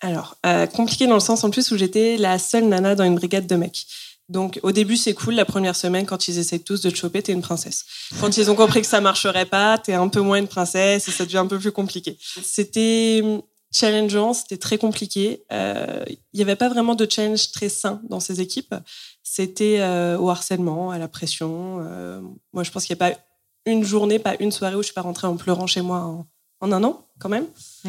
Alors, 0.00 0.36
compliqué 0.74 1.08
dans 1.08 1.14
le 1.14 1.20
sens 1.20 1.42
en 1.42 1.50
plus 1.50 1.72
où 1.72 1.76
j'étais 1.76 2.16
la 2.18 2.38
seule 2.38 2.68
nana 2.68 2.94
dans 2.94 3.02
une 3.02 3.16
brigade 3.16 3.48
de 3.48 3.56
mecs. 3.56 3.84
Donc, 4.28 4.60
au 4.62 4.72
début, 4.72 4.96
c'est 4.96 5.14
cool. 5.14 5.34
La 5.34 5.46
première 5.46 5.74
semaine, 5.74 6.04
quand 6.04 6.28
ils 6.28 6.38
essayent 6.38 6.62
tous 6.62 6.82
de 6.82 6.90
te 6.90 6.96
choper, 6.96 7.22
t'es 7.22 7.32
une 7.32 7.40
princesse. 7.40 7.84
Quand 8.20 8.36
ils 8.36 8.50
ont 8.50 8.54
compris 8.54 8.82
que 8.82 8.86
ça 8.86 9.00
marcherait 9.00 9.46
pas, 9.46 9.78
t'es 9.78 9.94
un 9.94 10.08
peu 10.08 10.20
moins 10.20 10.38
une 10.38 10.48
princesse 10.48 11.08
et 11.08 11.10
ça 11.10 11.24
devient 11.24 11.38
un 11.38 11.46
peu 11.46 11.58
plus 11.58 11.72
compliqué. 11.72 12.18
C'était 12.42 13.20
hum, 13.24 13.42
challengeant, 13.72 14.34
c'était 14.34 14.58
très 14.58 14.76
compliqué. 14.76 15.44
Euh, 15.50 16.04
Il 16.08 16.36
n'y 16.36 16.42
avait 16.42 16.56
pas 16.56 16.68
vraiment 16.68 16.94
de 16.94 17.06
challenge 17.10 17.52
très 17.52 17.70
sain 17.70 18.02
dans 18.08 18.20
ces 18.20 18.40
équipes. 18.42 18.74
C'était 19.22 19.80
euh, 19.80 20.18
au 20.18 20.28
harcèlement, 20.28 20.90
à 20.90 20.98
la 20.98 21.08
pression. 21.08 21.78
Euh, 21.80 22.20
moi, 22.52 22.64
je 22.64 22.70
pense 22.70 22.84
qu'il 22.84 22.94
n'y 22.96 23.02
a 23.02 23.10
pas 23.10 23.18
une 23.64 23.84
journée, 23.84 24.18
pas 24.18 24.36
une 24.40 24.52
soirée 24.52 24.74
où 24.74 24.82
je 24.82 24.86
suis 24.86 24.94
pas 24.94 25.02
rentrée 25.02 25.26
en 25.26 25.36
pleurant 25.36 25.66
chez 25.66 25.80
moi 25.80 26.26
en 26.60 26.72
un 26.72 26.82
an, 26.84 27.06
quand 27.18 27.28
même. 27.28 27.46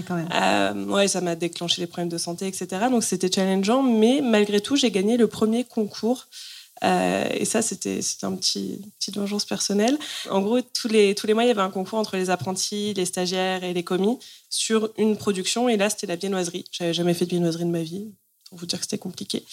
quand 0.07 0.15
même. 0.15 0.29
Euh, 0.33 0.85
ouais, 0.85 1.07
ça 1.07 1.21
m'a 1.21 1.35
déclenché 1.35 1.81
des 1.81 1.87
problèmes 1.87 2.09
de 2.09 2.17
santé, 2.17 2.47
etc. 2.47 2.67
Donc 2.89 3.03
c'était 3.03 3.31
challengeant, 3.31 3.81
mais 3.81 4.21
malgré 4.21 4.61
tout, 4.61 4.75
j'ai 4.75 4.91
gagné 4.91 5.17
le 5.17 5.27
premier 5.27 5.63
concours. 5.63 6.27
Euh, 6.83 7.27
et 7.33 7.43
ça, 7.43 7.61
c'était 7.61 7.99
un 8.21 8.35
petit 8.35 8.81
petite 8.99 9.17
vengeance 9.17 9.43
personnelle. 9.43 9.97
En 10.29 10.41
gros, 10.41 10.61
tous 10.61 10.87
les 10.87 11.13
tous 11.13 11.27
les 11.27 11.33
mois, 11.33 11.43
il 11.43 11.47
y 11.47 11.51
avait 11.51 11.61
un 11.61 11.71
concours 11.71 11.99
entre 11.99 12.15
les 12.15 12.29
apprentis, 12.29 12.93
les 12.93 13.05
stagiaires 13.05 13.63
et 13.63 13.73
les 13.73 13.83
commis 13.83 14.17
sur 14.49 14.89
une 14.97 15.17
production. 15.17 15.67
Et 15.67 15.75
là, 15.75 15.89
c'était 15.89 16.07
la 16.07 16.15
viennoiserie. 16.15 16.65
J'avais 16.71 16.93
jamais 16.93 17.13
fait 17.13 17.25
de 17.25 17.31
viennoiserie 17.31 17.65
de 17.65 17.71
ma 17.71 17.83
vie, 17.83 18.07
pour 18.49 18.59
vous 18.59 18.65
dire 18.65 18.79
que 18.79 18.85
c'était 18.85 18.97
compliqué. 18.97 19.43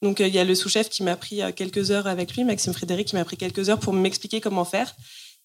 Donc 0.00 0.20
euh, 0.20 0.26
il 0.26 0.34
y 0.34 0.40
a 0.40 0.44
le 0.44 0.56
sous-chef 0.56 0.88
qui 0.88 1.04
m'a 1.04 1.14
pris 1.14 1.40
quelques 1.54 1.92
heures 1.92 2.08
avec 2.08 2.34
lui, 2.34 2.42
Maxime 2.42 2.72
Frédéric, 2.72 3.08
qui 3.08 3.16
m'a 3.16 3.24
pris 3.24 3.36
quelques 3.36 3.68
heures 3.68 3.78
pour 3.78 3.92
m'expliquer 3.92 4.40
comment 4.40 4.64
faire. 4.64 4.96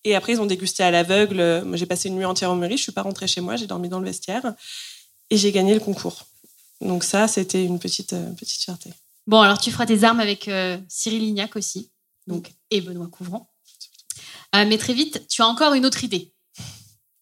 Et 0.04 0.16
après, 0.16 0.34
ils 0.34 0.42
ont 0.42 0.46
dégusté 0.46 0.84
à 0.84 0.92
l'aveugle. 0.92 1.64
Moi, 1.66 1.78
j'ai 1.78 1.86
passé 1.86 2.10
une 2.10 2.16
nuit 2.16 2.26
entière 2.26 2.52
au 2.52 2.56
Meurice. 2.56 2.80
Je 2.80 2.84
suis 2.84 2.92
pas 2.92 3.02
rentrée 3.02 3.28
chez 3.28 3.42
moi. 3.42 3.56
J'ai 3.56 3.68
dormi 3.68 3.90
dans 3.90 4.00
le 4.00 4.06
vestiaire. 4.06 4.54
Et 5.30 5.38
j'ai 5.38 5.52
gagné 5.52 5.74
le 5.74 5.80
concours. 5.80 6.26
Donc 6.82 7.04
ça, 7.04 7.28
c'était 7.28 7.64
une 7.64 7.80
petite, 7.80 8.14
euh, 8.14 8.32
petite 8.34 8.62
fierté. 8.62 8.92
Bon, 9.26 9.42
alors 9.42 9.60
tu 9.60 9.72
feras 9.72 9.86
tes 9.86 10.04
armes 10.04 10.20
avec 10.20 10.48
euh, 10.48 10.78
Cyril 10.88 11.22
Lignac 11.22 11.56
aussi, 11.56 11.92
donc 12.28 12.54
et 12.72 12.82
Benoît 12.82 13.08
Couvrant. 13.08 13.52
Euh, 14.56 14.66
mais 14.66 14.78
très 14.78 14.94
vite, 14.94 15.28
tu 15.28 15.42
as 15.42 15.48
encore 15.48 15.74
une 15.74 15.86
autre 15.86 16.04
idée, 16.04 16.34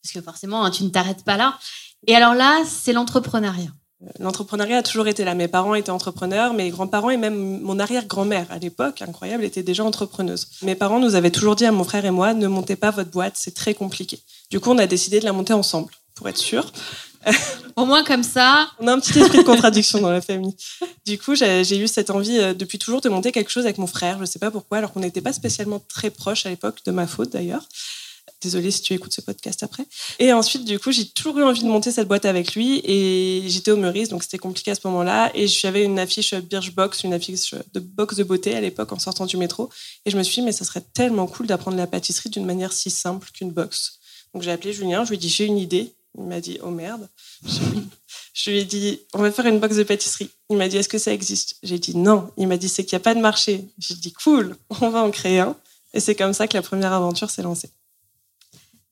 parce 0.03 0.13
que 0.13 0.21
forcément, 0.21 0.63
hein, 0.63 0.71
tu 0.71 0.83
ne 0.83 0.89
t'arrêtes 0.89 1.23
pas 1.23 1.37
là. 1.37 1.57
Et 2.05 2.15
alors 2.15 2.35
là, 2.35 2.63
c'est 2.67 2.93
l'entrepreneuriat. 2.93 3.71
L'entrepreneuriat 4.19 4.77
a 4.77 4.83
toujours 4.83 5.07
été 5.07 5.23
là. 5.23 5.35
Mes 5.35 5.47
parents 5.47 5.75
étaient 5.75 5.89
entrepreneurs, 5.89 6.53
mes 6.53 6.69
grands-parents 6.69 7.09
et 7.09 7.17
même 7.17 7.61
mon 7.61 7.79
arrière-grand-mère 7.79 8.47
à 8.49 8.59
l'époque, 8.59 9.01
incroyable, 9.01 9.43
était 9.43 9.63
déjà 9.63 9.83
entrepreneuse. 9.83 10.47
Mes 10.61 10.75
parents 10.75 10.99
nous 10.99 11.15
avaient 11.15 11.31
toujours 11.31 11.55
dit 11.55 11.65
à 11.65 11.71
mon 11.71 11.83
frère 11.83 12.05
et 12.05 12.11
moi, 12.11 12.33
ne 12.33 12.47
montez 12.47 12.75
pas 12.75 12.91
votre 12.91 13.11
boîte, 13.11 13.33
c'est 13.35 13.53
très 13.53 13.73
compliqué. 13.73 14.19
Du 14.49 14.59
coup, 14.59 14.71
on 14.71 14.77
a 14.77 14.87
décidé 14.87 15.19
de 15.19 15.25
la 15.25 15.33
monter 15.33 15.53
ensemble, 15.53 15.91
pour 16.15 16.29
être 16.29 16.37
sûr. 16.37 16.71
Au 17.75 17.85
moins 17.85 18.03
comme 18.03 18.23
ça. 18.23 18.69
On 18.79 18.87
a 18.87 18.93
un 18.93 18.99
petit 18.99 19.19
esprit 19.19 19.39
de 19.39 19.43
contradiction 19.43 19.99
dans 19.99 20.11
la 20.11 20.21
famille. 20.21 20.55
Du 21.05 21.17
coup, 21.17 21.35
j'ai 21.35 21.63
j'ai 21.63 21.77
eu 21.77 21.87
cette 21.87 22.09
envie 22.09 22.37
euh, 22.37 22.53
depuis 22.53 22.77
toujours 22.77 23.01
de 23.01 23.09
monter 23.09 23.31
quelque 23.31 23.49
chose 23.49 23.65
avec 23.65 23.77
mon 23.77 23.87
frère. 23.87 24.17
Je 24.17 24.21
ne 24.21 24.25
sais 24.25 24.39
pas 24.39 24.51
pourquoi, 24.51 24.77
alors 24.77 24.93
qu'on 24.93 24.99
n'était 24.99 25.21
pas 25.21 25.33
spécialement 25.33 25.83
très 25.89 26.09
proches 26.09 26.45
à 26.45 26.49
l'époque, 26.49 26.77
de 26.85 26.91
ma 26.91 27.07
faute 27.07 27.31
d'ailleurs. 27.31 27.67
Désolée 28.41 28.71
si 28.71 28.81
tu 28.81 28.93
écoutes 28.93 29.13
ce 29.13 29.21
podcast 29.21 29.63
après. 29.63 29.85
Et 30.19 30.33
ensuite, 30.33 30.65
du 30.65 30.77
coup, 30.77 30.91
j'ai 30.91 31.07
toujours 31.07 31.39
eu 31.39 31.43
envie 31.43 31.63
de 31.63 31.67
monter 31.67 31.91
cette 31.91 32.07
boîte 32.07 32.25
avec 32.25 32.53
lui. 32.55 32.81
Et 32.83 33.43
j'étais 33.47 33.71
au 33.71 33.77
Meurice, 33.77 34.09
donc 34.09 34.23
c'était 34.23 34.37
compliqué 34.37 34.71
à 34.71 34.75
ce 34.75 34.81
moment-là. 34.85 35.31
Et 35.33 35.47
j'avais 35.47 35.83
une 35.83 35.99
affiche 35.99 36.33
Birchbox, 36.33 37.03
une 37.03 37.13
affiche 37.13 37.55
de 37.73 37.79
box 37.79 38.15
de 38.15 38.23
beauté 38.23 38.55
à 38.55 38.61
l'époque 38.61 38.91
en 38.91 38.99
sortant 38.99 39.25
du 39.25 39.37
métro. 39.37 39.69
Et 40.05 40.11
je 40.11 40.17
me 40.17 40.23
suis 40.23 40.41
dit, 40.41 40.41
mais 40.41 40.51
ça 40.51 40.65
serait 40.65 40.83
tellement 40.93 41.27
cool 41.27 41.47
d'apprendre 41.47 41.77
la 41.77 41.87
pâtisserie 41.87 42.29
d'une 42.29 42.45
manière 42.45 42.73
si 42.73 42.89
simple 42.89 43.29
qu'une 43.33 43.51
box. 43.51 43.99
Donc 44.33 44.43
j'ai 44.43 44.51
appelé 44.51 44.73
Julien, 44.73 45.05
je 45.05 45.09
lui 45.09 45.15
ai 45.15 45.19
dit, 45.19 45.29
j'ai 45.29 45.45
une 45.45 45.57
idée. 45.57 45.93
Il 46.17 46.25
m'a 46.25 46.39
dit, 46.39 46.59
oh 46.61 46.69
merde. 46.69 47.09
Je, 48.33 48.51
lui 48.51 48.59
ai 48.59 48.65
dit, 48.65 48.99
on 49.13 49.19
va 49.19 49.31
faire 49.31 49.45
une 49.45 49.59
box 49.59 49.77
de 49.77 49.83
pâtisserie. 49.83 50.29
Il 50.49 50.57
m'a 50.57 50.67
dit, 50.67 50.77
est-ce 50.77 50.89
que 50.89 50.97
ça 50.97 51.13
existe? 51.13 51.55
J'ai 51.63 51.79
dit 51.79 51.95
non. 51.97 52.29
Il 52.37 52.47
m'a 52.47 52.57
dit, 52.57 52.69
c'est 52.69 52.83
qu'il 52.83 52.95
n'y 52.95 53.01
a 53.01 53.03
pas 53.03 53.15
de 53.15 53.21
marché. 53.21 53.65
J'ai 53.79 53.95
dit, 53.95 54.11
cool, 54.11 54.55
on 54.81 54.89
va 54.89 55.01
en 55.01 55.11
créer 55.11 55.39
un. 55.39 55.55
Et 55.93 55.99
c'est 55.99 56.15
comme 56.15 56.33
ça 56.33 56.47
que 56.47 56.55
la 56.55 56.61
première 56.61 56.93
aventure 56.93 57.29
s'est 57.29 57.41
lancée. 57.41 57.69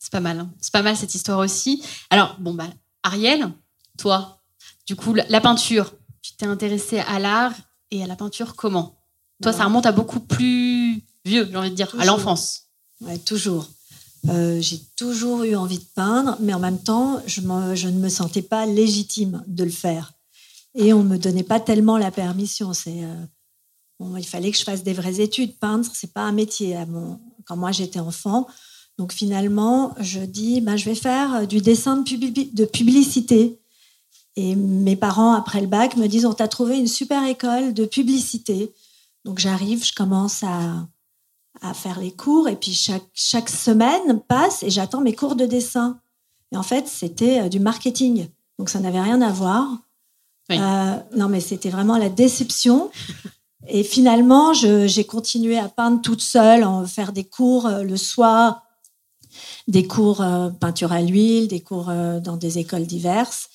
C'est 0.04 0.12
pas 0.12 0.20
mal. 0.20 0.38
hein. 0.38 0.52
C'est 0.60 0.74
pas 0.74 0.82
mal 0.82 0.98
cette 0.98 1.16
histoire 1.16 1.40
aussi. 1.40 1.82
Alors, 2.10 2.36
bon, 2.38 2.54
bah, 2.54 2.68
Ariel, 3.04 3.50
toi, 3.98 4.42
du 4.86 4.98
coup, 4.98 5.14
la, 5.14 5.26
la 5.30 5.40
peinture, 5.40 5.94
tu 6.22 6.34
t'es 6.34 6.46
intéressée 6.46 7.00
à 7.00 7.20
l'art 7.20 7.54
et 7.90 8.04
à 8.04 8.08
la 8.08 8.18
peinture 8.18 8.58
comment? 8.58 9.00
Toi, 9.42 9.54
ça 9.54 9.64
remonte 9.64 9.86
à 9.86 9.94
beaucoup 9.94 10.20
plus 10.20 11.02
vieux, 11.24 11.48
j'ai 11.50 11.56
envie 11.56 11.70
de 11.70 11.76
dire, 11.76 11.90
à 11.98 12.04
l'enfance. 12.04 12.64
Ouais, 13.00 13.18
toujours. 13.18 13.70
Euh, 14.28 14.60
j'ai 14.60 14.82
toujours 14.98 15.44
eu 15.44 15.56
envie 15.56 15.80
de 15.80 15.86
peindre, 15.96 16.36
mais 16.42 16.54
en 16.54 16.60
même 16.60 16.84
temps, 16.84 17.22
je, 17.26 17.40
ne 17.40 17.92
me 17.92 18.10
sentais 18.10 18.42
pas 18.42 18.66
légitime 18.66 19.42
de 19.48 19.64
le 19.64 19.72
faire. 19.72 20.12
Et 20.76 20.92
on 20.92 21.04
me 21.04 21.18
donnait 21.18 21.44
pas 21.44 21.62
tellement 21.62 21.98
la 21.98 22.12
permission. 22.12 22.74
C'est, 22.74 23.06
euh, 23.06 23.26
bon, 24.02 24.18
il 24.18 24.26
fallait 24.28 24.52
que 24.52 24.58
je 24.58 24.64
fasse 24.64 24.84
des 24.84 24.94
vraies 24.94 25.22
études. 25.22 25.58
Peindre, 25.60 25.88
c'est 25.94 26.12
pas 26.12 26.24
un 26.24 26.34
métier. 26.34 26.76
mon- 26.88 27.22
quand 27.46 27.56
moi 27.58 27.72
j'étais 27.72 28.00
enfant, 28.00 28.48
donc 28.98 29.12
finalement, 29.12 29.96
je 30.00 30.20
dis, 30.20 30.62
ben, 30.62 30.76
je 30.76 30.86
vais 30.86 30.96
faire 30.96 31.36
euh, 31.36 31.46
du 31.46 31.62
dessin 31.62 31.98
de, 31.98 32.04
publi- 32.04 32.54
de 32.54 32.66
publicité. 32.66 33.60
Et 34.36 34.56
mes 34.56 34.96
parents, 34.96 35.34
après 35.34 35.62
le 35.62 35.68
bac, 35.68 35.96
me 35.96 36.08
disent, 36.08 36.26
on 36.26 36.34
t'a 36.34 36.48
trouvé 36.48 36.78
une 36.78 36.88
super 36.88 37.26
école 37.28 37.74
de 37.74 37.86
publicité. 37.86 38.74
Donc 39.26 39.40
j'arrive, 39.40 39.86
je 39.86 39.94
commence 39.94 40.44
à, 40.44 40.88
à 41.62 41.74
faire 41.74 42.00
les 42.00 42.12
cours 42.12 42.48
et 42.48 42.56
puis 42.56 42.74
chaque, 42.74 43.06
chaque 43.14 43.50
semaine 43.50 44.22
passe 44.28 44.64
et 44.64 44.70
j'attends 44.70 45.02
mes 45.02 45.16
cours 45.16 45.36
de 45.36 45.46
dessin. 45.46 46.00
Et 46.52 46.58
en 46.58 46.64
fait, 46.64 46.88
c'était 46.88 47.42
euh, 47.42 47.50
du 47.50 47.60
marketing. 47.60 48.28
Donc 48.60 48.70
ça 48.70 48.80
n'avait 48.80 49.02
rien 49.02 49.22
à 49.22 49.32
voir. 49.32 49.70
Euh, 50.52 50.98
non, 51.16 51.30
mais 51.30 51.40
c'était 51.40 51.70
vraiment 51.70 51.98
la 51.98 52.10
déception. 52.10 52.92
Et 53.68 53.84
finalement, 53.84 54.54
j'ai 54.54 55.06
continué 55.06 55.58
à 55.58 55.70
peindre 55.70 56.02
toute 56.02 56.22
seule, 56.22 56.64
en 56.66 56.86
faire 56.86 57.14
des 57.14 57.24
cours 57.24 57.70
le 57.70 57.96
soir, 57.96 58.63
des 59.68 59.88
cours 59.88 60.22
euh, 60.22 60.50
peinture 60.50 60.92
à 60.92 61.02
l'huile, 61.02 61.48
des 61.48 61.62
cours 61.62 61.90
euh, 61.90 62.20
dans 62.20 62.38
des 62.38 62.60
écoles 62.60 62.86
diverses. 62.86 63.50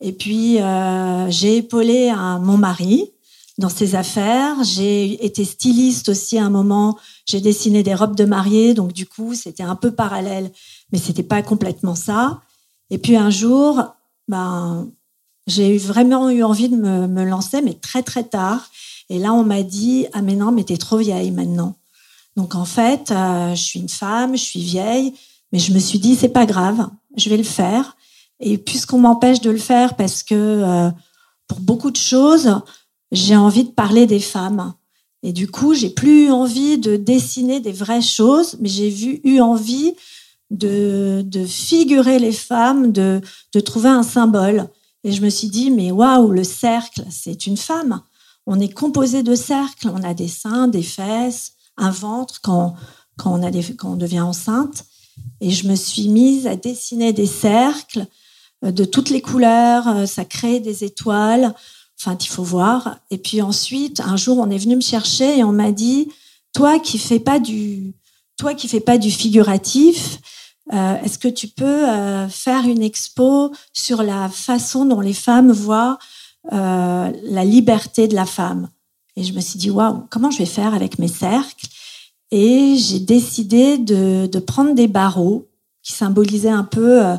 Et 0.00 0.12
puis, 0.12 0.60
euh, 0.60 1.30
j'ai 1.30 1.58
épaulé 1.58 2.12
mon 2.40 2.56
mari 2.56 3.12
dans 3.58 3.68
ses 3.68 3.94
affaires. 3.94 4.56
J'ai 4.64 5.24
été 5.24 5.44
styliste 5.44 6.08
aussi 6.08 6.38
à 6.38 6.44
un 6.44 6.50
moment. 6.50 6.98
J'ai 7.26 7.40
dessiné 7.40 7.82
des 7.84 7.94
robes 7.94 8.16
de 8.16 8.24
mariée, 8.24 8.74
donc 8.74 8.92
du 8.92 9.06
coup, 9.06 9.34
c'était 9.34 9.62
un 9.62 9.76
peu 9.76 9.92
parallèle, 9.92 10.50
mais 10.90 10.98
c'était 10.98 11.22
pas 11.22 11.42
complètement 11.42 11.94
ça. 11.94 12.40
Et 12.90 12.98
puis 12.98 13.16
un 13.16 13.30
jour, 13.30 13.80
ben, 14.26 14.90
j'ai 15.46 15.78
vraiment 15.78 16.30
eu 16.30 16.42
envie 16.42 16.68
de 16.68 16.76
me, 16.76 17.06
me 17.06 17.24
lancer, 17.24 17.62
mais 17.62 17.74
très 17.74 18.02
très 18.02 18.24
tard. 18.24 18.68
Et 19.08 19.18
là, 19.18 19.32
on 19.32 19.44
m'a 19.44 19.62
dit 19.62 20.06
ah 20.14 20.22
mais 20.22 20.34
non, 20.34 20.50
mais 20.50 20.64
t'es 20.64 20.76
trop 20.76 20.96
vieille 20.96 21.30
maintenant. 21.30 21.76
Donc 22.36 22.54
en 22.54 22.64
fait, 22.64 23.10
euh, 23.10 23.54
je 23.54 23.62
suis 23.62 23.80
une 23.80 23.88
femme, 23.88 24.36
je 24.36 24.42
suis 24.42 24.62
vieille, 24.62 25.14
mais 25.52 25.58
je 25.58 25.72
me 25.72 25.78
suis 25.78 25.98
dit 25.98 26.14
c'est 26.14 26.28
pas 26.28 26.46
grave, 26.46 26.88
je 27.16 27.28
vais 27.28 27.36
le 27.36 27.42
faire. 27.42 27.96
Et 28.40 28.58
puisqu'on 28.58 28.98
m'empêche 28.98 29.40
de 29.40 29.50
le 29.50 29.58
faire 29.58 29.94
parce 29.94 30.22
que 30.22 30.34
euh, 30.34 30.90
pour 31.46 31.60
beaucoup 31.60 31.90
de 31.90 31.96
choses, 31.96 32.60
j'ai 33.12 33.36
envie 33.36 33.64
de 33.64 33.70
parler 33.70 34.06
des 34.06 34.20
femmes. 34.20 34.74
Et 35.22 35.32
du 35.32 35.48
coup, 35.48 35.74
j'ai 35.74 35.90
plus 35.90 36.26
eu 36.26 36.30
envie 36.30 36.78
de 36.78 36.96
dessiner 36.96 37.60
des 37.60 37.72
vraies 37.72 38.02
choses, 38.02 38.56
mais 38.60 38.68
j'ai 38.68 38.90
vu, 38.90 39.20
eu 39.22 39.40
envie 39.40 39.94
de, 40.50 41.22
de 41.24 41.44
figurer 41.44 42.18
les 42.18 42.32
femmes, 42.32 42.90
de, 42.90 43.20
de 43.54 43.60
trouver 43.60 43.90
un 43.90 44.02
symbole. 44.02 44.68
Et 45.04 45.12
je 45.12 45.22
me 45.22 45.30
suis 45.30 45.48
dit, 45.48 45.70
mais 45.70 45.92
waouh, 45.92 46.30
le 46.30 46.44
cercle, 46.44 47.04
c'est 47.10 47.46
une 47.46 47.56
femme. 47.56 48.02
On 48.46 48.58
est 48.58 48.72
composé 48.72 49.22
de 49.22 49.34
cercles. 49.34 49.90
On 49.94 50.02
a 50.02 50.14
des 50.14 50.28
seins, 50.28 50.66
des 50.66 50.82
fesses, 50.82 51.52
un 51.76 51.90
ventre 51.90 52.40
quand, 52.42 52.74
quand, 53.16 53.32
on, 53.32 53.42
a 53.42 53.50
des, 53.50 53.62
quand 53.74 53.92
on 53.92 53.96
devient 53.96 54.20
enceinte. 54.20 54.84
Et 55.40 55.50
je 55.50 55.66
me 55.66 55.74
suis 55.74 56.08
mise 56.08 56.46
à 56.46 56.56
dessiner 56.56 57.12
des 57.12 57.26
cercles 57.26 58.06
euh, 58.64 58.70
de 58.70 58.84
toutes 58.84 59.10
les 59.10 59.20
couleurs. 59.20 59.88
euh, 59.88 60.06
Ça 60.06 60.24
crée 60.24 60.60
des 60.60 60.84
étoiles. 60.84 61.54
Enfin, 62.00 62.16
il 62.20 62.28
faut 62.28 62.42
voir. 62.42 62.96
Et 63.10 63.18
puis 63.18 63.42
ensuite, 63.42 64.00
un 64.00 64.16
jour, 64.16 64.38
on 64.38 64.50
est 64.50 64.58
venu 64.58 64.76
me 64.76 64.80
chercher 64.80 65.38
et 65.38 65.44
on 65.44 65.52
m'a 65.52 65.72
dit, 65.72 66.08
toi 66.52 66.78
qui 66.78 66.98
fais 66.98 67.20
pas 67.20 67.38
du, 67.38 67.94
toi 68.36 68.54
qui 68.54 68.68
fais 68.68 68.80
pas 68.80 68.98
du 68.98 69.10
figuratif, 69.10 70.18
euh, 70.72 71.00
est-ce 71.02 71.18
que 71.18 71.28
tu 71.28 71.48
peux 71.48 71.86
faire 72.28 72.64
une 72.66 72.82
expo 72.82 73.52
sur 73.72 74.02
la 74.02 74.28
façon 74.28 74.84
dont 74.84 75.00
les 75.00 75.12
femmes 75.12 75.52
voient 75.52 75.98
la 76.50 77.44
liberté 77.44 78.08
de 78.08 78.14
la 78.14 78.26
femme? 78.26 78.68
Et 79.16 79.24
je 79.24 79.32
me 79.32 79.40
suis 79.40 79.58
dit, 79.58 79.70
waouh, 79.70 80.04
comment 80.10 80.30
je 80.30 80.38
vais 80.38 80.46
faire 80.46 80.74
avec 80.74 80.98
mes 80.98 81.08
cercles? 81.08 81.66
Et 82.32 82.76
j'ai 82.76 82.98
décidé 82.98 83.78
de, 83.78 84.26
de 84.26 84.38
prendre 84.40 84.74
des 84.74 84.88
barreaux 84.88 85.46
qui 85.82 85.92
symbolisaient 85.92 86.48
un 86.48 86.64
peu 86.64 87.04
euh, 87.04 87.16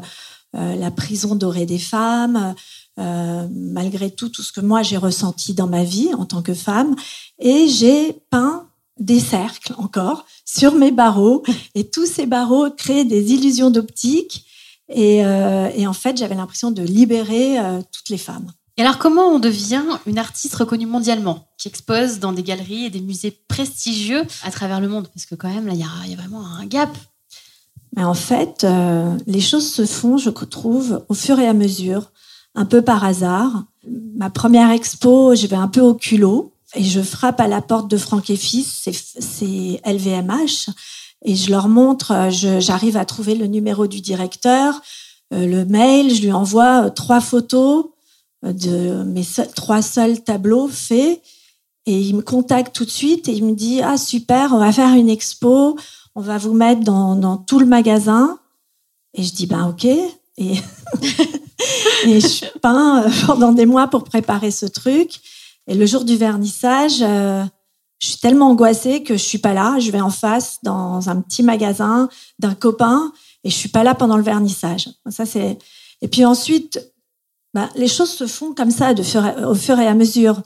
euh, 0.55 0.75
la 0.75 0.91
prison 0.91 1.35
dorée 1.35 1.65
des 1.65 1.79
femmes, 1.79 2.55
euh, 2.99 3.47
malgré 3.51 4.11
tout, 4.11 4.29
tout 4.29 4.43
ce 4.43 4.51
que 4.51 4.61
moi 4.61 4.83
j'ai 4.83 4.97
ressenti 4.97 5.53
dans 5.53 5.67
ma 5.67 5.83
vie 5.83 6.13
en 6.13 6.25
tant 6.25 6.41
que 6.41 6.53
femme. 6.53 6.95
Et 7.39 7.67
j'ai 7.67 8.13
peint 8.29 8.67
des 8.99 9.19
cercles 9.19 9.73
encore 9.77 10.25
sur 10.45 10.75
mes 10.75 10.91
barreaux. 10.91 11.43
Et 11.75 11.89
tous 11.89 12.05
ces 12.05 12.25
barreaux 12.25 12.69
créent 12.71 13.05
des 13.05 13.33
illusions 13.33 13.69
d'optique. 13.69 14.45
Et, 14.89 15.25
euh, 15.25 15.69
et 15.75 15.87
en 15.87 15.93
fait, 15.93 16.17
j'avais 16.17 16.35
l'impression 16.35 16.71
de 16.71 16.83
libérer 16.83 17.59
euh, 17.59 17.81
toutes 17.91 18.09
les 18.09 18.17
femmes. 18.17 18.51
Et 18.77 18.81
alors, 18.81 18.97
comment 18.97 19.27
on 19.27 19.39
devient 19.39 19.83
une 20.07 20.17
artiste 20.17 20.55
reconnue 20.55 20.87
mondialement, 20.87 21.47
qui 21.59 21.67
expose 21.67 22.19
dans 22.19 22.33
des 22.33 22.41
galeries 22.41 22.85
et 22.85 22.89
des 22.89 23.01
musées 23.01 23.37
prestigieux 23.47 24.23
à 24.43 24.49
travers 24.49 24.81
le 24.81 24.87
monde? 24.87 25.07
Parce 25.13 25.27
que 25.27 25.35
quand 25.35 25.49
même, 25.49 25.67
là, 25.67 25.73
il 25.73 25.79
y 25.79 26.13
a, 26.13 26.17
vraiment 26.17 26.43
un 26.45 26.65
gap. 26.65 26.89
Mais 27.95 28.03
en 28.03 28.15
fait, 28.15 28.63
euh, 28.63 29.15
les 29.27 29.41
choses 29.41 29.71
se 29.71 29.85
font, 29.85 30.17
je 30.17 30.31
trouve, 30.31 31.05
au 31.07 31.13
fur 31.13 31.39
et 31.39 31.47
à 31.47 31.53
mesure, 31.53 32.11
un 32.55 32.65
peu 32.65 32.81
par 32.81 33.03
hasard. 33.03 33.65
Ma 34.15 34.31
première 34.31 34.71
expo, 34.71 35.35
je 35.35 35.45
vais 35.45 35.55
un 35.55 35.67
peu 35.67 35.81
au 35.81 35.93
culot 35.93 36.53
et 36.73 36.83
je 36.83 37.01
frappe 37.01 37.39
à 37.39 37.47
la 37.47 37.61
porte 37.61 37.87
de 37.87 37.97
Franck 37.97 38.31
et 38.31 38.35
Fils, 38.35 38.89
c'est- 39.19 39.79
LVMH, 39.85 40.69
et 41.23 41.35
je 41.35 41.51
leur 41.51 41.67
montre, 41.67 42.11
euh, 42.11 42.59
j'arrive 42.59 42.97
à 42.97 43.05
trouver 43.05 43.35
le 43.35 43.45
numéro 43.45 43.85
du 43.85 44.01
directeur, 44.01 44.81
euh, 45.31 45.45
le 45.45 45.65
mail, 45.65 46.13
je 46.13 46.21
lui 46.23 46.31
envoie 46.31 46.89
trois 46.89 47.21
photos 47.21 47.85
de 48.43 49.03
mes 49.03 49.25
trois 49.55 49.81
seuls 49.81 50.23
tableaux 50.23 50.67
faits, 50.67 51.21
et 51.85 51.99
il 51.99 52.15
me 52.15 52.21
contacte 52.21 52.75
tout 52.75 52.85
de 52.85 52.89
suite 52.89 53.27
et 53.27 53.33
il 53.33 53.45
me 53.45 53.53
dit 53.53 53.81
ah 53.81 53.97
super, 53.97 54.53
on 54.53 54.59
va 54.59 54.71
faire 54.71 54.93
une 54.93 55.09
expo, 55.09 55.77
on 56.15 56.21
va 56.21 56.37
vous 56.37 56.53
mettre 56.53 56.81
dans, 56.81 57.15
dans 57.15 57.37
tout 57.37 57.59
le 57.59 57.65
magasin. 57.65 58.39
Et 59.13 59.23
je 59.23 59.33
dis 59.33 59.47
ben 59.47 59.67
ok. 59.67 59.85
Et, 59.85 60.13
et 62.05 62.19
je 62.19 62.57
peins 62.59 63.03
euh, 63.03 63.09
pendant 63.25 63.51
des 63.51 63.65
mois 63.65 63.87
pour 63.87 64.03
préparer 64.03 64.51
ce 64.51 64.65
truc. 64.65 65.19
Et 65.67 65.75
le 65.75 65.85
jour 65.85 66.05
du 66.05 66.15
vernissage, 66.15 67.01
euh, 67.01 67.43
je 67.99 68.07
suis 68.07 68.17
tellement 68.17 68.49
angoissée 68.49 69.03
que 69.03 69.15
je 69.15 69.23
suis 69.23 69.37
pas 69.37 69.53
là. 69.53 69.77
Je 69.79 69.91
vais 69.91 70.01
en 70.01 70.09
face 70.09 70.59
dans 70.63 71.09
un 71.09 71.21
petit 71.21 71.43
magasin 71.43 72.09
d'un 72.39 72.55
copain 72.55 73.11
et 73.43 73.49
je 73.49 73.55
suis 73.55 73.69
pas 73.69 73.83
là 73.83 73.93
pendant 73.93 74.17
le 74.17 74.23
vernissage. 74.23 74.89
Ça 75.09 75.25
c'est. 75.25 75.57
Et 76.01 76.07
puis 76.07 76.25
ensuite, 76.25 76.79
ben, 77.53 77.69
les 77.75 77.87
choses 77.87 78.11
se 78.11 78.27
font 78.27 78.53
comme 78.53 78.71
ça 78.71 78.93
de 78.93 79.03
fur 79.03 79.25
et- 79.25 79.43
au 79.45 79.55
fur 79.55 79.79
et 79.79 79.87
à 79.87 79.93
mesure. 79.93 80.41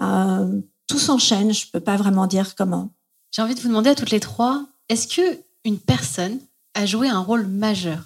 Euh, 0.00 0.60
tout 0.86 0.98
s'enchaîne. 0.98 1.52
Je 1.54 1.66
peux 1.72 1.80
pas 1.80 1.96
vraiment 1.96 2.26
dire 2.26 2.54
comment. 2.56 2.90
J'ai 3.32 3.42
envie 3.42 3.54
de 3.54 3.60
vous 3.60 3.68
demander 3.68 3.90
à 3.90 3.94
toutes 3.94 4.10
les 4.10 4.20
trois, 4.20 4.66
est-ce 4.88 5.06
que 5.06 5.38
une 5.64 5.78
personne 5.78 6.38
a 6.74 6.84
joué 6.86 7.08
un 7.08 7.20
rôle 7.20 7.46
majeur 7.46 8.04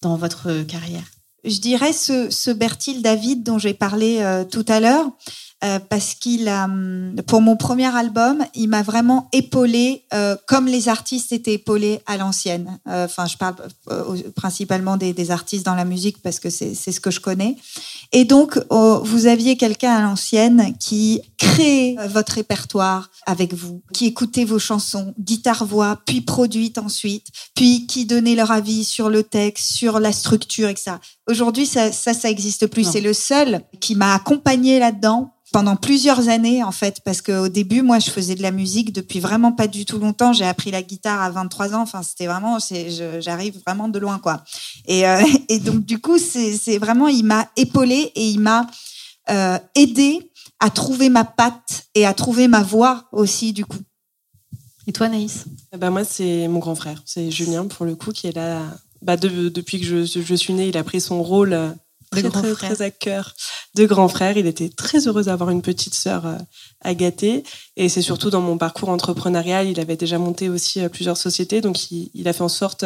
dans 0.00 0.16
votre 0.16 0.62
carrière? 0.62 1.04
Je 1.44 1.58
dirais 1.58 1.92
ce, 1.92 2.30
ce 2.30 2.50
Bertil 2.50 3.02
David 3.02 3.42
dont 3.42 3.58
j'ai 3.58 3.74
parlé 3.74 4.18
euh, 4.20 4.44
tout 4.44 4.64
à 4.68 4.78
l'heure, 4.80 5.10
euh, 5.64 5.78
parce 5.78 6.14
qu'il 6.14 6.48
a, 6.48 6.64
hum, 6.64 7.14
pour 7.26 7.40
mon 7.40 7.56
premier 7.56 7.94
album, 7.94 8.44
il 8.54 8.68
m'a 8.68 8.82
vraiment 8.82 9.28
épaulé 9.32 10.04
euh, 10.12 10.36
comme 10.46 10.66
les 10.66 10.88
artistes 10.88 11.32
étaient 11.32 11.54
épaulés 11.54 12.00
à 12.06 12.16
l'ancienne. 12.16 12.78
Euh, 12.88 13.04
Enfin, 13.04 13.26
je 13.26 13.36
parle 13.36 13.56
euh, 13.90 14.16
principalement 14.34 14.96
des, 14.96 15.12
des 15.12 15.30
artistes 15.30 15.66
dans 15.66 15.74
la 15.74 15.84
musique 15.84 16.22
parce 16.22 16.40
que 16.40 16.50
c'est 16.50 16.74
ce 16.74 17.00
que 17.00 17.10
je 17.10 17.20
connais. 17.20 17.56
Et 18.12 18.24
donc, 18.24 18.58
oh, 18.70 19.00
vous 19.04 19.26
aviez 19.26 19.56
quelqu'un 19.56 19.92
à 19.92 20.02
l'ancienne 20.02 20.74
qui 20.78 21.20
créait 21.38 21.96
votre 22.08 22.34
répertoire 22.34 23.10
avec 23.26 23.54
vous, 23.54 23.82
qui 23.92 24.06
écoutait 24.06 24.44
vos 24.44 24.58
chansons, 24.58 25.14
guitare-voix, 25.18 25.98
puis 26.06 26.20
produite 26.20 26.78
ensuite, 26.78 27.26
puis 27.54 27.86
qui 27.86 28.06
donnait 28.06 28.34
leur 28.34 28.50
avis 28.50 28.84
sur 28.84 29.10
le 29.10 29.22
texte, 29.22 29.72
sur 29.72 30.00
la 30.00 30.12
structure, 30.12 30.68
etc. 30.68 30.92
Aujourd'hui, 31.28 31.66
ça, 31.66 31.92
ça, 31.92 32.14
ça 32.14 32.30
existe 32.30 32.66
plus. 32.66 32.84
C'est 32.84 33.00
le 33.00 33.12
seul 33.12 33.62
qui 33.80 33.94
m'a 33.94 34.14
accompagné 34.14 34.78
là-dedans 34.78 35.32
pendant 35.52 35.76
plusieurs 35.76 36.28
années, 36.28 36.64
en 36.64 36.72
fait, 36.72 37.00
parce 37.04 37.20
qu'au 37.20 37.48
début, 37.48 37.82
moi, 37.82 37.98
je 37.98 38.10
faisais 38.10 38.34
de 38.34 38.42
la 38.42 38.50
musique 38.50 38.92
depuis 38.92 39.20
vraiment 39.20 39.52
pas 39.52 39.68
du 39.68 39.84
tout 39.84 39.98
longtemps. 39.98 40.32
J'ai 40.32 40.46
appris 40.46 40.70
la 40.70 40.82
guitare 40.82 41.20
à 41.20 41.30
23 41.30 41.74
ans. 41.74 41.82
Enfin, 41.82 42.02
c'était 42.02 42.26
vraiment, 42.26 42.58
j'arrive 43.20 43.60
vraiment 43.66 43.88
de 43.88 43.98
loin, 43.98 44.18
quoi. 44.18 44.42
Et, 44.86 45.06
euh, 45.06 45.22
et 45.48 45.58
donc, 45.58 45.84
du 45.84 45.98
coup, 46.00 46.18
c'est, 46.18 46.78
vraiment, 46.78 47.08
il 47.08 47.24
m'a 47.24 47.48
épaulé 47.56 48.10
et 48.14 48.28
il 48.28 48.40
m'a 48.40 48.66
euh, 49.30 49.58
aidé 49.74 50.30
à 50.58 50.70
trouver 50.70 51.10
ma 51.10 51.24
patte 51.24 51.84
et 51.94 52.06
à 52.06 52.14
trouver 52.14 52.48
ma 52.48 52.62
voix 52.62 53.04
aussi, 53.12 53.52
du 53.52 53.64
coup. 53.64 53.78
Et 54.86 54.92
toi, 54.92 55.08
Naïs? 55.08 55.44
Eh 55.72 55.76
ben, 55.76 55.90
moi, 55.90 56.04
c'est 56.04 56.48
mon 56.48 56.58
grand 56.58 56.74
frère. 56.74 57.02
C'est 57.04 57.30
Julien, 57.30 57.66
pour 57.66 57.84
le 57.86 57.94
coup, 57.94 58.10
qui 58.12 58.26
est 58.26 58.34
là. 58.34 58.62
Bah, 59.02 59.16
de- 59.16 59.48
depuis 59.48 59.80
que 59.80 59.86
je, 59.86 60.04
je 60.04 60.34
suis 60.34 60.54
née, 60.54 60.68
il 60.68 60.76
a 60.76 60.84
pris 60.84 61.00
son 61.00 61.22
rôle 61.22 61.52
euh, 61.52 61.70
très, 62.12 62.30
très, 62.30 62.52
très 62.52 62.82
à 62.82 62.90
cœur 62.90 63.34
de 63.74 63.86
grand 63.86 64.08
frère. 64.08 64.36
Il 64.36 64.46
était 64.46 64.68
très 64.68 65.06
heureux 65.08 65.24
d'avoir 65.24 65.50
une 65.50 65.62
petite 65.62 65.94
sœur 65.94 66.26
euh, 66.26 66.36
à 66.82 66.94
gâter. 66.94 67.44
Et 67.76 67.88
c'est 67.88 68.02
surtout 68.02 68.30
dans 68.30 68.40
mon 68.40 68.58
parcours 68.58 68.90
entrepreneurial, 68.90 69.68
il 69.68 69.80
avait 69.80 69.96
déjà 69.96 70.18
monté 70.18 70.48
aussi 70.48 70.80
euh, 70.80 70.88
plusieurs 70.88 71.16
sociétés. 71.16 71.60
Donc, 71.60 71.90
il, 71.90 72.10
il 72.14 72.28
a 72.28 72.32
fait 72.32 72.42
en 72.42 72.48
sorte 72.48 72.84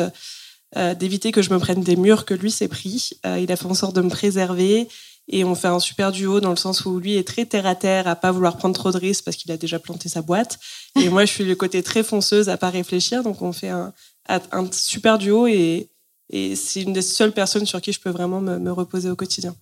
euh, 0.77 0.95
d'éviter 0.95 1.33
que 1.33 1.43
je 1.43 1.51
me 1.51 1.59
prenne 1.59 1.83
des 1.83 1.97
murs 1.97 2.25
que 2.25 2.35
lui 2.35 2.51
s'est 2.51 2.69
pris. 2.69 3.11
Euh, 3.25 3.39
il 3.39 3.51
a 3.53 3.57
fait 3.57 3.67
en 3.67 3.75
sorte 3.75 3.95
de 3.95 4.03
me 4.03 4.11
préserver. 4.11 4.89
Et 5.29 5.43
on 5.43 5.55
fait 5.55 5.69
un 5.69 5.81
super 5.81 6.13
duo 6.13 6.41
dans 6.41 6.51
le 6.51 6.57
sens 6.57 6.85
où 6.85 7.01
lui 7.01 7.17
est 7.17 7.27
très 7.27 7.47
terre 7.47 7.67
à 7.67 7.75
terre, 7.75 8.07
à 8.07 8.15
pas 8.15 8.31
vouloir 8.31 8.57
prendre 8.57 8.75
trop 8.75 8.93
de 8.93 8.97
risques 8.97 9.25
parce 9.25 9.37
qu'il 9.37 9.51
a 9.51 9.57
déjà 9.57 9.81
planté 9.81 10.09
sa 10.09 10.23
boîte. 10.23 10.59
Et 11.01 11.09
moi, 11.09 11.25
je 11.25 11.33
suis 11.33 11.45
le 11.45 11.57
côté 11.57 11.83
très 11.83 12.05
fonceuse, 12.05 12.49
à 12.49 12.57
pas 12.57 12.71
réfléchir. 12.71 13.25
Donc, 13.25 13.43
on 13.43 13.53
fait 13.53 13.71
un, 13.71 13.93
un 14.29 14.71
super 14.71 15.19
duo 15.19 15.49
et, 15.49 15.89
et 16.31 16.57
c'est 16.57 16.83
une 16.83 16.93
des 16.93 17.03
seules 17.03 17.33
personnes 17.33 17.67
sur 17.67 17.81
qui 17.81 17.93
je 17.93 18.01
peux 18.01 18.11
vraiment 18.11 18.41
me, 18.41 18.59
me 18.59 18.73
reposer 18.73 19.11
au 19.11 19.17
quotidien. 19.17 19.55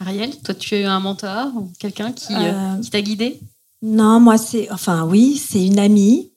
Ariel, 0.00 0.36
toi, 0.40 0.54
tu 0.54 0.74
as 0.74 0.80
eu 0.80 0.84
un 0.84 1.00
mentor 1.00 1.48
ou 1.56 1.70
quelqu'un 1.78 2.12
qui, 2.12 2.34
euh, 2.34 2.52
Euh, 2.52 2.80
qui 2.80 2.90
t'a 2.90 3.00
guidé? 3.02 3.40
Non, 3.82 4.20
moi, 4.20 4.38
c'est. 4.38 4.70
Enfin, 4.70 5.04
oui, 5.04 5.36
c'est 5.36 5.64
une 5.64 5.78
amie, 5.78 6.30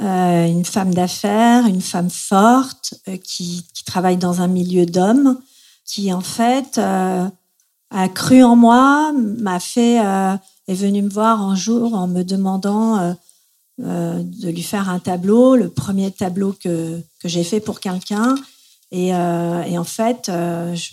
euh, 0.00 0.46
une 0.46 0.64
femme 0.64 0.94
d'affaires, 0.94 1.66
une 1.66 1.80
femme 1.80 2.10
forte 2.10 2.94
euh, 3.08 3.16
qui, 3.16 3.66
qui 3.74 3.84
travaille 3.84 4.16
dans 4.18 4.40
un 4.40 4.48
milieu 4.48 4.86
d'hommes, 4.86 5.38
qui, 5.84 6.12
en 6.12 6.20
fait, 6.20 6.78
euh, 6.78 7.26
a 7.90 8.08
cru 8.08 8.42
en 8.42 8.56
moi, 8.56 9.12
m'a 9.12 9.60
fait. 9.60 10.04
euh, 10.04 10.36
est 10.68 10.74
venue 10.74 11.02
me 11.02 11.08
voir 11.08 11.40
un 11.42 11.54
jour 11.54 11.94
en 11.94 12.08
me 12.08 12.24
demandant 12.24 12.98
euh, 12.98 13.12
euh, 13.84 14.20
de 14.24 14.48
lui 14.48 14.64
faire 14.64 14.88
un 14.88 14.98
tableau, 14.98 15.54
le 15.54 15.68
premier 15.68 16.10
tableau 16.10 16.52
que, 16.58 17.00
que 17.20 17.28
j'ai 17.28 17.44
fait 17.44 17.60
pour 17.60 17.78
quelqu'un. 17.78 18.34
Et, 18.92 19.14
euh, 19.14 19.62
et 19.64 19.78
en 19.78 19.84
fait, 19.84 20.28
euh, 20.28 20.74
je- 20.74 20.90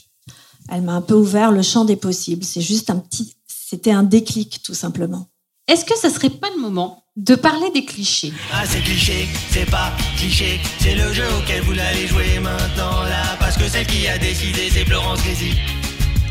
elle 0.70 0.82
m'a 0.82 0.94
un 0.94 1.02
peu 1.02 1.14
ouvert 1.16 1.52
le 1.52 1.62
champ 1.62 1.86
des 1.86 1.96
possibles. 1.96 2.44
C'est 2.44 2.62
juste 2.62 2.90
un 2.90 2.98
petit. 2.98 3.36
C'était 3.48 3.92
un 3.92 4.04
déclic, 4.04 4.62
tout 4.64 4.74
simplement. 4.74 5.28
Est-ce 5.68 5.86
que 5.86 5.98
ça 5.98 6.10
serait 6.10 6.30
pas 6.30 6.50
le 6.56 6.62
moment 6.62 7.04
de 7.16 7.36
parler 7.36 7.70
des 7.74 7.86
clichés? 7.86 8.34
Ah 8.52 8.64
c'est 8.68 8.82
cliché, 8.82 9.28
c'est 9.52 9.70
pas 9.70 9.92
cliché, 10.18 10.60
c'est 10.80 10.96
le 10.96 11.14
jeu 11.14 11.26
auquel 11.38 11.62
vous 11.64 11.80
allez 11.80 12.08
jouer 12.08 12.40
maintenant 12.40 13.04
là 13.04 13.38
Parce 13.40 13.56
que 13.56 13.68
celle 13.70 13.86
qui 13.88 14.06
a 14.08 14.18
décidé 14.18 14.70
c'est 14.72 14.84
Florence 14.86 15.22
Grésy 15.24 15.54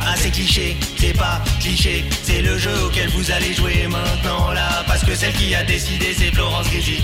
Ah 0.01 0.14
c'est 0.18 0.31
cliché, 0.31 0.77
c'est 0.98 1.16
pas 1.16 1.40
cliché, 1.61 2.05
c'est 2.25 2.42
le 2.42 2.59
jeu 2.59 2.75
auquel 2.85 3.09
vous 3.11 3.31
allez 3.31 3.55
jouer 3.55 3.87
maintenant 3.88 4.51
là 4.53 4.85
Parce 4.87 5.03
que 5.05 5.14
celle 5.14 5.33
qui 5.35 5.55
a 5.55 5.64
décidé 5.64 6.14
c'est 6.18 6.33
Florence 6.33 6.66
Grésy 6.66 6.98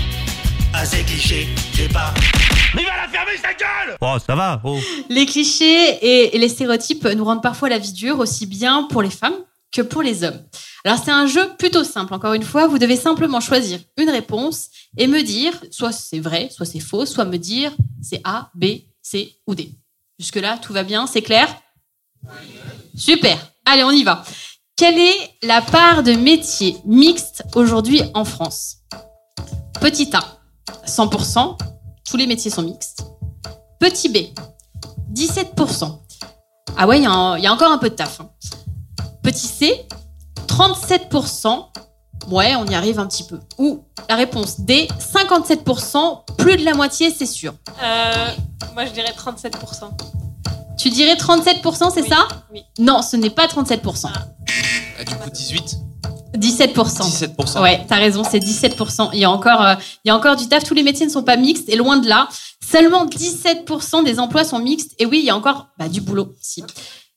Ah 0.73 0.85
c'est 0.85 1.03
cliché, 1.03 1.47
c'est 1.75 1.91
pas... 1.91 2.13
Mais 2.75 2.83
il 2.83 2.87
va 2.87 2.97
la 2.97 3.07
fermer 3.07 3.37
sa 3.37 3.53
gueule 3.53 3.97
Oh, 4.01 4.17
ça 4.25 4.35
va, 4.35 4.61
oh. 4.63 4.77
Les 5.09 5.25
clichés 5.25 5.65
et, 6.01 6.35
et 6.35 6.39
les 6.39 6.49
stéréotypes 6.49 7.05
nous 7.05 7.25
rendent 7.25 7.43
parfois 7.43 7.69
la 7.69 7.77
vie 7.77 7.93
dure, 7.93 8.19
aussi 8.19 8.45
bien 8.45 8.83
pour 8.83 9.01
les 9.01 9.09
femmes 9.09 9.33
que 9.71 9.81
pour 9.81 10.01
les 10.01 10.23
hommes. 10.23 10.41
Alors 10.85 10.97
c'est 11.03 11.11
un 11.11 11.27
jeu 11.27 11.51
plutôt 11.57 11.83
simple. 11.83 12.13
Encore 12.13 12.33
une 12.33 12.43
fois, 12.43 12.67
vous 12.67 12.79
devez 12.79 12.95
simplement 12.95 13.39
choisir 13.39 13.79
une 13.97 14.09
réponse 14.09 14.69
et 14.97 15.07
me 15.07 15.21
dire 15.21 15.53
soit 15.71 15.91
c'est 15.91 16.19
vrai, 16.19 16.49
soit 16.51 16.65
c'est 16.65 16.79
faux, 16.79 17.05
soit 17.05 17.25
me 17.25 17.37
dire 17.37 17.71
c'est 18.01 18.21
A, 18.23 18.49
B, 18.55 18.65
C 19.01 19.35
ou 19.45 19.55
D. 19.55 19.71
Jusque-là, 20.17 20.57
tout 20.57 20.73
va 20.73 20.83
bien, 20.83 21.07
c'est 21.07 21.21
clair? 21.21 21.47
Super. 22.95 23.37
Allez, 23.65 23.83
on 23.83 23.91
y 23.91 24.03
va. 24.03 24.23
Quelle 24.75 24.97
est 24.97 25.29
la 25.43 25.61
part 25.61 26.03
de 26.03 26.13
métiers 26.13 26.77
mixtes 26.85 27.43
aujourd'hui 27.53 28.01
en 28.13 28.25
France? 28.25 28.77
Petit 29.79 30.09
A, 30.13 30.39
100%, 30.87 31.57
tous 32.09 32.17
les 32.17 32.25
métiers 32.27 32.49
sont 32.49 32.63
mixtes. 32.63 33.03
Petit 33.79 34.09
B, 34.09 34.17
17%. 35.13 35.99
Ah 36.75 36.87
ouais, 36.87 36.97
il 36.99 37.03
y, 37.03 37.07
a 37.07 37.37
y 37.37 37.47
encore 37.47 37.71
un 37.71 37.77
peu 37.77 37.89
de 37.89 37.95
taf. 37.95 38.21
hein. 38.21 38.29
Petit 39.21 39.47
C, 39.47 39.85
37%. 40.47 41.65
Ouais, 42.29 42.55
on 42.55 42.65
y 42.65 42.75
arrive 42.75 42.99
un 42.99 43.05
petit 43.07 43.23
peu. 43.23 43.39
Ou 43.57 43.83
la 44.07 44.15
réponse 44.15 44.59
D, 44.61 44.87
57%, 44.99 46.35
plus 46.37 46.57
de 46.57 46.65
la 46.65 46.73
moitié, 46.73 47.11
c'est 47.11 47.25
sûr. 47.25 47.53
Euh, 47.81 48.27
moi, 48.73 48.85
je 48.85 48.91
dirais 48.91 49.13
37%. 49.17 49.89
Tu 50.77 50.89
dirais 50.89 51.15
37%, 51.15 51.91
c'est 51.93 52.07
ça? 52.07 52.27
Oui. 52.51 52.63
Non, 52.79 53.01
ce 53.01 53.17
n'est 53.17 53.29
pas 53.29 53.47
37%. 53.47 54.09
Ah, 54.13 55.03
du 55.03 55.15
coup, 55.15 55.29
18 55.29 55.77
17%. 56.35 56.73
17%. 56.73 57.61
Ouais, 57.61 57.85
t'as 57.87 57.95
raison, 57.95 58.23
c'est 58.23 58.39
17%. 58.39 59.09
Il 59.13 59.19
y 59.19 59.23
a 59.23 59.31
encore, 59.31 59.61
euh, 59.61 59.75
il 60.05 60.09
y 60.09 60.11
a 60.11 60.15
encore 60.15 60.35
du 60.35 60.47
taf. 60.47 60.63
Tous 60.63 60.73
les 60.73 60.83
métiers 60.83 61.05
ne 61.05 61.11
sont 61.11 61.23
pas 61.23 61.37
mixtes 61.37 61.69
et 61.69 61.75
loin 61.75 61.97
de 61.97 62.07
là. 62.07 62.29
Seulement 62.65 63.05
17% 63.05 64.03
des 64.03 64.19
emplois 64.19 64.43
sont 64.43 64.59
mixtes. 64.59 64.93
Et 64.99 65.05
oui, 65.05 65.19
il 65.19 65.25
y 65.25 65.29
a 65.29 65.35
encore 65.35 65.67
bah, 65.77 65.89
du 65.89 66.01
boulot. 66.01 66.35
Si. 66.41 66.63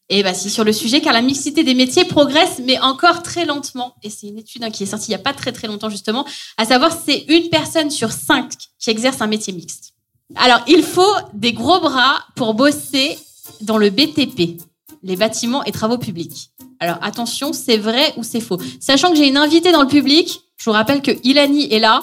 Et 0.09 0.23
bah 0.23 0.35
si 0.35 0.51
sur 0.51 0.65
le 0.65 0.75
sujet, 0.75 1.01
car 1.01 1.15
la 1.15 1.23
mixité 1.23 1.65
des 1.65 1.75
métiers 1.75 2.05
progresse, 2.05 2.61
mais 2.63 2.79
encore 2.81 3.23
très 3.23 3.47
lentement. 3.47 3.95
Et 4.03 4.11
c'est 4.11 4.27
une 4.27 4.39
étude 4.39 4.63
hein, 4.63 4.71
qui 4.71 4.83
est 4.83 4.87
sortie 4.87 5.07
il 5.07 5.11
n'y 5.13 5.21
a 5.21 5.25
pas 5.25 5.33
très 5.33 5.53
très 5.53 5.69
longtemps 5.69 5.89
justement, 5.89 6.27
à 6.59 6.67
savoir 6.67 6.93
c'est 6.93 7.25
une 7.29 7.49
personne 7.49 7.91
sur 7.91 8.13
cinq 8.13 8.53
qui 8.79 8.91
exerce 8.91 9.23
un 9.23 9.27
métier 9.27 9.55
mixte. 9.55 9.95
Alors 10.37 10.61
il 10.67 10.83
faut 10.83 11.15
des 11.33 11.55
gros 11.55 11.81
bras 11.81 12.19
pour 12.37 12.53
bosser 12.53 13.19
dans 13.63 13.79
le 13.79 13.89
BTP, 13.89 14.61
les 15.03 15.17
bâtiments 15.17 15.65
et 15.65 15.73
travaux 15.73 15.97
publics. 15.99 16.51
Alors 16.83 16.99
attention, 17.01 17.53
c'est 17.53 17.77
vrai 17.77 18.13
ou 18.17 18.25
c'est 18.25 18.41
faux? 18.41 18.59
Sachant 18.81 19.11
que 19.11 19.17
j'ai 19.17 19.29
une 19.29 19.37
invitée 19.37 19.71
dans 19.71 19.83
le 19.83 19.89
public, 19.89 20.41
je 20.57 20.65
vous 20.65 20.73
rappelle 20.73 21.01
que 21.01 21.13
Ilani 21.23 21.73
est 21.73 21.79
là. 21.79 22.03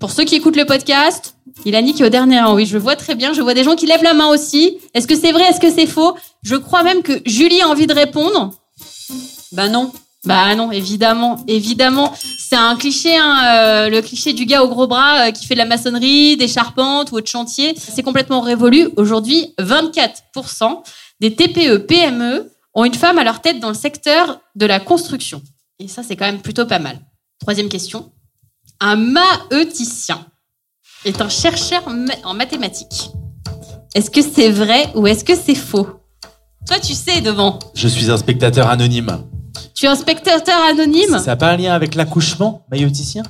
Pour 0.00 0.10
ceux 0.10 0.24
qui 0.24 0.34
écoutent 0.34 0.56
le 0.56 0.64
podcast, 0.64 1.36
Ilani 1.64 1.94
qui 1.94 2.02
est 2.02 2.06
au 2.06 2.08
dernier 2.08 2.40
rang. 2.40 2.56
Oui, 2.56 2.66
je 2.66 2.76
vois 2.76 2.96
très 2.96 3.14
bien. 3.14 3.32
Je 3.32 3.40
vois 3.40 3.54
des 3.54 3.62
gens 3.62 3.76
qui 3.76 3.86
lèvent 3.86 4.02
la 4.02 4.14
main 4.14 4.30
aussi. 4.30 4.78
Est-ce 4.94 5.06
que 5.06 5.14
c'est 5.14 5.30
vrai? 5.30 5.44
Est-ce 5.44 5.60
que 5.60 5.70
c'est 5.70 5.86
faux? 5.86 6.16
Je 6.42 6.56
crois 6.56 6.82
même 6.82 7.02
que 7.02 7.22
Julie 7.24 7.60
a 7.62 7.68
envie 7.68 7.86
de 7.86 7.94
répondre. 7.94 8.52
Bah 9.52 9.68
non. 9.68 9.92
Bah 10.24 10.56
non, 10.56 10.72
évidemment, 10.72 11.44
évidemment. 11.46 12.12
C'est 12.36 12.56
un 12.56 12.74
cliché, 12.74 13.16
hein, 13.16 13.44
euh, 13.46 13.88
le 13.90 14.02
cliché 14.02 14.32
du 14.32 14.44
gars 14.44 14.64
au 14.64 14.68
gros 14.68 14.88
bras 14.88 15.28
euh, 15.28 15.30
qui 15.30 15.46
fait 15.46 15.54
de 15.54 15.60
la 15.60 15.66
maçonnerie, 15.66 16.36
des 16.36 16.48
charpentes 16.48 17.12
ou 17.12 17.18
autre 17.18 17.30
chantier. 17.30 17.74
C'est 17.76 18.02
complètement 18.02 18.40
révolu. 18.40 18.88
Aujourd'hui, 18.96 19.54
24% 19.60 20.82
des 21.20 21.36
TPE, 21.36 21.86
PME 21.86 22.50
ont 22.78 22.84
une 22.84 22.94
femme 22.94 23.18
à 23.18 23.24
leur 23.24 23.40
tête 23.42 23.58
dans 23.58 23.68
le 23.68 23.74
secteur 23.74 24.40
de 24.54 24.64
la 24.64 24.78
construction. 24.78 25.42
Et 25.80 25.88
ça, 25.88 26.02
c'est 26.04 26.14
quand 26.14 26.26
même 26.26 26.40
plutôt 26.40 26.64
pas 26.64 26.78
mal. 26.78 26.96
Troisième 27.40 27.68
question. 27.68 28.12
Un 28.80 28.94
maeuticien 28.94 30.24
est 31.04 31.20
un 31.20 31.28
chercheur 31.28 31.82
en 32.24 32.34
mathématiques. 32.34 33.10
Est-ce 33.96 34.10
que 34.12 34.22
c'est 34.22 34.50
vrai 34.50 34.90
ou 34.94 35.08
est-ce 35.08 35.24
que 35.24 35.34
c'est 35.34 35.56
faux? 35.56 35.88
Toi, 36.68 36.78
tu 36.78 36.94
sais 36.94 37.20
devant. 37.20 37.58
Je 37.74 37.88
suis 37.88 38.08
un 38.10 38.16
spectateur 38.16 38.68
anonyme. 38.68 39.24
Tu 39.74 39.86
es 39.86 39.88
un 39.88 39.96
spectateur 39.96 40.60
anonyme? 40.70 41.18
Ça 41.18 41.26
n'a 41.26 41.36
pas 41.36 41.50
un 41.50 41.56
lien 41.56 41.72
avec 41.74 41.96
l'accouchement, 41.96 42.64
maïoticien 42.70 43.24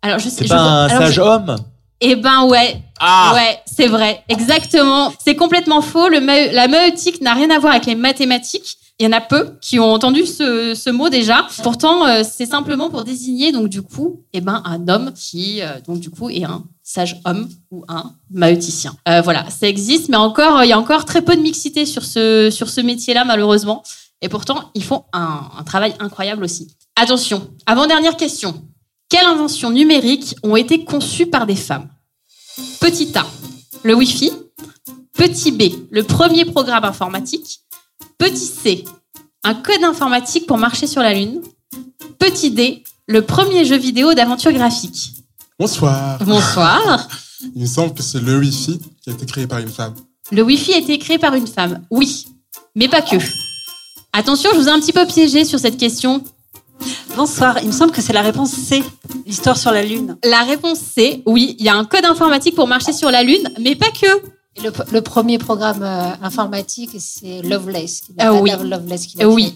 Alors, 0.00 0.18
je 0.20 0.30
sais. 0.30 0.44
C'est 0.44 0.48
pas 0.48 0.58
un 0.58 0.86
alors, 0.86 1.02
sage 1.02 1.14
je- 1.14 1.20
homme? 1.20 1.56
Eh 2.00 2.16
ben 2.16 2.44
ouais. 2.44 2.80
Ah 2.98 3.32
Ouais, 3.34 3.60
c'est 3.66 3.86
vrai. 3.88 4.22
Exactement. 4.28 5.12
C'est 5.24 5.36
complètement 5.36 5.80
faux. 5.82 6.08
Le 6.08 6.20
ma- 6.20 6.46
la 6.46 6.68
maeutique 6.68 7.20
n'a 7.20 7.34
rien 7.34 7.50
à 7.50 7.58
voir 7.58 7.72
avec 7.74 7.86
les 7.86 7.94
mathématiques. 7.94 8.76
Il 8.98 9.04
y 9.04 9.06
en 9.06 9.12
a 9.12 9.20
peu 9.22 9.54
qui 9.62 9.78
ont 9.80 9.90
entendu 9.92 10.26
ce, 10.26 10.74
ce 10.74 10.90
mot 10.90 11.08
déjà. 11.08 11.46
Pourtant, 11.62 12.06
euh, 12.06 12.22
c'est 12.22 12.44
simplement 12.44 12.90
pour 12.90 13.04
désigner 13.04 13.50
donc 13.52 13.68
du 13.68 13.80
coup, 13.80 14.20
eh 14.34 14.42
ben 14.42 14.60
un 14.66 14.88
homme 14.88 15.12
qui 15.14 15.62
euh, 15.62 15.68
donc 15.86 16.00
du 16.00 16.10
coup 16.10 16.28
est 16.28 16.44
un 16.44 16.64
sage 16.82 17.16
homme 17.24 17.48
ou 17.70 17.84
un 17.88 18.12
maeuticien. 18.30 18.94
Euh, 19.08 19.22
voilà, 19.22 19.48
ça 19.48 19.66
existe, 19.68 20.10
mais 20.10 20.18
encore 20.18 20.62
il 20.64 20.68
y 20.68 20.72
a 20.74 20.78
encore 20.78 21.06
très 21.06 21.22
peu 21.22 21.34
de 21.34 21.40
mixité 21.40 21.86
sur 21.86 22.04
ce 22.04 22.50
sur 22.50 22.68
ce 22.68 22.82
métier-là 22.82 23.24
malheureusement. 23.24 23.82
Et 24.20 24.28
pourtant, 24.28 24.64
ils 24.74 24.84
font 24.84 25.04
un, 25.14 25.40
un 25.58 25.62
travail 25.64 25.94
incroyable 25.98 26.44
aussi. 26.44 26.68
Attention, 26.94 27.48
avant 27.64 27.86
dernière 27.86 28.18
question. 28.18 28.62
Quelles 29.10 29.26
inventions 29.26 29.72
numériques 29.72 30.36
ont 30.44 30.54
été 30.54 30.84
conçues 30.84 31.26
par 31.26 31.44
des 31.44 31.56
femmes? 31.56 31.88
Petit 32.80 33.10
A, 33.18 33.26
le 33.82 33.94
Wi-Fi. 33.94 34.30
Petit 35.12 35.50
B, 35.50 35.62
le 35.90 36.04
premier 36.04 36.44
programme 36.44 36.84
informatique. 36.84 37.60
Petit 38.18 38.46
C, 38.46 38.84
un 39.42 39.54
code 39.54 39.82
informatique 39.82 40.46
pour 40.46 40.58
marcher 40.58 40.86
sur 40.86 41.02
la 41.02 41.12
Lune. 41.12 41.42
Petit 42.20 42.52
D, 42.52 42.84
le 43.08 43.22
premier 43.22 43.64
jeu 43.64 43.76
vidéo 43.76 44.14
d'aventure 44.14 44.52
graphique. 44.52 45.10
Bonsoir. 45.58 46.24
Bonsoir. 46.24 47.08
Il 47.56 47.62
me 47.62 47.66
semble 47.66 47.94
que 47.94 48.04
c'est 48.04 48.20
le 48.20 48.38
Wi-Fi 48.38 48.78
qui 49.02 49.10
a 49.10 49.12
été 49.12 49.26
créé 49.26 49.48
par 49.48 49.58
une 49.58 49.68
femme. 49.68 49.94
Le 50.30 50.42
Wi-Fi 50.42 50.74
a 50.74 50.78
été 50.78 50.98
créé 50.98 51.18
par 51.18 51.34
une 51.34 51.48
femme, 51.48 51.82
oui, 51.90 52.28
mais 52.76 52.86
pas 52.86 53.02
que. 53.02 53.16
Attention, 54.12 54.50
je 54.52 54.58
vous 54.58 54.68
ai 54.68 54.70
un 54.70 54.78
petit 54.78 54.92
peu 54.92 55.04
piégé 55.04 55.44
sur 55.44 55.58
cette 55.58 55.78
question. 55.78 56.22
Bonsoir, 57.16 57.58
il 57.62 57.66
me 57.68 57.72
semble 57.72 57.92
que 57.92 58.00
c'est 58.00 58.12
la 58.12 58.22
réponse 58.22 58.50
C, 58.52 58.82
l'histoire 59.26 59.56
sur 59.58 59.72
la 59.72 59.82
Lune. 59.82 60.16
La 60.24 60.42
réponse 60.42 60.78
c'est 60.96 61.22
oui, 61.26 61.56
il 61.58 61.64
y 61.64 61.68
a 61.68 61.74
un 61.74 61.84
code 61.84 62.04
informatique 62.04 62.54
pour 62.54 62.66
marcher 62.66 62.92
sur 62.92 63.10
la 63.10 63.22
Lune, 63.22 63.48
mais 63.60 63.74
pas 63.74 63.90
que. 63.90 64.06
Le, 64.62 64.70
le 64.92 65.00
premier 65.00 65.38
programme 65.38 65.82
euh, 65.82 66.10
informatique, 66.22 66.90
c'est 66.98 67.40
Lovelace. 67.42 68.00
qui- 68.00 68.12
Ah 68.18 68.34
oui. 68.34 68.50
Lovelace 68.50 69.06
qui 69.06 69.24
Oui. 69.24 69.54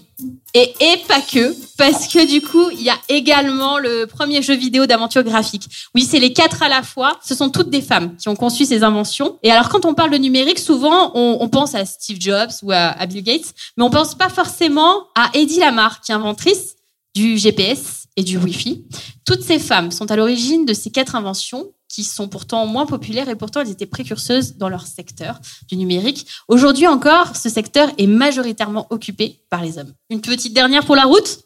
Et, 0.53 0.73
et 0.79 0.97
pas 1.07 1.19
que, 1.21 1.53
parce 1.77 2.07
que 2.07 2.25
du 2.25 2.41
coup, 2.41 2.69
il 2.71 2.81
y 2.81 2.89
a 2.89 2.95
également 3.09 3.77
le 3.77 4.05
premier 4.05 4.41
jeu 4.41 4.55
vidéo 4.55 4.85
d'aventure 4.85 5.21
graphique. 5.23 5.67
Oui, 5.93 6.07
c'est 6.09 6.17
les 6.17 6.31
quatre 6.33 6.63
à 6.63 6.69
la 6.69 6.81
fois. 6.81 7.19
Ce 7.23 7.35
sont 7.35 7.49
toutes 7.49 7.69
des 7.69 7.81
femmes 7.81 8.15
qui 8.15 8.29
ont 8.29 8.35
conçu 8.37 8.63
ces 8.65 8.83
inventions. 8.83 9.37
Et 9.43 9.51
alors, 9.51 9.67
quand 9.69 9.85
on 9.85 9.93
parle 9.93 10.11
de 10.11 10.17
numérique, 10.17 10.59
souvent, 10.59 11.11
on, 11.13 11.37
on 11.41 11.49
pense 11.49 11.75
à 11.75 11.85
Steve 11.85 12.17
Jobs 12.19 12.51
ou 12.63 12.71
à, 12.71 12.77
à 12.97 13.05
Bill 13.05 13.21
Gates, 13.21 13.53
mais 13.77 13.83
on 13.83 13.89
pense 13.89 14.15
pas 14.15 14.29
forcément 14.29 15.03
à 15.13 15.29
Eddie 15.33 15.59
Lamar, 15.59 15.99
qui 16.01 16.13
est 16.13 16.15
inventrice 16.15 16.74
du 17.15 17.37
GPS 17.37 18.07
et 18.17 18.23
du 18.23 18.37
Wi-Fi. 18.37 18.85
Toutes 19.25 19.41
ces 19.41 19.59
femmes 19.59 19.91
sont 19.91 20.11
à 20.11 20.15
l'origine 20.15 20.65
de 20.65 20.73
ces 20.73 20.91
quatre 20.91 21.15
inventions 21.15 21.71
qui 21.87 22.03
sont 22.03 22.27
pourtant 22.27 22.65
moins 22.65 22.85
populaires 22.85 23.29
et 23.29 23.35
pourtant 23.35 23.61
elles 23.61 23.71
étaient 23.71 23.85
précurseuses 23.85 24.57
dans 24.57 24.69
leur 24.69 24.85
secteur 24.85 25.39
du 25.67 25.77
numérique. 25.77 26.27
Aujourd'hui 26.47 26.87
encore, 26.87 27.35
ce 27.35 27.49
secteur 27.49 27.89
est 27.97 28.07
majoritairement 28.07 28.87
occupé 28.89 29.39
par 29.49 29.63
les 29.63 29.77
hommes. 29.77 29.93
Une 30.09 30.21
petite 30.21 30.53
dernière 30.53 30.85
pour 30.85 30.95
la 30.95 31.05
route 31.05 31.39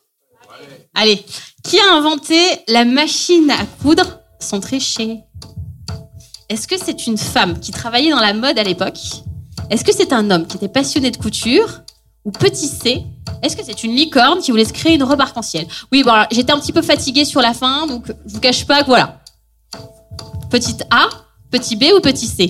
Allez, 0.96 1.24
qui 1.64 1.80
a 1.80 1.94
inventé 1.94 2.36
la 2.68 2.84
machine 2.84 3.52
à 3.52 3.64
coudre 3.82 4.20
sans 4.40 4.60
tricher? 4.60 5.20
Est-ce 6.50 6.68
que 6.68 6.78
c'est 6.78 7.06
une 7.06 7.18
femme 7.18 7.60
qui 7.60 7.72
travaillait 7.72 8.10
dans 8.10 8.20
la 8.20 8.34
mode 8.34 8.58
à 8.58 8.64
l'époque? 8.64 8.98
Est-ce 9.70 9.84
que 9.84 9.94
c'est 9.94 10.14
un 10.14 10.32
homme 10.32 10.48
qui 10.48 10.58
était 10.58 10.68
passionné 10.68 11.12
de 11.12 11.18
couture? 11.18 11.84
Ou 12.30 12.32
petit 12.32 12.68
C, 12.68 13.06
est-ce 13.42 13.58
que 13.58 13.66
c'est 13.66 13.84
une 13.84 13.96
licorne 13.96 14.40
qui 14.40 14.52
voulait 14.52 14.64
se 14.64 14.72
créer 14.72 14.94
une 14.94 15.02
robe 15.02 15.20
arc-en-ciel 15.20 15.66
Oui, 15.92 16.04
bon, 16.04 16.14
j'étais 16.30 16.52
un 16.52 16.60
petit 16.60 16.72
peu 16.72 16.84
fatiguée 16.84 17.26
sur 17.26 17.42
la 17.42 17.56
fin, 17.56 17.88
donc 17.88 18.06
je 18.28 18.34
vous 18.36 18.40
cache 18.40 18.68
pas 18.68 18.82
que 18.82 18.86
voilà. 18.86 19.24
Petite 20.52 20.84
A, 20.92 21.10
petit 21.50 21.76
B 21.76 21.86
ou 21.98 22.02
petit 22.02 22.28
C? 22.28 22.48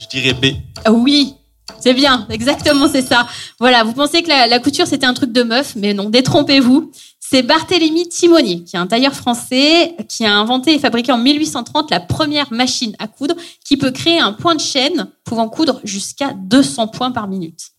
Je 0.00 0.08
dirais 0.08 0.34
B. 0.34 0.56
Ah 0.84 0.90
Oui, 0.90 1.36
c'est 1.78 1.94
bien, 1.94 2.26
exactement, 2.28 2.88
c'est 2.88 3.02
ça. 3.02 3.24
Voilà, 3.60 3.84
vous 3.84 3.92
pensez 3.92 4.20
que 4.24 4.28
la, 4.28 4.48
la 4.48 4.58
couture 4.58 4.88
c'était 4.88 5.06
un 5.06 5.14
truc 5.14 5.30
de 5.30 5.44
meuf, 5.44 5.76
mais 5.76 5.94
non, 5.94 6.10
détrompez-vous. 6.10 6.90
C'est 7.20 7.42
Barthélemy 7.42 8.08
Timonier, 8.08 8.64
qui 8.64 8.74
est 8.74 8.80
un 8.80 8.88
tailleur 8.88 9.14
français, 9.14 9.94
qui 10.08 10.26
a 10.26 10.34
inventé 10.34 10.74
et 10.74 10.80
fabriqué 10.80 11.12
en 11.12 11.18
1830 11.18 11.92
la 11.92 12.00
première 12.00 12.52
machine 12.52 12.96
à 12.98 13.06
coudre 13.06 13.36
qui 13.64 13.76
peut 13.76 13.92
créer 13.92 14.18
un 14.18 14.32
point 14.32 14.56
de 14.56 14.60
chaîne 14.60 15.06
pouvant 15.22 15.48
coudre 15.48 15.80
jusqu'à 15.84 16.32
200 16.32 16.88
points 16.88 17.12
par 17.12 17.28
minute. 17.28 17.73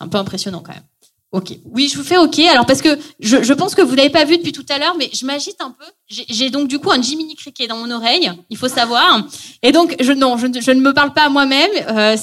C'est 0.00 0.04
un 0.04 0.08
peu 0.08 0.16
impressionnant 0.18 0.62
quand 0.64 0.72
même. 0.72 0.82
Ok. 1.32 1.52
Oui, 1.72 1.88
je 1.88 1.96
vous 1.96 2.02
fais 2.02 2.16
ok. 2.16 2.40
Alors 2.40 2.66
parce 2.66 2.82
que 2.82 2.98
je, 3.20 3.42
je 3.42 3.52
pense 3.52 3.74
que 3.76 3.82
vous 3.82 3.94
l'avez 3.94 4.10
pas 4.10 4.24
vu 4.24 4.36
depuis 4.38 4.50
tout 4.50 4.66
à 4.68 4.78
l'heure, 4.78 4.96
mais 4.98 5.10
je 5.12 5.24
m'agite 5.26 5.60
un 5.60 5.70
peu. 5.70 5.84
J'ai- 6.08 6.50
donc 6.50 6.66
du 6.66 6.78
coup 6.80 6.90
un 6.90 7.00
Jiminy 7.00 7.36
Cricket 7.36 7.68
dans 7.68 7.76
mon 7.76 7.90
oreille. 7.92 8.32
Il 8.50 8.56
faut 8.56 8.66
savoir. 8.68 9.24
Et 9.62 9.70
donc 9.70 9.94
je 10.00 10.10
non, 10.12 10.36
je, 10.38 10.46
je 10.60 10.70
ne 10.72 10.80
me 10.80 10.92
parle 10.92 11.12
pas 11.12 11.22
à 11.26 11.28
moi-même. 11.28 11.70
Euh, 11.90 12.16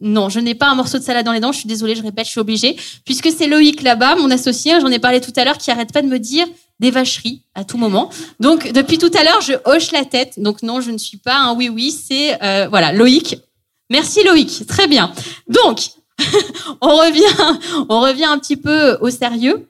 non, 0.00 0.28
je 0.28 0.38
n'ai 0.38 0.54
pas 0.54 0.66
un 0.68 0.74
morceau 0.76 0.98
de 0.98 1.02
salade 1.02 1.24
dans 1.26 1.32
les 1.32 1.40
dents. 1.40 1.50
Je 1.52 1.58
suis 1.58 1.68
désolée, 1.68 1.96
je 1.96 2.02
répète, 2.02 2.26
je 2.26 2.30
suis 2.30 2.40
obligée, 2.40 2.76
puisque 3.04 3.30
c'est 3.36 3.46
Loïc 3.48 3.82
là-bas, 3.82 4.16
mon 4.16 4.30
associé. 4.30 4.72
hein, 4.74 4.80
J'en 4.80 4.88
ai 4.90 4.98
parlé 4.98 5.20
tout 5.20 5.32
à 5.36 5.44
l'heure, 5.44 5.58
qui 5.58 5.70
arrête 5.70 5.92
pas 5.92 6.02
de 6.02 6.06
me 6.08 6.18
dire 6.18 6.46
des 6.78 6.90
vacheries 6.92 7.42
à 7.54 7.64
tout 7.64 7.78
moment. 7.78 8.10
Donc 8.38 8.70
depuis 8.72 8.98
tout 8.98 9.10
à 9.18 9.24
l'heure, 9.24 9.40
je 9.40 9.54
hoche 9.64 9.90
la 9.92 10.04
tête. 10.04 10.34
Donc 10.38 10.62
non, 10.62 10.80
je 10.80 10.90
ne 10.92 10.98
suis 10.98 11.16
pas 11.18 11.36
un 11.38 11.54
oui 11.54 11.68
oui. 11.70 11.90
C'est 11.90 12.40
euh, 12.42 12.68
voilà 12.68 12.92
Loïc. 12.92 13.36
Merci 13.90 14.22
Loïc. 14.24 14.66
Très 14.68 14.86
bien. 14.86 15.12
Donc 15.48 15.78
on 16.80 16.88
revient, 16.88 17.84
on 17.88 18.00
revient 18.00 18.24
un 18.24 18.38
petit 18.38 18.56
peu 18.56 18.98
au 19.00 19.10
sérieux. 19.10 19.68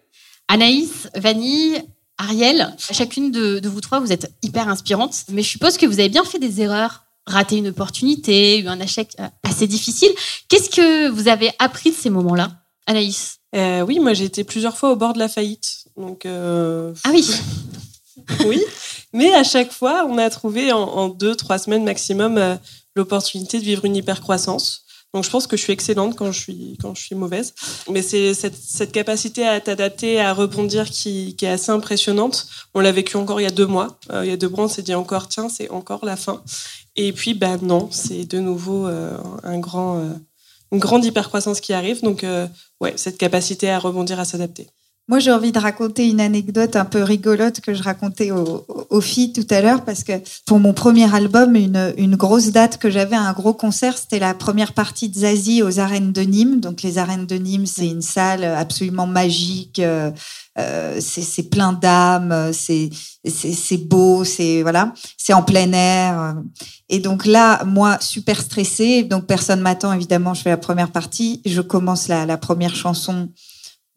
Anaïs, 0.49 1.09
Vanille, 1.15 1.83
Ariel, 2.19 2.75
chacune 2.79 3.31
de, 3.31 3.59
de 3.59 3.69
vous 3.69 3.81
trois, 3.81 4.01
vous 4.01 4.13
êtes 4.13 4.33
hyper 4.43 4.69
inspirantes, 4.69 5.25
mais 5.31 5.43
je 5.43 5.49
suppose 5.49 5.77
que 5.77 5.87
vous 5.87 5.99
avez 5.99 6.09
bien 6.09 6.25
fait 6.25 6.39
des 6.39 6.61
erreurs, 6.63 7.05
raté 7.27 7.57
une 7.57 7.69
opportunité, 7.69 8.61
eu 8.61 8.69
un 8.69 8.81
échec 8.81 9.15
euh, 9.21 9.29
assez 9.43 9.67
difficile. 9.67 10.11
Qu'est-ce 10.49 10.71
que 10.71 11.09
vous 11.09 11.29
avez 11.29 11.51
appris 11.59 11.91
de 11.91 11.97
ces 11.97 12.11
moments-là, 12.11 12.53
Anaïs? 12.87 13.39
Euh, 13.55 13.81
oui, 13.83 13.99
moi 13.99 14.15
j'ai 14.15 14.25
été 14.25 14.45
plusieurs 14.45 14.77
fois 14.77 14.93
au 14.93 14.97
bord 14.97 15.13
de 15.13 15.19
la 15.19 15.29
faillite. 15.29 15.87
Donc, 15.97 16.27
euh, 16.27 16.93
Ah 17.05 17.11
oui 17.13 17.29
oui, 18.47 18.63
mais 19.13 19.35
à 19.35 19.45
chaque 19.45 19.73
fois, 19.73 20.07
on 20.09 20.17
a 20.19 20.31
trouvé 20.31 20.73
en, 20.73 20.81
en 20.81 21.09
deux, 21.09 21.35
trois 21.35 21.59
semaines 21.59 21.85
maximum 21.85 22.39
euh, 22.39 22.57
l'opportunité 22.95 23.59
de 23.59 23.65
vivre 23.65 23.85
une 23.85 23.97
hypercroissance. 23.97 24.86
Donc 25.17 25.25
je 25.25 25.31
pense 25.31 25.47
que 25.47 25.57
je 25.57 25.63
suis 25.63 25.73
excellente 25.73 26.15
quand 26.15 26.31
je 26.31 26.39
suis, 26.39 26.77
quand 26.79 26.95
je 26.95 27.03
suis 27.03 27.15
mauvaise. 27.15 27.55
Mais 27.91 28.03
c'est 28.03 28.35
cette, 28.35 28.93
capacité 28.93 29.47
à 29.47 29.59
t'adapter, 29.63 30.21
à 30.21 30.35
rebondir 30.35 30.91
qui, 30.91 31.35
est 31.41 31.47
assez 31.47 31.73
impressionnante. 31.73 32.47
On 32.75 32.81
l'a 32.81 32.93
vécu 32.93 33.17
encore 33.17 33.41
il 33.41 33.45
y 33.45 33.47
a 33.47 33.51
deux 33.51 33.65
mois. 33.65 33.99
Euh, 34.13 34.27
il 34.27 34.29
y 34.29 34.33
a 34.33 34.37
deux 34.37 34.51
mois, 34.51 34.65
on 34.65 34.69
s'est 34.69 34.83
dit 34.83 34.95
encore, 34.95 35.29
tiens, 35.29 35.49
c'est 35.49 35.71
encore 35.71 36.05
la 36.05 36.17
fin. 36.17 36.43
Et 36.97 37.15
puis, 37.15 37.33
bah 37.33 37.57
non, 37.63 37.89
c'est 37.91 38.27
de 38.27 38.41
nouveau 38.41 38.87
euh, 38.87 39.17
un 39.43 39.59
grand, 39.59 40.01
euh, 40.01 40.13
une 40.71 40.81
grande 40.81 41.03
hypercroissance 41.03 41.63
qui 41.63 41.73
arrive. 41.73 42.03
Donc, 42.03 42.27
ouais, 42.83 42.93
cette 42.97 43.17
capacité 43.17 43.71
à 43.71 43.79
rebondir, 43.79 44.21
à 44.21 44.27
s'adapter. 44.27 44.67
Moi, 45.09 45.21
j'ai 45.21 45.31
envie 45.31 45.53
de 45.53 45.59
raconter 45.61 46.09
une 46.09 46.21
anecdote 46.21 46.75
un 46.75 46.85
peu 46.85 47.05
rigolote 47.05 47.61
que 47.61 47.75
je 47.75 47.83
racontais 47.85 48.33
aux, 48.33 48.67
aux 48.91 49.01
filles 49.01 49.33
tout 49.33 49.47
à 49.51 49.61
l'heure 49.61 49.85
parce 49.85 50.03
que 50.03 50.15
pour 50.47 50.59
mon 50.59 50.73
premier 50.73 51.15
album, 51.15 51.55
une, 51.55 51.95
une 51.97 52.17
grosse 52.17 52.51
date 52.51 52.79
que 52.79 52.91
j'avais, 52.91 53.15
un 53.15 53.33
gros 53.33 53.55
concert, 53.55 53.97
c'était 53.97 54.19
la 54.19 54.35
première 54.35 54.73
partie 54.73 55.09
de 55.09 55.15
Zazie 55.15 55.63
aux 55.63 55.79
arènes 55.79 56.11
de 56.13 56.23
Nîmes. 56.23 56.59
Donc, 56.59 56.83
les 56.83 56.99
arènes 56.99 57.27
de 57.27 57.37
Nîmes, 57.37 57.67
c'est 57.67 57.87
une 57.87 58.03
salle 58.03 58.43
absolument 58.43 59.07
magique. 59.07 59.79
euh, 59.79 60.11
euh, 60.59 60.99
c'est 61.01 61.51
plein 61.51 61.73
d'âme, 61.73 62.33
euh, 62.33 62.53
c'est 62.53 62.91
beau, 63.77 64.25
c'est 64.25 64.63
voilà, 64.63 64.93
c'est 65.19 65.35
en 65.35 65.43
plein 65.43 65.71
air. 65.73 66.35
Et 66.89 66.99
donc 66.99 67.27
là, 67.27 67.63
moi, 67.65 67.99
super 68.01 68.41
stressée, 68.41 69.03
donc 69.03 69.27
personne 69.27 69.61
m'attend 69.61 69.93
évidemment. 69.93 70.35
Je 70.35 70.43
fais 70.43 70.51
la 70.51 70.57
première 70.57 70.91
partie, 70.91 71.43
je 71.45 71.61
commence 71.61 72.09
la, 72.09 72.27
la 72.27 72.39
première 72.39 72.75
chanson 72.75 73.29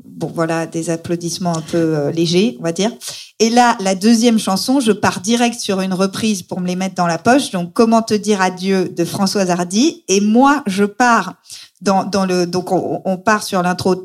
bon 0.04 0.32
voilà 0.34 0.66
des 0.66 0.89
applaudissements 0.89 1.56
un 1.56 1.62
peu 1.62 1.78
euh, 1.78 2.12
légers 2.12 2.58
on 2.60 2.64
va 2.64 2.72
dire. 2.72 2.91
Et 3.39 3.50
là 3.50 3.78
la 3.80 3.95
deuxième 3.95 4.39
chanson 4.39 4.80
je 4.80 4.91
pars 4.91 5.22
direct 5.22 5.60
sur 5.60 5.82
une 5.82 5.93
reprise 5.93 6.41
pour 6.41 6.60
me 6.62 6.68
les 6.68 6.76
mettre 6.76 6.95
dans 6.95 7.08
la 7.08 7.18
poche. 7.18 7.52
Donc 7.52 7.74
comment 7.74 8.02
te 8.02 8.14
dire 8.14 8.41
adieu 8.41 8.89
de 8.89 9.06
Françoise 9.06 9.50
Hardy. 9.50 10.04
Et 10.08 10.22
moi 10.22 10.64
je 10.68 10.86
pars 10.86 11.36
dans, 11.82 12.04
dans 12.04 12.26
le 12.26 12.45
donc 12.45 12.72
on, 12.72 13.02
on 13.06 13.18
part 13.18 13.43
sur 13.43 13.62
l'intro. 13.62 13.95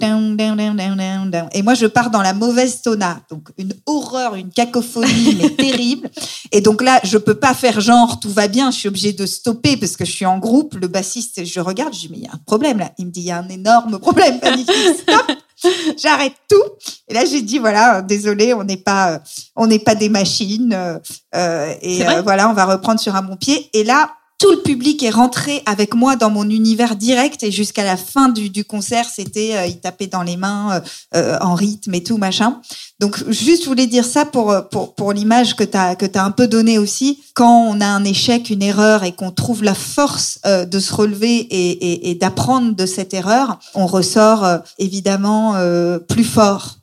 Et 1.52 1.62
moi 1.62 1.74
je 1.74 1.86
pars 1.86 2.10
dans 2.10 2.22
la 2.22 2.32
mauvaise 2.32 2.82
tona. 2.82 3.20
Donc 3.30 3.48
une 3.58 3.74
horreur 3.86 4.34
une 4.34 4.50
cacophonie 4.50 5.36
mais 5.40 5.50
terrible. 5.56 6.10
Et 6.52 6.60
donc 6.60 6.82
là 6.82 7.00
je 7.04 7.18
peux 7.18 7.34
pas 7.34 7.54
faire 7.54 7.80
genre 7.80 8.20
tout 8.20 8.30
va 8.30 8.48
bien 8.48 8.70
je 8.70 8.78
suis 8.78 8.88
obligée 8.88 9.12
de 9.12 9.26
stopper 9.26 9.76
parce 9.76 9.96
que 9.96 10.04
je 10.04 10.12
suis 10.12 10.26
en 10.26 10.38
groupe. 10.38 10.74
Le 10.74 10.88
bassiste 10.88 11.44
je 11.44 11.60
regarde 11.60 11.94
je 11.94 12.00
dis 12.00 12.08
mais 12.10 12.18
il 12.18 12.24
y 12.24 12.28
a 12.28 12.32
un 12.34 12.40
problème 12.46 12.78
là. 12.78 12.90
Il 12.98 13.06
me 13.06 13.10
dit 13.10 13.20
il 13.20 13.26
y 13.26 13.30
a 13.30 13.38
un 13.38 13.48
énorme 13.48 13.98
problème. 13.98 14.38
Stop 14.38 15.36
j'arrête 15.98 16.34
tout. 16.48 16.62
Et 17.08 17.14
là, 17.14 17.24
j'ai 17.24 17.42
dit 17.42 17.58
voilà, 17.58 17.98
euh, 17.98 18.02
désolé, 18.02 18.54
on 18.54 18.64
n'est 18.64 18.76
pas, 18.76 19.12
euh, 19.12 19.18
on 19.56 19.66
n'est 19.66 19.78
pas 19.78 19.94
des 19.94 20.08
machines. 20.08 20.72
euh, 20.72 20.98
euh, 21.34 21.74
et 21.82 22.06
euh, 22.06 22.22
voilà, 22.22 22.48
on 22.48 22.54
va 22.54 22.64
reprendre 22.64 23.00
sur 23.00 23.14
un 23.14 23.22
bon 23.22 23.36
pied. 23.36 23.70
Et 23.72 23.84
là, 23.84 24.10
tout 24.44 24.50
le 24.50 24.60
public 24.60 25.02
est 25.02 25.08
rentré 25.08 25.62
avec 25.64 25.94
moi 25.94 26.16
dans 26.16 26.28
mon 26.28 26.50
univers 26.50 26.96
direct. 26.96 27.42
Et 27.42 27.50
jusqu'à 27.50 27.82
la 27.82 27.96
fin 27.96 28.28
du, 28.28 28.50
du 28.50 28.62
concert, 28.62 29.06
c'était, 29.08 29.56
euh, 29.56 29.66
il 29.66 29.80
tapait 29.80 30.06
dans 30.06 30.22
les 30.22 30.36
mains 30.36 30.74
euh, 30.74 30.80
euh, 31.14 31.38
en 31.40 31.54
rythme 31.54 31.94
et 31.94 32.02
tout 32.02 32.18
machin. 32.18 32.60
Donc, 33.00 33.24
juste, 33.30 33.62
je 33.64 33.68
voulais 33.68 33.86
dire 33.86 34.04
ça 34.04 34.26
pour 34.26 34.54
pour 34.70 34.94
pour 34.94 35.14
l'image 35.14 35.56
que 35.56 35.64
t'as 35.64 35.94
que 35.94 36.04
t'as 36.04 36.22
un 36.22 36.30
peu 36.30 36.46
donnée 36.46 36.76
aussi. 36.76 37.22
Quand 37.32 37.68
on 37.70 37.80
a 37.80 37.86
un 37.86 38.04
échec, 38.04 38.50
une 38.50 38.62
erreur, 38.62 39.02
et 39.04 39.12
qu'on 39.12 39.30
trouve 39.30 39.64
la 39.64 39.74
force 39.74 40.40
euh, 40.44 40.66
de 40.66 40.78
se 40.78 40.92
relever 40.92 41.36
et, 41.38 41.70
et, 41.70 42.10
et 42.10 42.14
d'apprendre 42.14 42.74
de 42.74 42.84
cette 42.84 43.14
erreur, 43.14 43.58
on 43.74 43.86
ressort 43.86 44.44
euh, 44.44 44.58
évidemment 44.78 45.54
euh, 45.56 45.98
plus 45.98 46.24
fort. 46.24 46.76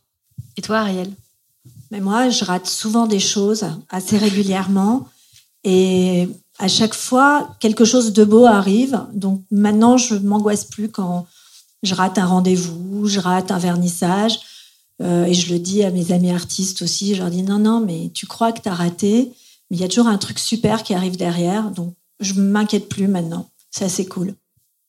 Et 0.58 0.64
toi, 0.64 0.80
Ariel? 0.80 1.12
Mais 1.92 2.00
moi, 2.00 2.30
je 2.30 2.44
rate 2.44 2.66
souvent 2.66 3.06
des 3.06 3.20
choses 3.20 3.66
assez 3.90 4.18
régulièrement. 4.18 5.08
Et 5.64 6.28
à 6.60 6.68
chaque 6.68 6.94
fois, 6.94 7.56
quelque 7.60 7.86
chose 7.86 8.14
de 8.14 8.24
beau 8.24 8.46
arrive. 8.46 9.02
Donc 9.14 9.42
maintenant, 9.52 9.98
je 9.98 10.16
m'angoisse 10.16 10.66
plus 10.66 10.90
quand 10.90 11.26
je 11.84 11.96
rate 11.96 12.18
un 12.18 12.26
rendez-vous, 12.26 13.08
je 13.08 13.20
rate 13.20 13.52
un 13.52 13.58
vernissage. 13.58 14.40
Euh, 15.02 15.26
et 15.26 15.34
je 15.34 15.52
le 15.52 15.60
dis 15.60 15.84
à 15.84 15.90
mes 15.90 16.12
amis 16.12 16.32
artistes 16.32 16.84
aussi. 16.84 17.16
Je 17.16 17.22
leur 17.22 17.32
dis 17.32 17.44
non, 17.44 17.58
non, 17.58 17.80
mais 17.80 18.12
tu 18.14 18.28
crois 18.28 18.52
que 18.52 18.62
tu 18.62 18.70
as 18.70 18.76
raté, 18.76 19.32
mais 19.70 19.78
il 19.78 19.80
y 19.80 19.84
a 19.84 19.88
toujours 19.88 20.08
un 20.08 20.18
truc 20.18 20.38
super 20.38 20.84
qui 20.84 20.94
arrive 20.94 21.18
derrière. 21.18 21.72
Donc 21.72 21.96
je 22.20 22.34
m'inquiète 22.36 22.88
plus 22.88 23.08
maintenant. 23.08 23.50
C'est 23.72 23.86
assez 23.86 24.06
cool. 24.06 24.36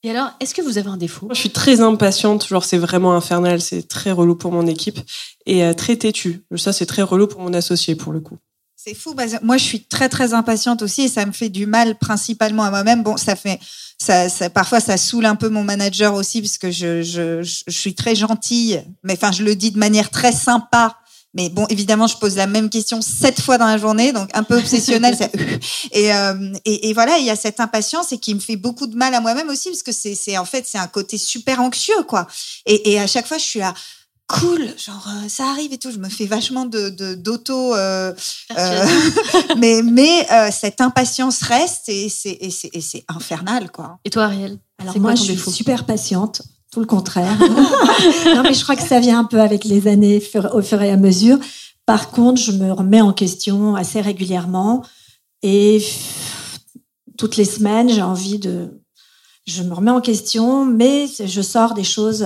Et 0.04 0.10
alors, 0.10 0.30
est-ce 0.40 0.52
que 0.52 0.62
vous 0.62 0.78
avez 0.78 0.88
un 0.88 0.96
défaut? 0.96 1.26
Moi, 1.26 1.34
je 1.34 1.40
suis 1.40 1.50
très 1.50 1.80
impatiente, 1.80 2.46
genre 2.48 2.64
c'est 2.64 2.78
vraiment 2.78 3.14
infernal, 3.14 3.60
c'est 3.60 3.86
très 3.86 4.10
relou 4.10 4.34
pour 4.34 4.50
mon 4.50 4.66
équipe 4.66 4.98
et 5.46 5.64
euh, 5.64 5.74
très 5.74 5.96
têtu. 5.96 6.44
Ça, 6.56 6.72
c'est 6.72 6.86
très 6.86 7.02
relou 7.02 7.28
pour 7.28 7.40
mon 7.40 7.54
associé 7.54 7.94
pour 7.94 8.12
le 8.12 8.20
coup. 8.20 8.36
C'est 8.85 8.95
fou. 8.95 9.14
moi, 9.43 9.59
je 9.59 9.62
suis 9.62 9.85
très 9.85 10.09
très 10.09 10.35
impatiente 10.35 10.83
aussi 10.83 11.03
et 11.03 11.09
ça 11.09 11.24
me 11.24 11.30
fait 11.30 11.51
du 11.51 11.66
mal 11.66 11.97
principalement 11.99 12.64
à 12.64 12.70
moi-même. 12.70 13.05
Bon, 13.05 13.16
ça 13.16 13.37
fait, 13.37 13.61
ça, 13.97 14.28
parfois 14.51 14.80
ça 14.80 14.97
saoule 14.97 15.26
un 15.26 15.37
peu 15.37 15.49
mon 15.49 15.62
manager 15.62 16.14
aussi 16.14 16.43
parce 16.43 16.59
que 16.59 16.72
je, 16.72 17.01
je, 17.03 17.43
je, 17.45 17.70
suis 17.70 17.95
très 17.95 18.16
gentille, 18.16 18.83
mais 19.05 19.12
enfin 19.12 19.30
je 19.30 19.45
le 19.45 19.55
dis 19.55 19.70
de 19.70 19.78
manière 19.78 20.11
très 20.11 20.33
sympa. 20.33 20.97
Mais 21.35 21.49
bon, 21.49 21.64
évidemment, 21.68 22.09
je 22.09 22.16
pose 22.16 22.35
la 22.37 22.49
même 22.49 22.70
question 22.70 23.01
sept 23.03 23.41
fois 23.41 23.57
dans 23.57 23.66
la 23.66 23.78
journée, 23.78 24.12
donc 24.12 24.28
un 24.35 24.43
peu 24.43 24.59
obsessionnel. 24.59 25.16
euh, 25.97 26.53
et, 26.64 26.89
et 26.89 26.93
voilà, 26.93 27.18
il 27.18 27.24
y 27.24 27.30
a 27.30 27.37
cette 27.37 27.61
impatience 27.61 28.11
et 28.11 28.18
qui 28.18 28.35
me 28.35 28.41
fait 28.41 28.57
beaucoup 28.57 28.89
de 28.89 28.97
mal 28.97 29.14
à 29.14 29.20
moi-même 29.20 29.49
aussi 29.49 29.70
parce 29.70 29.85
que 29.85 29.93
c'est, 29.93 30.37
en 30.37 30.45
fait 30.45 30.66
c'est 30.66 30.78
un 30.78 30.89
côté 30.89 31.18
super 31.18 31.61
anxieux 31.61 32.03
quoi. 32.09 32.26
Et, 32.66 32.93
et 32.93 32.99
à 32.99 33.07
chaque 33.07 33.28
fois, 33.28 33.39
je 33.39 33.45
suis 33.45 33.61
là 33.61 33.74
cool, 34.33 34.61
genre 34.78 35.07
euh, 35.09 35.28
ça 35.28 35.51
arrive 35.51 35.72
et 35.72 35.78
tout. 35.78 35.91
Je 35.91 35.99
me 35.99 36.09
fais 36.09 36.26
vachement 36.26 36.64
de, 36.64 36.89
de 36.89 37.14
d'auto, 37.14 37.74
euh, 37.74 38.12
euh, 38.59 38.87
mais 39.59 39.83
mais 39.83 40.26
euh, 40.33 40.49
cette 40.51 40.80
impatience 40.80 41.43
reste 41.43 41.89
et 41.89 42.09
c'est 42.09 42.39
et 42.41 42.51
c'est, 42.51 42.70
et 42.72 42.80
c'est 42.80 43.05
infernal 43.09 43.70
quoi. 43.70 43.99
Et 44.05 44.11
toi, 44.11 44.24
Ariel? 44.24 44.59
Alors 44.78 44.95
C'est 44.95 45.01
moi, 45.01 45.12
quoi 45.12 45.20
je 45.20 45.33
suis 45.33 45.51
super 45.51 45.85
patiente, 45.85 46.43
tout 46.72 46.80
le 46.80 46.87
contraire. 46.87 47.39
non, 48.35 48.43
mais 48.43 48.55
je 48.55 48.62
crois 48.62 48.76
que 48.76 48.87
ça 48.87 49.01
vient 49.01 49.20
un 49.20 49.24
peu 49.24 49.41
avec 49.41 49.64
les 49.64 49.87
années, 49.87 50.22
au 50.53 50.62
fur 50.62 50.80
et 50.83 50.91
à 50.91 50.97
mesure. 50.97 51.39
Par 51.85 52.11
contre, 52.11 52.41
je 52.41 52.53
me 52.53 52.72
remets 52.72 53.01
en 53.01 53.12
question 53.12 53.74
assez 53.74 54.01
régulièrement 54.01 54.83
et 55.43 55.85
toutes 57.18 57.37
les 57.37 57.45
semaines, 57.45 57.89
j'ai 57.89 58.03
envie 58.03 58.39
de, 58.39 58.80
je 59.47 59.62
me 59.62 59.74
remets 59.74 59.91
en 59.91 60.01
question, 60.01 60.64
mais 60.64 61.07
je 61.07 61.43
sors 61.43 61.74
des 61.74 61.85
choses 61.85 62.24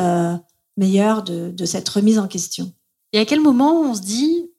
meilleures 0.76 1.22
de, 1.22 1.50
de 1.50 1.64
cette 1.64 1.88
remise 1.88 2.18
en 2.18 2.26
question. 2.28 2.72
Et 3.12 3.18
à 3.18 3.24
quel 3.24 3.40
moment 3.40 3.80
on 3.80 3.94
se 3.94 4.00
dit 4.02 4.50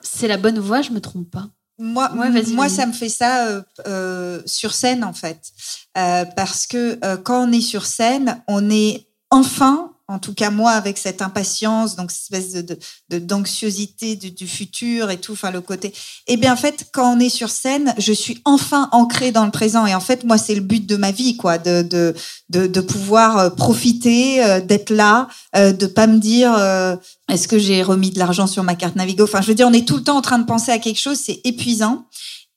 c'est 0.00 0.28
la 0.28 0.36
bonne 0.38 0.58
voie, 0.58 0.82
je 0.82 0.90
me 0.90 1.00
trompe 1.00 1.30
pas? 1.30 1.48
Moi, 1.78 2.10
Ouais, 2.14 2.30
vas-y, 2.30 2.52
moi, 2.52 2.66
vas-y. 2.66 2.76
ça 2.76 2.86
me 2.86 2.92
fait 2.92 3.08
ça 3.08 3.46
euh, 3.48 3.62
euh, 3.86 4.42
sur 4.46 4.72
scène 4.74 5.04
en 5.04 5.12
fait, 5.12 5.52
Euh, 5.98 6.24
parce 6.36 6.66
que 6.66 6.98
euh, 7.04 7.16
quand 7.16 7.48
on 7.48 7.52
est 7.52 7.60
sur 7.60 7.84
scène, 7.86 8.42
on 8.48 8.70
est 8.70 9.06
enfin, 9.30 9.92
en 10.10 10.18
tout 10.18 10.34
cas 10.34 10.50
moi, 10.50 10.72
avec 10.72 10.98
cette 10.98 11.22
impatience, 11.22 11.94
donc 11.94 12.10
cette 12.10 12.34
espèce 12.34 12.64
de 12.64 13.18
d'anxiosité 13.18 14.16
du, 14.16 14.32
du 14.32 14.48
futur 14.48 15.10
et 15.10 15.18
tout, 15.18 15.32
enfin 15.32 15.52
le 15.52 15.60
côté. 15.60 15.94
Et 16.26 16.36
bien 16.36 16.52
en 16.52 16.56
fait, 16.56 16.88
quand 16.92 17.16
on 17.16 17.20
est 17.20 17.28
sur 17.28 17.48
scène, 17.48 17.94
je 17.96 18.12
suis 18.12 18.40
enfin 18.44 18.88
ancrée 18.90 19.30
dans 19.30 19.44
le 19.44 19.52
présent. 19.52 19.86
Et 19.86 19.94
en 19.94 20.00
fait, 20.00 20.24
moi, 20.24 20.36
c'est 20.36 20.56
le 20.56 20.62
but 20.62 20.84
de 20.84 20.96
ma 20.96 21.12
vie, 21.12 21.36
quoi, 21.36 21.58
de 21.58 21.82
de 21.82 22.14
de, 22.48 22.66
de 22.66 22.80
pouvoir 22.80 23.38
euh, 23.38 23.50
profiter, 23.50 24.44
euh, 24.44 24.60
d'être 24.60 24.90
là, 24.90 25.28
euh, 25.56 25.72
de 25.72 25.86
pas 25.86 26.08
me 26.08 26.18
dire 26.18 26.52
euh, 26.54 26.96
est-ce 27.30 27.46
que 27.46 27.58
j'ai 27.58 27.82
remis 27.82 28.10
de 28.10 28.18
l'argent 28.18 28.48
sur 28.48 28.64
ma 28.64 28.74
carte 28.74 28.96
Navigo? 28.96 29.24
Enfin, 29.24 29.40
je 29.42 29.46
veux 29.46 29.54
dire, 29.54 29.68
on 29.68 29.72
est 29.72 29.86
tout 29.86 29.96
le 29.96 30.02
temps 30.02 30.16
en 30.16 30.22
train 30.22 30.40
de 30.40 30.46
penser 30.46 30.72
à 30.72 30.78
quelque 30.78 31.00
chose, 31.00 31.18
c'est 31.18 31.40
épuisant. 31.44 32.06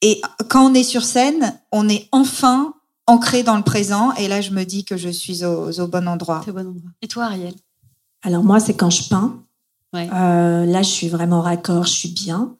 Et 0.01 0.21
quand 0.49 0.69
on 0.69 0.73
est 0.73 0.83
sur 0.83 1.03
scène, 1.03 1.57
on 1.71 1.87
est 1.87 2.07
enfin 2.11 2.73
ancré 3.07 3.43
dans 3.43 3.57
le 3.57 3.63
présent. 3.63 4.13
Et 4.13 4.27
là, 4.27 4.41
je 4.41 4.51
me 4.51 4.63
dis 4.63 4.85
que 4.85 4.97
je 4.97 5.09
suis 5.09 5.43
au, 5.45 5.71
au 5.79 5.87
bon 5.87 6.07
endroit. 6.07 6.41
Au 6.47 6.53
bon 6.53 6.67
endroit. 6.67 6.91
Et 7.01 7.07
toi, 7.07 7.25
Ariel? 7.25 7.53
Alors 8.21 8.43
moi, 8.43 8.59
c'est 8.59 8.73
quand 8.75 8.89
je 8.89 9.09
peins. 9.09 9.43
Ouais. 9.93 10.09
Euh, 10.13 10.65
là, 10.65 10.81
je 10.81 10.89
suis 10.89 11.09
vraiment 11.09 11.41
raccord, 11.41 11.85
je 11.85 11.91
suis 11.91 12.09
bien. 12.09 12.55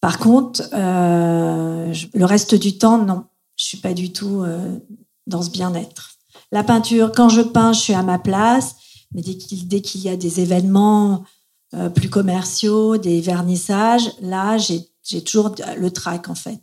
Par 0.00 0.18
contre, 0.18 0.62
euh, 0.74 1.92
je- 1.92 2.06
le 2.12 2.24
reste 2.24 2.54
du 2.54 2.76
temps, 2.76 2.98
non, 2.98 3.24
je 3.56 3.64
suis 3.64 3.78
pas 3.78 3.94
du 3.94 4.12
tout 4.12 4.42
euh, 4.42 4.78
dans 5.26 5.42
ce 5.42 5.50
bien-être. 5.50 6.10
La 6.52 6.62
peinture, 6.62 7.12
quand 7.14 7.28
je 7.28 7.40
peins, 7.40 7.72
je 7.72 7.80
suis 7.80 7.94
à 7.94 8.02
ma 8.02 8.18
place, 8.18 8.76
mais 9.12 9.22
dès 9.22 9.36
qu'il 9.36 9.66
dès 9.68 9.80
qu'il 9.80 10.02
y 10.02 10.08
a 10.08 10.16
des 10.16 10.40
événements 10.40 11.24
euh, 11.74 11.88
plus 11.88 12.10
commerciaux, 12.10 12.96
des 12.98 13.20
vernissages, 13.20 14.10
là, 14.20 14.58
j'ai 14.58 14.86
j'ai 15.02 15.22
toujours 15.22 15.54
le 15.78 15.90
trac 15.90 16.28
en 16.28 16.34
fait. 16.34 16.60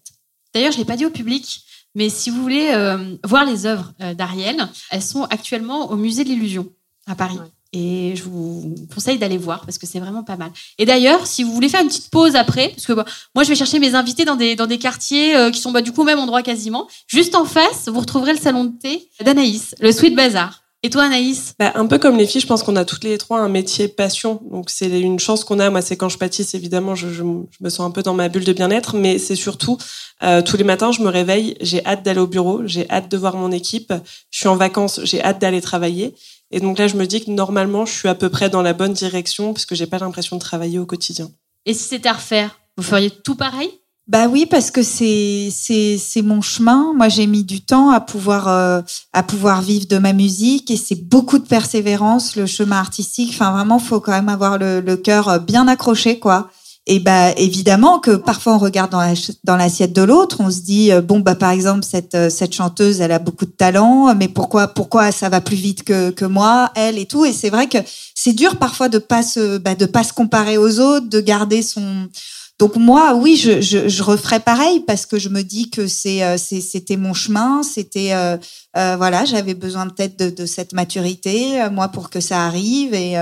D'ailleurs, 0.53 0.73
je 0.73 0.77
l'ai 0.77 0.85
pas 0.85 0.97
dit 0.97 1.05
au 1.05 1.09
public, 1.09 1.63
mais 1.95 2.09
si 2.09 2.29
vous 2.29 2.41
voulez 2.41 2.69
euh, 2.71 3.15
voir 3.23 3.45
les 3.45 3.65
œuvres 3.65 3.93
euh, 4.01 4.13
d'Ariel, 4.13 4.67
elles 4.91 5.01
sont 5.01 5.23
actuellement 5.25 5.91
au 5.91 5.95
musée 5.95 6.23
de 6.23 6.29
l'illusion 6.29 6.67
à 7.07 7.15
Paris. 7.15 7.39
Et 7.75 8.13
je 8.15 8.23
vous 8.23 8.75
conseille 8.93 9.17
d'aller 9.17 9.37
voir 9.37 9.65
parce 9.65 9.79
que 9.79 9.87
c'est 9.87 9.99
vraiment 9.99 10.23
pas 10.23 10.37
mal. 10.37 10.51
Et 10.77 10.85
d'ailleurs, 10.85 11.25
si 11.25 11.43
vous 11.43 11.51
voulez 11.51 11.69
faire 11.69 11.81
une 11.81 11.87
petite 11.87 12.11
pause 12.11 12.35
après, 12.35 12.69
parce 12.69 12.85
que 12.85 12.93
bah, 12.93 13.05
moi 13.33 13.43
je 13.43 13.49
vais 13.49 13.55
chercher 13.55 13.79
mes 13.79 13.95
invités 13.95 14.25
dans 14.25 14.35
des, 14.35 14.55
dans 14.55 14.67
des 14.67 14.77
quartiers 14.77 15.35
euh, 15.35 15.49
qui 15.49 15.59
sont 15.59 15.71
bah, 15.71 15.81
du 15.81 15.91
coup 15.91 16.01
au 16.01 16.05
même 16.05 16.19
endroit 16.19 16.43
quasiment, 16.43 16.87
juste 17.07 17.33
en 17.33 17.45
face, 17.45 17.87
vous 17.87 17.99
retrouverez 17.99 18.33
le 18.33 18.39
salon 18.39 18.65
de 18.65 18.77
thé 18.77 19.09
d'Anaïs, 19.23 19.75
le 19.79 19.91
Sweet 19.91 20.15
Bazaar. 20.15 20.62
Et 20.85 20.89
toi 20.89 21.03
Anaïs 21.05 21.55
Bah, 21.57 21.71
un 21.75 21.85
peu 21.85 21.97
comme 21.97 22.17
les 22.17 22.27
filles, 22.27 22.41
je 22.41 22.47
pense 22.47 22.61
qu'on 22.61 22.75
a 22.75 22.83
toutes 22.83 23.05
les 23.05 23.17
trois 23.17 23.39
un 23.39 23.47
métier 23.47 23.87
passion. 23.87 24.41
Donc 24.51 24.69
c'est 24.69 24.99
une 24.99 25.17
chance 25.17 25.45
qu'on 25.45 25.59
a. 25.59 25.69
Moi, 25.69 25.81
c'est 25.81 25.95
quand 25.95 26.09
je 26.09 26.17
pâtisse, 26.17 26.53
évidemment, 26.55 26.93
je, 26.93 27.07
je, 27.07 27.23
je 27.23 27.63
me 27.63 27.69
sens 27.69 27.79
un 27.87 27.91
peu 27.91 28.03
dans 28.03 28.13
ma 28.13 28.27
bulle 28.27 28.43
de 28.43 28.51
bien-être, 28.51 28.97
mais 28.97 29.17
c'est 29.17 29.35
surtout 29.35 29.77
euh, 30.23 30.41
tous 30.41 30.57
les 30.57 30.65
matins, 30.65 30.91
je 30.91 31.01
me 31.01 31.07
réveille, 31.07 31.55
j'ai 31.61 31.85
hâte 31.85 32.03
d'aller 32.03 32.19
au 32.19 32.27
bureau, 32.27 32.63
j'ai 32.65 32.89
hâte 32.89 33.09
de 33.09 33.15
voir 33.15 33.37
mon 33.37 33.51
équipe. 33.53 33.93
Je 34.29 34.39
suis 34.39 34.49
en 34.49 34.57
vacances, 34.57 34.99
j'ai 35.03 35.23
hâte 35.23 35.39
d'aller 35.39 35.61
travailler. 35.61 36.15
Et 36.51 36.59
donc 36.59 36.77
là, 36.77 36.87
je 36.87 36.97
me 36.97 37.07
dis 37.07 37.23
que 37.23 37.31
normalement, 37.31 37.85
je 37.85 37.93
suis 37.93 38.09
à 38.09 38.15
peu 38.15 38.29
près 38.29 38.49
dans 38.49 38.61
la 38.61 38.73
bonne 38.73 38.93
direction 38.93 39.53
parce 39.53 39.65
que 39.65 39.75
j'ai 39.75 39.87
pas 39.87 39.99
l'impression 39.99 40.35
de 40.35 40.41
travailler 40.41 40.79
au 40.79 40.85
quotidien. 40.85 41.31
Et 41.65 41.73
si 41.73 41.83
c'était 41.83 42.09
à 42.09 42.13
refaire, 42.13 42.59
vous 42.75 42.83
feriez 42.83 43.09
tout 43.09 43.35
pareil? 43.35 43.71
Bah 44.07 44.27
oui, 44.27 44.45
parce 44.45 44.69
que 44.69 44.83
c'est 44.83 45.47
c'est 45.49 45.97
c'est 45.97 46.21
mon 46.21 46.41
chemin. 46.41 46.93
Moi, 46.93 47.07
j'ai 47.07 47.25
mis 47.25 47.45
du 47.45 47.61
temps 47.61 47.89
à 47.89 48.01
pouvoir 48.01 48.49
euh, 48.49 48.81
à 49.13 49.23
pouvoir 49.23 49.61
vivre 49.61 49.87
de 49.87 49.97
ma 49.97 50.11
musique 50.11 50.69
et 50.71 50.75
c'est 50.75 51.07
beaucoup 51.07 51.39
de 51.39 51.47
persévérance 51.47 52.35
le 52.35 52.45
chemin 52.45 52.77
artistique. 52.77 53.29
Enfin, 53.33 53.51
vraiment, 53.53 53.79
faut 53.79 54.01
quand 54.01 54.11
même 54.11 54.27
avoir 54.27 54.57
le, 54.57 54.81
le 54.81 54.97
cœur 54.97 55.39
bien 55.39 55.69
accroché, 55.69 56.19
quoi. 56.19 56.49
Et 56.85 56.99
bah 56.99 57.31
évidemment 57.37 57.99
que 57.99 58.11
parfois 58.11 58.55
on 58.55 58.57
regarde 58.57 58.91
dans 58.91 58.99
la, 58.99 59.13
dans 59.45 59.55
l'assiette 59.55 59.93
de 59.93 60.01
l'autre, 60.01 60.41
on 60.41 60.51
se 60.51 60.59
dit 60.59 60.91
euh, 60.91 60.99
bon 61.01 61.21
bah 61.21 61.35
par 61.35 61.51
exemple 61.51 61.85
cette 61.89 62.13
euh, 62.13 62.29
cette 62.29 62.53
chanteuse 62.53 62.99
elle 62.99 63.13
a 63.13 63.19
beaucoup 63.19 63.45
de 63.45 63.51
talent, 63.51 64.13
mais 64.15 64.27
pourquoi 64.27 64.67
pourquoi 64.67 65.13
ça 65.13 65.29
va 65.29 65.39
plus 65.39 65.55
vite 65.55 65.83
que 65.85 66.09
que 66.09 66.25
moi 66.25 66.71
elle 66.75 66.97
et 66.97 67.05
tout 67.05 67.23
et 67.23 67.31
c'est 67.31 67.49
vrai 67.49 67.67
que 67.67 67.77
c'est 68.15 68.33
dur 68.33 68.57
parfois 68.57 68.89
de 68.89 68.97
pas 68.97 69.23
se 69.23 69.59
bah, 69.59 69.75
de 69.75 69.85
pas 69.85 70.03
se 70.03 70.11
comparer 70.11 70.57
aux 70.57 70.81
autres, 70.81 71.07
de 71.07 71.21
garder 71.21 71.61
son 71.61 72.09
donc 72.63 72.77
moi, 72.77 73.13
oui, 73.15 73.35
je, 73.35 73.59
je, 73.59 73.89
je 73.89 74.03
referais 74.03 74.39
pareil 74.39 74.79
parce 74.87 75.05
que 75.05 75.19
je 75.19 75.27
me 75.27 75.41
dis 75.41 75.69
que 75.69 75.85
c'est, 75.85 76.23
euh, 76.23 76.37
c'était 76.37 76.95
mon 76.95 77.13
chemin, 77.13 77.61
c'était 77.61 78.13
euh, 78.13 78.37
euh, 78.77 78.95
voilà, 78.95 79.25
j'avais 79.25 79.53
besoin 79.53 79.85
peut-être 79.89 80.17
de, 80.17 80.29
de 80.29 80.45
cette 80.45 80.71
maturité, 80.71 81.61
euh, 81.61 81.69
moi, 81.69 81.89
pour 81.89 82.09
que 82.09 82.21
ça 82.21 82.45
arrive 82.45 82.93
et 82.93 83.15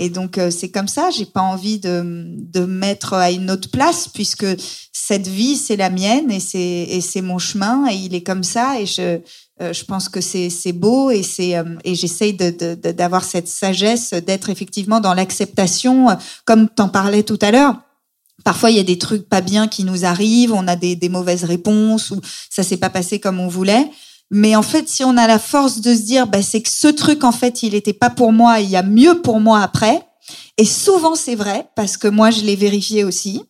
et 0.00 0.10
donc 0.10 0.40
c'est 0.50 0.70
comme 0.70 0.88
ça. 0.88 1.10
J'ai 1.10 1.26
pas 1.26 1.42
envie 1.42 1.78
de 1.78 2.24
de 2.56 2.60
me 2.60 2.66
mettre 2.66 3.12
à 3.14 3.30
une 3.30 3.52
autre 3.52 3.70
place 3.70 4.08
puisque 4.08 4.46
cette 4.92 5.28
vie 5.28 5.56
c'est 5.56 5.76
la 5.76 5.88
mienne 5.88 6.32
et 6.32 6.40
c'est 6.40 6.58
et 6.96 7.00
c'est 7.00 7.22
mon 7.22 7.38
chemin 7.38 7.86
et 7.88 7.94
il 7.94 8.12
est 8.16 8.24
comme 8.24 8.42
ça 8.42 8.80
et 8.80 8.86
je 8.86 9.20
je 9.60 9.84
pense 9.84 10.08
que 10.08 10.20
c'est 10.20 10.72
beau 10.72 11.12
et 11.12 11.22
et 11.84 11.94
j'essaye 11.94 12.32
de 12.32 12.50
de- 12.50 12.74
de- 12.74 12.90
d'avoir 12.90 13.22
cette 13.22 13.46
sagesse 13.46 14.12
d'être 14.14 14.50
effectivement 14.50 14.98
dans 14.98 15.14
l'acceptation 15.14 16.08
comme 16.46 16.68
t'en 16.68 16.88
parlais 16.88 17.22
tout 17.22 17.38
à 17.40 17.52
l'heure. 17.52 17.76
Parfois, 18.44 18.70
il 18.70 18.76
y 18.76 18.80
a 18.80 18.84
des 18.84 18.98
trucs 18.98 19.28
pas 19.28 19.40
bien 19.40 19.68
qui 19.68 19.84
nous 19.84 20.04
arrivent, 20.04 20.52
on 20.52 20.66
a 20.68 20.76
des, 20.76 20.96
des 20.96 21.08
mauvaises 21.08 21.44
réponses 21.44 22.10
ou 22.10 22.20
ça 22.50 22.62
s'est 22.62 22.76
pas 22.76 22.90
passé 22.90 23.18
comme 23.18 23.40
on 23.40 23.48
voulait. 23.48 23.90
Mais 24.30 24.56
en 24.56 24.62
fait, 24.62 24.88
si 24.88 25.04
on 25.04 25.16
a 25.16 25.26
la 25.26 25.38
force 25.38 25.80
de 25.80 25.94
se 25.94 26.02
dire, 26.02 26.26
bah, 26.26 26.42
c'est 26.42 26.62
que 26.62 26.70
ce 26.70 26.88
truc, 26.88 27.22
en 27.22 27.32
fait, 27.32 27.62
il 27.62 27.74
était 27.74 27.92
pas 27.92 28.10
pour 28.10 28.32
moi, 28.32 28.60
il 28.60 28.70
y 28.70 28.76
a 28.76 28.82
mieux 28.82 29.20
pour 29.20 29.40
moi 29.40 29.60
après. 29.60 30.00
Et 30.56 30.64
souvent, 30.64 31.14
c'est 31.14 31.34
vrai 31.34 31.66
parce 31.76 31.96
que 31.96 32.08
moi, 32.08 32.30
je 32.30 32.40
l'ai 32.40 32.56
vérifié 32.56 33.04
aussi. 33.04 33.42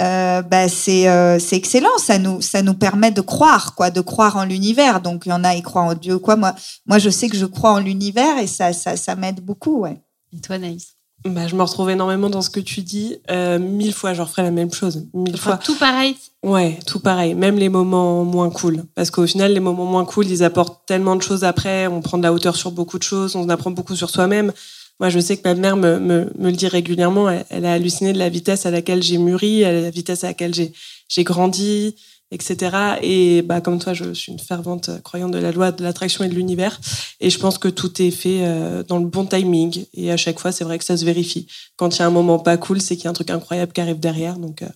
Euh, 0.00 0.42
bah, 0.42 0.68
c'est 0.68 1.08
euh, 1.08 1.38
c'est 1.38 1.56
excellent. 1.56 1.96
Ça 1.98 2.18
nous 2.18 2.40
ça 2.40 2.62
nous 2.62 2.74
permet 2.74 3.12
de 3.12 3.20
croire 3.20 3.74
quoi, 3.76 3.90
de 3.90 4.00
croire 4.00 4.36
en 4.36 4.44
l'univers. 4.44 5.00
Donc 5.00 5.26
il 5.26 5.28
y 5.28 5.32
en 5.32 5.44
a 5.44 5.54
ils 5.54 5.62
croient 5.62 5.82
en 5.82 5.94
Dieu 5.94 6.18
quoi. 6.18 6.34
Moi 6.34 6.54
moi 6.86 6.98
je 6.98 7.10
sais 7.10 7.28
que 7.28 7.36
je 7.36 7.46
crois 7.46 7.70
en 7.70 7.78
l'univers 7.78 8.38
et 8.38 8.48
ça 8.48 8.72
ça 8.72 8.96
ça 8.96 9.14
m'aide 9.14 9.40
beaucoup 9.40 9.80
ouais. 9.80 10.02
Et 10.32 10.40
toi 10.40 10.58
Naïs? 10.58 10.93
Bah, 11.26 11.46
je 11.46 11.56
me 11.56 11.62
retrouve 11.62 11.88
énormément 11.88 12.28
dans 12.28 12.42
ce 12.42 12.50
que 12.50 12.60
tu 12.60 12.82
dis. 12.82 13.16
Euh, 13.30 13.58
mille 13.58 13.94
fois, 13.94 14.12
je 14.12 14.20
referais 14.20 14.42
la 14.42 14.50
même 14.50 14.72
chose. 14.72 15.06
Mille 15.14 15.38
fois. 15.38 15.56
Tout 15.56 15.76
pareil. 15.76 16.16
Ouais, 16.42 16.78
tout 16.86 17.00
pareil. 17.00 17.34
Même 17.34 17.56
les 17.56 17.70
moments 17.70 18.24
moins 18.24 18.50
cool. 18.50 18.84
Parce 18.94 19.10
qu'au 19.10 19.26
final, 19.26 19.54
les 19.54 19.60
moments 19.60 19.86
moins 19.86 20.04
cool, 20.04 20.26
ils 20.26 20.44
apportent 20.44 20.84
tellement 20.86 21.16
de 21.16 21.22
choses 21.22 21.42
après. 21.42 21.86
On 21.86 22.02
prend 22.02 22.18
de 22.18 22.22
la 22.22 22.32
hauteur 22.32 22.56
sur 22.56 22.72
beaucoup 22.72 22.98
de 22.98 23.02
choses. 23.02 23.36
On 23.36 23.48
apprend 23.48 23.70
beaucoup 23.70 23.96
sur 23.96 24.10
soi-même. 24.10 24.52
Moi, 25.00 25.08
je 25.08 25.18
sais 25.18 25.38
que 25.38 25.48
ma 25.48 25.54
mère 25.54 25.78
me, 25.78 25.98
me, 25.98 26.30
me 26.38 26.50
le 26.50 26.52
dit 26.52 26.68
régulièrement. 26.68 27.30
Elle, 27.30 27.46
elle 27.48 27.64
a 27.64 27.72
halluciné 27.72 28.12
de 28.12 28.18
la 28.18 28.28
vitesse 28.28 28.66
à 28.66 28.70
laquelle 28.70 29.02
j'ai 29.02 29.16
mûri, 29.16 29.64
à 29.64 29.72
la 29.72 29.90
vitesse 29.90 30.24
à 30.24 30.28
laquelle 30.28 30.52
j'ai, 30.52 30.74
j'ai 31.08 31.24
grandi, 31.24 31.96
etc. 32.34 32.96
Et 33.00 33.42
bah, 33.42 33.60
comme 33.60 33.78
toi, 33.78 33.94
je 33.94 34.12
suis 34.12 34.32
une 34.32 34.38
fervente 34.38 34.90
croyante 35.02 35.30
de 35.30 35.38
la 35.38 35.52
loi 35.52 35.72
de 35.72 35.82
l'attraction 35.82 36.24
et 36.24 36.28
de 36.28 36.34
l'univers. 36.34 36.80
Et 37.20 37.30
je 37.30 37.38
pense 37.38 37.58
que 37.58 37.68
tout 37.68 38.02
est 38.02 38.10
fait 38.10 38.40
euh, 38.42 38.82
dans 38.82 38.98
le 38.98 39.06
bon 39.06 39.24
timing. 39.24 39.84
Et 39.94 40.10
à 40.10 40.16
chaque 40.16 40.38
fois, 40.38 40.52
c'est 40.52 40.64
vrai 40.64 40.78
que 40.78 40.84
ça 40.84 40.96
se 40.96 41.04
vérifie. 41.04 41.46
Quand 41.76 41.96
il 41.96 42.00
y 42.00 42.02
a 42.02 42.06
un 42.06 42.10
moment 42.10 42.38
pas 42.38 42.56
cool, 42.56 42.80
c'est 42.80 42.96
qu'il 42.96 43.04
y 43.04 43.06
a 43.06 43.10
un 43.10 43.14
truc 43.14 43.30
incroyable 43.30 43.72
qui 43.72 43.80
arrive 43.80 44.00
derrière. 44.00 44.36
Donc, 44.36 44.62
euh, 44.62 44.68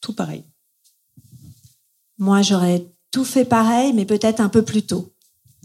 tout 0.00 0.12
pareil. 0.12 0.44
Moi, 2.18 2.42
j'aurais 2.42 2.84
tout 3.10 3.24
fait 3.24 3.44
pareil, 3.44 3.92
mais 3.92 4.04
peut-être 4.04 4.40
un 4.40 4.48
peu 4.48 4.62
plus 4.62 4.82
tôt. 4.82 5.12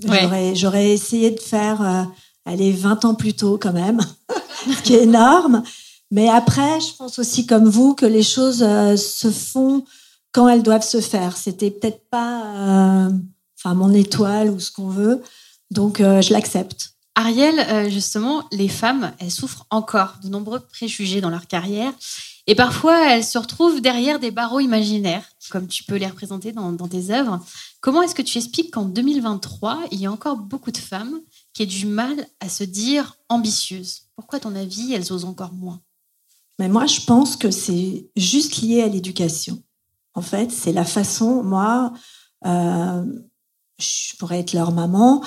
Ouais. 0.08 0.54
J'aurais, 0.56 0.92
essayé 0.92 1.32
de 1.32 1.40
faire, 1.40 1.82
euh, 1.82 2.04
aller 2.46 2.72
20 2.72 3.06
ans 3.06 3.16
plus 3.16 3.34
tôt 3.34 3.58
quand 3.62 3.74
même, 3.74 4.00
ce 4.78 4.82
qui 4.82 4.94
est 4.96 5.04
énorme. 5.04 5.64
Mais 6.12 6.30
après, 6.30 6.80
je 6.80 6.96
pense 6.98 7.20
aussi 7.20 7.46
comme 7.46 7.70
vous 7.70 7.94
que 7.94 8.06
les 8.06 8.24
choses 8.24 8.64
euh, 8.64 8.96
se 8.98 9.30
font 9.30 9.84
quand 10.32 10.48
elles 10.48 10.64
doivent 10.64 10.86
se 10.86 11.02
faire. 11.02 11.38
C'était 11.38 11.72
peut-être 11.72 12.10
pas, 12.10 13.08
euh, 13.08 13.12
enfin, 13.58 13.74
mon 13.74 13.94
étoile 13.94 14.50
ou 14.50 14.60
ce 14.60 14.72
qu'on 14.72 14.90
veut. 14.90 15.22
Donc, 15.72 16.02
euh, 16.02 16.22
je 16.22 16.34
l'accepte. 16.34 16.92
Ariel, 17.16 17.60
euh, 17.60 17.90
justement, 17.90 18.46
les 18.52 18.70
femmes, 18.70 19.12
elles 19.20 19.32
souffrent 19.32 19.66
encore 19.72 20.16
de 20.24 20.30
nombreux 20.30 20.60
préjugés 20.60 21.22
dans 21.22 21.30
leur 21.30 21.48
carrière. 21.48 21.92
Et 22.48 22.56
parfois, 22.56 23.14
elles 23.14 23.26
se 23.26 23.38
retrouvent 23.38 23.82
derrière 23.82 24.20
des 24.20 24.32
barreaux 24.32 24.60
imaginaires, 24.60 25.30
comme 25.52 25.68
tu 25.68 25.84
peux 25.84 25.98
les 25.98 26.08
représenter 26.08 26.52
dans, 26.52 26.72
dans 26.72 26.88
tes 26.88 27.12
œuvres. 27.12 27.40
Comment 27.82 28.02
est-ce 28.02 28.16
que 28.16 28.22
tu 28.22 28.38
expliques 28.38 28.74
qu'en 28.74 28.86
2023, 28.86 29.88
il 29.92 30.00
y 30.00 30.06
a 30.06 30.12
encore 30.12 30.38
beaucoup 30.38 30.72
de 30.72 30.78
femmes 30.78 31.20
qui 31.54 31.64
aient 31.64 31.68
du 31.68 31.86
mal 31.86 32.26
à 32.40 32.50
se 32.50 32.64
dire 32.64 33.18
ambitieuses? 33.28 34.04
Pourquoi, 34.16 34.38
à 34.38 34.40
ton 34.40 34.56
avis, 34.56 34.94
elles 34.94 35.12
osent 35.12 35.26
encore 35.26 35.54
moins? 35.54 35.82
Mais 36.58 36.70
moi, 36.70 36.86
je 36.88 37.02
pense 37.02 37.36
que 37.36 37.52
c'est 37.52 38.10
juste 38.16 38.62
lié 38.62 38.82
à 38.82 38.88
l'éducation. 38.88 39.62
En 40.16 40.22
fait, 40.22 40.52
c'est 40.52 40.72
la 40.72 40.86
façon, 40.86 41.44
moi, 41.44 41.94
euh, 42.46 43.04
je 43.80 44.16
pourrais 44.18 44.40
être 44.40 44.54
leur 44.54 44.72
maman, 44.72 45.22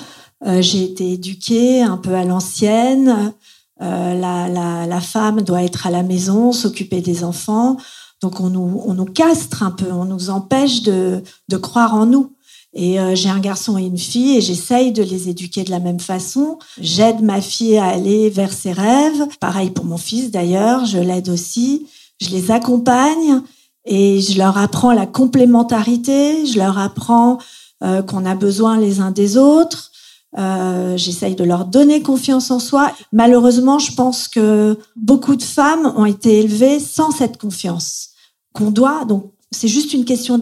euh, 0.45 0.61
j'ai 0.61 0.83
été 0.83 1.13
éduquée 1.13 1.81
un 1.81 1.97
peu 1.97 2.13
à 2.15 2.25
l'ancienne, 2.25 3.33
euh, 3.81 4.13
la, 4.13 4.47
la, 4.49 4.85
la 4.85 5.01
femme 5.01 5.41
doit 5.41 5.63
être 5.63 5.87
à 5.87 5.91
la 5.91 6.03
maison, 6.03 6.51
s'occuper 6.51 7.01
des 7.01 7.23
enfants, 7.23 7.77
donc 8.21 8.39
on 8.39 8.49
nous, 8.49 8.81
on 8.85 8.93
nous 8.93 9.05
castre 9.05 9.63
un 9.63 9.71
peu, 9.71 9.91
on 9.91 10.05
nous 10.05 10.29
empêche 10.29 10.83
de, 10.83 11.23
de 11.49 11.57
croire 11.57 11.93
en 11.95 12.05
nous. 12.05 12.35
Et 12.75 12.97
j'ai 13.13 13.29
un 13.29 13.39
garçon 13.39 13.77
et 13.77 13.83
une 13.83 13.99
fille 13.99 14.37
et 14.37 14.41
j'essaye 14.41 14.91
de 14.91 15.03
les 15.03 15.29
éduquer 15.29 15.63
de 15.63 15.69
la 15.69 15.79
même 15.79 15.99
façon. 15.99 16.57
J'aide 16.81 17.21
ma 17.21 17.39
fille 17.39 17.77
à 17.77 17.85
aller 17.85 18.31
vers 18.31 18.51
ses 18.51 18.71
rêves. 18.71 19.27
Pareil 19.39 19.69
pour 19.69 19.85
mon 19.85 19.97
fils 19.97 20.31
d'ailleurs, 20.31 20.83
je 20.87 20.97
l'aide 20.97 21.29
aussi. 21.29 21.85
Je 22.19 22.29
les 22.29 22.49
accompagne 22.49 23.43
et 23.85 24.21
je 24.21 24.37
leur 24.37 24.57
apprends 24.57 24.93
la 24.93 25.05
complémentarité. 25.05 26.45
Je 26.45 26.57
leur 26.57 26.77
apprends 26.77 27.39
euh, 27.83 28.01
qu'on 28.01 28.25
a 28.25 28.35
besoin 28.35 28.77
les 28.77 28.99
uns 28.99 29.11
des 29.11 29.37
autres. 29.37 29.91
Euh, 30.37 30.97
J'essaye 30.97 31.35
de 31.35 31.43
leur 31.43 31.65
donner 31.65 32.01
confiance 32.01 32.49
en 32.49 32.59
soi. 32.59 32.93
Malheureusement, 33.11 33.79
je 33.79 33.93
pense 33.93 34.27
que 34.27 34.77
beaucoup 34.95 35.35
de 35.35 35.43
femmes 35.43 35.93
ont 35.95 36.05
été 36.05 36.39
élevées 36.39 36.79
sans 36.79 37.11
cette 37.11 37.37
confiance 37.37 38.09
qu'on 38.53 38.71
doit. 38.71 39.05
Donc, 39.05 39.31
c'est 39.51 39.67
juste 39.67 39.93
une 39.93 40.05
question 40.05 40.39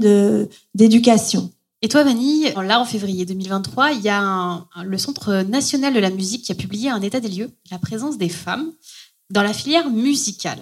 d'éducation. 0.76 1.52
Et 1.82 1.88
toi, 1.88 2.04
Vanille, 2.04 2.54
là, 2.56 2.80
en 2.80 2.86
février 2.86 3.26
2023, 3.26 3.94
il 3.94 4.02
y 4.02 4.10
a 4.10 4.64
le 4.84 4.98
Centre 5.00 5.42
national 5.42 5.94
de 5.94 6.00
la 6.00 6.12
musique 6.12 6.44
qui 6.44 6.52
a 6.52 6.56
publié 6.56 6.90
un 6.90 7.02
état 7.02 7.20
des 7.20 7.28
lieux, 7.28 7.50
la 7.72 7.80
présence 7.80 8.20
des 8.20 8.30
femmes 8.30 8.72
dans 9.32 9.44
la 9.44 9.54
filière 9.54 9.90
musicale. 9.90 10.60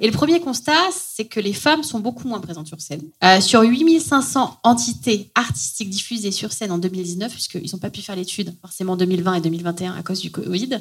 Et 0.00 0.06
le 0.06 0.12
premier 0.12 0.40
constat, 0.40 0.90
c'est 0.92 1.24
que 1.24 1.40
les 1.40 1.52
femmes 1.52 1.82
sont 1.82 2.00
beaucoup 2.00 2.28
moins 2.28 2.40
présentes 2.40 2.68
sur 2.68 2.80
scène. 2.80 3.02
Euh, 3.24 3.40
sur 3.40 3.62
8500 3.62 4.60
entités 4.62 5.30
artistiques 5.34 5.90
diffusées 5.90 6.30
sur 6.30 6.52
scène 6.52 6.72
en 6.72 6.78
2019, 6.78 7.32
puisqu'ils 7.32 7.70
n'ont 7.72 7.78
pas 7.78 7.90
pu 7.90 8.02
faire 8.02 8.16
l'étude 8.16 8.54
forcément 8.60 8.92
en 8.92 8.96
2020 8.96 9.34
et 9.34 9.40
2021 9.40 9.94
à 9.94 10.02
cause 10.02 10.20
du 10.20 10.30
Covid, 10.30 10.80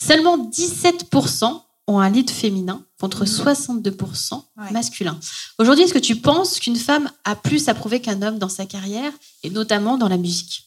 seulement 0.00 0.38
17% 0.38 1.62
ont 1.88 2.00
un 2.00 2.10
lead 2.10 2.30
féminin 2.30 2.84
contre 3.00 3.24
62% 3.24 4.42
masculin. 4.72 5.18
Aujourd'hui, 5.58 5.84
est-ce 5.84 5.94
que 5.94 5.98
tu 5.98 6.16
penses 6.16 6.58
qu'une 6.58 6.76
femme 6.76 7.10
a 7.24 7.36
plus 7.36 7.68
à 7.68 7.74
prouver 7.74 8.00
qu'un 8.00 8.22
homme 8.22 8.38
dans 8.38 8.48
sa 8.48 8.66
carrière, 8.66 9.12
et 9.42 9.50
notamment 9.50 9.96
dans 9.96 10.08
la 10.08 10.16
musique? 10.16 10.65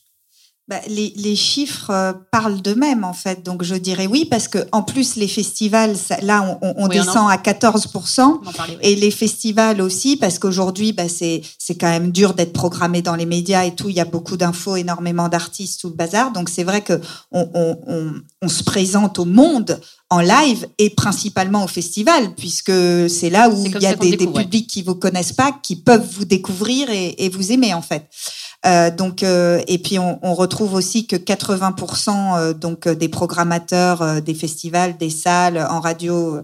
Bah, 0.70 0.80
les, 0.88 1.14
les 1.18 1.36
chiffres 1.36 1.90
euh, 1.90 2.14
parlent 2.32 2.62
d'eux-mêmes 2.62 3.04
en 3.04 3.14
fait, 3.14 3.44
donc 3.44 3.64
je 3.64 3.74
dirais 3.74 4.06
oui 4.06 4.26
parce 4.26 4.48
que 4.48 4.60
en 4.72 4.84
plus 4.84 5.16
les 5.16 5.28
festivals, 5.28 5.98
ça- 5.98 6.22
là 6.22 6.60
on, 6.62 6.74
on- 6.78 6.84
en- 6.86 6.88
descend 6.88 7.28
à 7.28 7.38
14%, 7.38 8.22
On 8.22 8.48
en 8.48 8.52
parlait, 8.54 8.76
oui. 8.76 8.80
et 8.84 8.96
les 8.96 9.10
festivals 9.10 9.82
aussi 9.82 10.16
parce 10.16 10.38
qu'aujourd'hui 10.38 10.94
bah, 10.94 11.10
c'est 11.10 11.42
c'est 11.58 11.74
quand 11.74 11.90
même 11.90 12.12
dur 12.12 12.36
d'être 12.36 12.54
programmé 12.54 13.02
dans 13.02 13.16
les 13.16 13.26
médias 13.26 13.66
et 13.66 13.74
tout, 13.74 13.90
il 13.90 13.96
y 13.96 14.00
a 14.00 14.06
beaucoup 14.06 14.38
d'infos, 14.38 14.76
énormément 14.76 15.28
d'artistes, 15.28 15.82
tout 15.82 15.90
le 15.90 15.96
bazar, 15.96 16.32
donc 16.34 16.50
c'est 16.50 16.64
vrai 16.64 16.82
que 16.82 17.02
on, 17.32 17.50
on, 18.44 18.48
se 18.48 18.64
présente 18.64 19.18
au 19.18 19.26
monde 19.26 19.80
en 20.12 20.20
live 20.22 20.68
et 20.78 20.92
principalement 20.92 21.64
au 21.64 21.68
festival 21.68 22.36
puisque 22.36 22.72
c'est 23.10 23.30
là 23.32 23.50
où 23.50 23.66
il 23.66 23.80
y 23.82 23.86
a 23.88 23.96
des, 23.96 24.16
des 24.18 24.26
ouais. 24.28 24.44
publics 24.44 24.68
qui 24.68 24.84
vous 24.84 24.96
connaissent 24.96 25.34
pas, 25.34 25.52
qui 25.64 25.76
peuvent 25.76 26.08
vous 26.14 26.26
découvrir 26.26 26.90
et, 26.92 27.16
et 27.26 27.30
vous 27.30 27.52
aimer 27.52 27.74
en 27.74 27.82
fait. 27.82 28.06
Euh, 28.66 28.92
donc 28.92 29.24
euh, 29.24 29.62
et 29.68 29.78
puis 29.78 30.00
on, 30.00 30.34
retrouve 30.34 30.74
aussi 30.74 31.08
que 31.08 31.16
80% 31.16 32.38
euh, 32.38 32.54
donc 32.54 32.88
euh, 32.88 32.96
des 32.96 33.08
programmateurs 33.08 34.22
des 34.22 34.34
festivals, 34.34 34.98
des 34.98 35.10
salles 35.10 35.66
en 35.70 35.80
radio, 35.80 36.42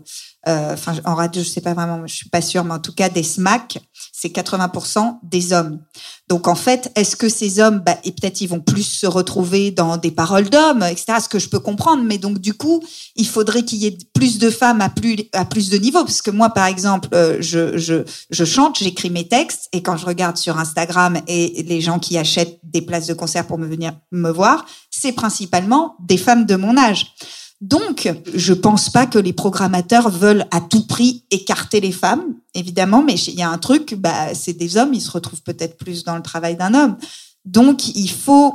euh, 0.47 0.73
enfin 0.73 0.93
en 1.05 1.15
radio 1.15 1.41
je 1.41 1.49
sais 1.49 1.61
pas 1.61 1.73
vraiment, 1.73 2.05
je 2.05 2.13
suis 2.13 2.29
pas 2.29 2.41
sûre, 2.41 2.63
mais 2.63 2.73
en 2.73 2.79
tout 2.79 2.93
cas 2.93 3.09
des 3.09 3.23
SMAC, 3.23 3.79
c'est 4.11 4.29
80% 4.29 5.17
des 5.23 5.53
hommes. 5.53 5.79
Donc 6.27 6.47
en 6.47 6.55
fait, 6.55 6.91
est-ce 6.95 7.15
que 7.15 7.29
ces 7.29 7.59
hommes, 7.59 7.81
bah, 7.85 7.97
et 8.03 8.11
peut-être 8.11 8.41
ils 8.41 8.47
vont 8.47 8.59
plus 8.59 8.83
se 8.83 9.05
retrouver 9.05 9.71
dans 9.71 9.97
des 9.97 10.11
paroles 10.11 10.49
d'hommes, 10.49 10.83
etc. 10.83 11.19
Ce 11.21 11.29
que 11.29 11.39
je 11.39 11.49
peux 11.49 11.59
comprendre, 11.59 12.03
mais 12.03 12.17
donc 12.17 12.39
du 12.39 12.53
coup, 12.53 12.83
il 13.15 13.27
faudrait 13.27 13.63
qu'il 13.63 13.79
y 13.79 13.85
ait 13.85 13.97
plus 14.13 14.39
de 14.39 14.49
femmes 14.49 14.81
à 14.81 14.89
plus 14.89 15.17
à 15.33 15.45
plus 15.45 15.69
de 15.69 15.77
niveaux, 15.77 16.03
parce 16.03 16.21
que 16.21 16.31
moi, 16.31 16.49
par 16.49 16.65
exemple, 16.65 17.09
euh, 17.13 17.37
je 17.41 17.77
je 17.77 18.03
je 18.29 18.45
chante, 18.45 18.79
j'écris 18.79 19.09
mes 19.09 19.27
textes, 19.27 19.69
et 19.71 19.81
quand 19.81 19.97
je 19.97 20.05
regarde 20.05 20.37
sur 20.37 20.57
Instagram 20.57 21.19
et 21.27 21.63
les 21.67 21.81
gens 21.81 21.99
qui 21.99 22.17
achètent 22.17 22.59
des 22.63 22.81
places 22.81 23.07
de 23.07 23.13
concert 23.13 23.45
pour 23.45 23.57
me 23.57 23.67
venir 23.67 23.93
me 24.11 24.29
voir, 24.29 24.65
c'est 24.89 25.11
principalement 25.11 25.95
des 25.99 26.17
femmes 26.17 26.45
de 26.45 26.55
mon 26.55 26.77
âge. 26.77 27.13
Donc, 27.61 28.11
je 28.33 28.53
pense 28.53 28.89
pas 28.89 29.05
que 29.05 29.17
les 29.17 29.33
programmateurs 29.33 30.09
veulent 30.09 30.45
à 30.51 30.59
tout 30.61 30.85
prix 30.85 31.23
écarter 31.31 31.79
les 31.79 31.93
femmes, 31.93 32.35
évidemment, 32.53 33.01
mais 33.01 33.15
il 33.15 33.35
y 33.35 33.41
a 33.41 33.49
un 33.49 33.57
truc, 33.57 33.95
bah, 33.95 34.33
c'est 34.33 34.53
des 34.53 34.77
hommes, 34.77 34.93
ils 34.93 35.01
se 35.01 35.11
retrouvent 35.11 35.41
peut-être 35.41 35.77
plus 35.77 36.03
dans 36.03 36.15
le 36.15 36.21
travail 36.21 36.57
d'un 36.57 36.73
homme. 36.73 36.97
Donc, 37.45 37.95
il 37.95 38.09
faut 38.09 38.53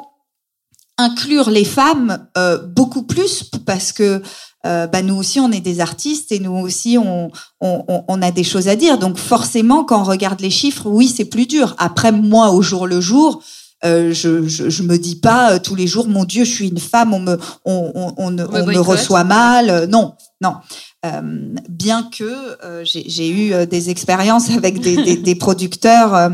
inclure 1.01 1.51
les 1.51 1.65
femmes 1.65 2.27
euh, 2.37 2.59
beaucoup 2.59 3.03
plus 3.03 3.45
parce 3.65 3.93
que 3.93 4.23
euh, 4.67 4.87
bah, 4.87 5.01
nous 5.01 5.15
aussi 5.15 5.41
on 5.41 5.51
est 5.51 5.61
des 5.61 5.81
artistes 5.81 6.33
et 6.33 6.39
nous 6.39 6.53
aussi 6.53 6.99
on, 6.99 7.31
a 7.61 8.31
des 8.31 8.45
choses 8.45 8.69
à 8.69 8.77
dire. 8.77 8.99
Donc 8.99 9.17
forcément 9.17 9.85
quand 9.85 10.01
on 10.01 10.05
regarde 10.05 10.41
les 10.41 10.51
chiffres, 10.51 10.87
oui 10.87 11.09
c'est 11.09 11.25
plus 11.25 11.47
dur. 11.47 11.75
Après 11.79 12.13
moi 12.13 12.51
au 12.51 12.61
jour 12.61 12.87
le 12.87 13.01
jour, 13.01 13.43
euh, 13.85 14.13
je, 14.13 14.47
je 14.47 14.69
je 14.69 14.83
me 14.83 14.99
dis 14.99 15.17
pas 15.17 15.53
euh, 15.55 15.59
tous 15.59 15.75
les 15.75 15.87
jours 15.87 16.07
mon 16.09 16.25
Dieu 16.25 16.45
je 16.45 16.53
suis 16.53 16.69
une 16.69 16.79
femme, 16.79 17.15
on 17.15 17.21
me 17.21 17.39
on, 17.65 17.93
on, 17.95 18.15
on, 18.17 18.31
me 18.31 18.45
on 18.47 18.53
me 18.53 18.63
boycotte. 18.65 18.87
reçoit 18.87 19.25
mal. 19.25 19.71
Euh, 19.71 19.87
non 19.87 20.15
non. 20.43 20.55
Euh, 21.07 21.55
bien 21.71 22.03
que 22.11 22.25
euh, 22.63 22.83
j'ai 22.85 23.29
eu 23.29 23.55
euh, 23.55 23.65
des 23.65 23.89
expériences 23.89 24.51
avec 24.57 24.81
des, 24.81 24.97
des, 25.03 25.17
des 25.17 25.35
producteurs 25.35 26.15
euh, 26.15 26.29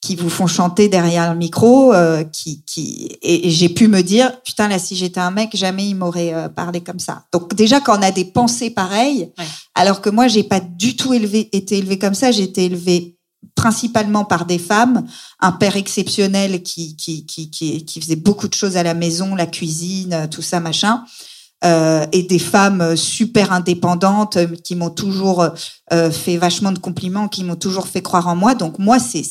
qui 0.00 0.16
vous 0.16 0.28
font 0.28 0.48
chanter 0.48 0.88
derrière 0.88 1.32
le 1.32 1.38
micro, 1.38 1.92
euh, 1.94 2.24
qui, 2.24 2.62
qui 2.64 3.16
et, 3.22 3.46
et 3.46 3.50
j'ai 3.50 3.68
pu 3.68 3.86
me 3.86 4.02
dire 4.02 4.40
putain 4.42 4.66
là 4.68 4.78
si 4.80 4.96
j'étais 4.96 5.20
un 5.20 5.30
mec 5.30 5.56
jamais 5.56 5.86
il 5.86 5.94
m'aurait 5.94 6.34
euh, 6.34 6.48
parlé 6.48 6.80
comme 6.80 6.98
ça. 6.98 7.24
Donc 7.32 7.54
déjà 7.54 7.80
quand 7.80 7.98
on 7.98 8.02
a 8.02 8.10
des 8.10 8.24
pensées 8.24 8.70
pareilles, 8.70 9.30
alors 9.76 10.00
que 10.00 10.10
moi 10.10 10.26
j'ai 10.28 10.42
pas 10.44 10.60
du 10.60 10.96
tout 10.96 11.14
élevé 11.14 11.48
été 11.56 11.78
élevée 11.78 11.98
comme 11.98 12.14
ça, 12.14 12.32
j'ai 12.32 12.42
été 12.44 12.64
élevée 12.64 13.13
principalement 13.54 14.24
par 14.24 14.46
des 14.46 14.58
femmes, 14.58 15.06
un 15.40 15.52
père 15.52 15.76
exceptionnel 15.76 16.62
qui 16.62 16.96
qui 16.96 17.26
qui 17.26 17.50
qui, 17.50 18.00
faisait 18.00 18.16
beaucoup 18.16 18.48
de 18.48 18.54
choses 18.54 18.76
à 18.76 18.82
la 18.82 18.94
maison, 18.94 19.34
la 19.34 19.46
cuisine, 19.46 20.12
euh, 20.12 20.26
tout 20.26 20.42
ça 20.42 20.60
machin. 20.60 21.04
Euh, 21.64 22.04
et 22.12 22.24
des 22.24 22.38
femmes 22.38 22.82
euh, 22.82 22.94
super 22.94 23.50
indépendantes 23.52 24.36
euh, 24.36 24.46
qui 24.62 24.76
m'ont 24.76 24.90
toujours 24.90 25.48
euh, 25.92 26.10
fait 26.10 26.36
vachement 26.36 26.72
de 26.72 26.78
compliments, 26.78 27.26
qui 27.26 27.42
m'ont 27.42 27.56
toujours 27.56 27.86
fait 27.88 28.02
croire 28.02 28.28
en 28.28 28.36
moi. 28.36 28.54
Donc 28.54 28.78
moi, 28.78 28.98
c'est 28.98 29.22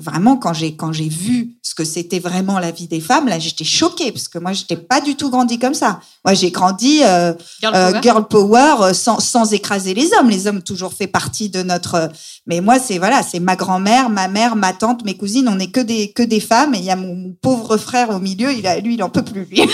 vraiment 0.00 0.36
quand 0.36 0.52
j'ai 0.52 0.74
quand 0.74 0.92
j'ai 0.92 1.08
vu 1.08 1.58
ce 1.62 1.76
que 1.76 1.84
c'était 1.84 2.18
vraiment 2.18 2.58
la 2.58 2.72
vie 2.72 2.88
des 2.88 3.00
femmes, 3.00 3.28
là 3.28 3.38
j'étais 3.38 3.64
choquée 3.64 4.10
parce 4.10 4.26
que 4.26 4.38
moi 4.40 4.52
j'étais 4.52 4.76
pas 4.76 5.00
du 5.00 5.14
tout 5.14 5.30
grandi 5.30 5.60
comme 5.60 5.74
ça. 5.74 6.00
Moi 6.24 6.34
j'ai 6.34 6.50
grandi 6.50 7.02
euh, 7.04 7.32
Girl 7.60 7.74
euh, 7.76 7.90
power. 7.90 8.02
girl 8.02 8.24
power 8.28 8.74
euh, 8.80 8.92
sans 8.92 9.20
sans 9.20 9.52
écraser 9.52 9.94
les 9.94 10.10
hommes. 10.18 10.28
Les 10.28 10.48
hommes 10.48 10.62
toujours 10.62 10.92
fait 10.92 11.06
partie 11.06 11.50
de 11.50 11.62
notre. 11.62 11.94
euh, 11.94 12.08
Mais 12.48 12.60
moi 12.60 12.80
c'est 12.80 12.98
voilà, 12.98 13.22
c'est 13.22 13.40
ma 13.40 13.54
grand-mère, 13.54 14.10
ma 14.10 14.26
mère, 14.26 14.56
ma 14.56 14.72
tante, 14.72 15.04
mes 15.04 15.16
cousines. 15.16 15.48
On 15.48 15.54
n'est 15.56 15.70
que 15.70 15.80
des 15.80 16.10
que 16.12 16.24
des 16.24 16.40
femmes 16.40 16.74
et 16.74 16.78
il 16.78 16.84
y 16.84 16.90
a 16.90 16.96
mon, 16.96 17.14
mon 17.14 17.32
pauvre 17.40 17.76
frère 17.76 18.10
au 18.10 18.18
milieu. 18.18 18.52
Il 18.52 18.66
a 18.66 18.80
lui 18.80 18.94
il 18.94 19.02
en 19.04 19.08
peut 19.10 19.22
plus 19.24 19.44
lui. 19.44 19.62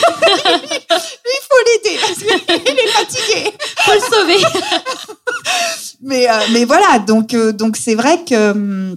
Il 1.35 1.43
faut 1.49 1.63
l'aider 1.67 1.99
parce 2.01 2.19
qu'il 2.19 2.79
est 2.79 2.89
fatigué. 2.89 3.53
Faut 3.79 3.93
le 3.95 4.01
sauver. 4.01 4.43
mais 6.03 6.29
euh, 6.29 6.33
mais 6.53 6.65
voilà, 6.65 6.99
donc 6.99 7.35
euh, 7.35 7.53
donc 7.53 7.77
c'est 7.77 7.95
vrai 7.95 8.25
que 8.25 8.51
hum, 8.53 8.97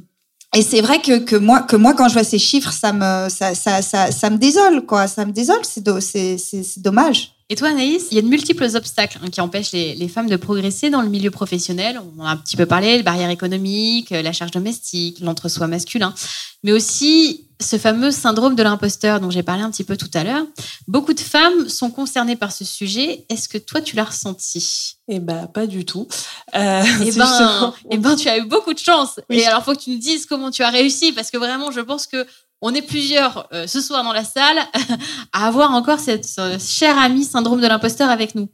et 0.55 0.61
c'est 0.61 0.81
vrai 0.81 1.01
que, 1.01 1.19
que 1.19 1.35
moi 1.35 1.61
que 1.61 1.75
moi 1.75 1.93
quand 1.93 2.07
je 2.07 2.13
vois 2.13 2.23
ces 2.23 2.39
chiffres, 2.39 2.71
ça 2.71 2.93
me 2.93 3.29
ça 3.29 3.53
ça 3.55 3.81
ça, 3.81 4.11
ça 4.11 4.29
me 4.29 4.37
désole 4.37 4.85
quoi, 4.85 5.07
ça 5.07 5.25
me 5.25 5.31
désole, 5.31 5.59
c'est 5.63 5.81
do- 5.83 5.99
c'est 5.99 6.37
c'est 6.37 6.63
c'est 6.63 6.81
dommage. 6.81 7.34
Et 7.49 7.55
toi, 7.55 7.67
Anaïs, 7.69 8.07
il 8.09 8.15
y 8.15 8.17
a 8.17 8.23
de 8.23 8.27
multiples 8.27 8.67
obstacles 8.75 9.19
hein, 9.23 9.29
qui 9.29 9.39
empêchent 9.39 9.71
les, 9.71 9.93
les 9.93 10.07
femmes 10.07 10.27
de 10.29 10.35
progresser 10.35 10.89
dans 10.89 11.01
le 11.03 11.09
milieu 11.09 11.29
professionnel. 11.29 12.01
On 12.17 12.21
en 12.23 12.25
a 12.25 12.29
un 12.31 12.37
petit 12.37 12.57
peu 12.57 12.65
parlé, 12.65 12.97
les 12.97 13.03
barrières 13.03 13.29
économiques, 13.29 14.11
euh, 14.13 14.23
la 14.23 14.33
charge 14.33 14.49
domestique, 14.49 15.19
l'entre-soi 15.19 15.67
masculin, 15.67 16.15
mais 16.63 16.71
aussi 16.71 17.45
ce 17.61 17.77
fameux 17.77 18.09
syndrome 18.09 18.55
de 18.55 18.63
l'imposteur 18.63 19.19
dont 19.19 19.29
j'ai 19.29 19.43
parlé 19.43 19.61
un 19.61 19.69
petit 19.69 19.83
peu 19.83 19.95
tout 19.95 20.09
à 20.15 20.23
l'heure. 20.23 20.43
Beaucoup 20.87 21.13
de 21.13 21.19
femmes 21.19 21.69
sont 21.69 21.91
concernées 21.91 22.35
par 22.35 22.51
ce 22.51 22.65
sujet. 22.65 23.25
Est-ce 23.29 23.47
que 23.47 23.59
toi, 23.59 23.79
tu 23.79 23.95
l'as 23.95 24.05
ressenti? 24.05 24.95
Eh 25.07 25.19
ben, 25.19 25.45
pas 25.45 25.67
du 25.67 25.85
tout. 25.85 26.07
Euh, 26.55 26.83
Eh 26.83 27.11
c'est 27.11 27.17
ben, 27.19 27.27
justement- 27.27 27.73
eh 27.91 27.97
ben, 27.99 28.15
tu 28.15 28.27
as 28.27 28.39
eu 28.39 28.45
beaucoup 28.45 28.73
de 28.73 28.79
chance. 28.79 29.19
Oui. 29.29 29.37
Et 29.37 29.45
alors, 29.45 29.63
faut 29.63 29.73
que 29.73 29.81
tu 29.81 29.91
nous 29.91 29.99
dises 29.99 30.25
comment 30.25 30.49
tu 30.49 30.63
as 30.63 30.69
réussi, 30.71 31.13
parce 31.13 31.29
que 31.29 31.37
vraiment, 31.37 31.71
je 31.71 31.79
pense 31.81 32.07
que 32.07 32.25
on 32.61 32.73
est 32.73 32.81
plusieurs 32.81 33.47
euh, 33.53 33.67
ce 33.67 33.81
soir 33.81 34.03
dans 34.03 34.13
la 34.13 34.23
salle 34.23 34.59
à 35.33 35.47
avoir 35.47 35.71
encore 35.71 35.99
cette 35.99 36.27
chère 36.59 36.97
amie 36.97 37.23
syndrome 37.23 37.61
de 37.61 37.67
l'imposteur 37.67 38.09
avec 38.09 38.35
nous. 38.35 38.49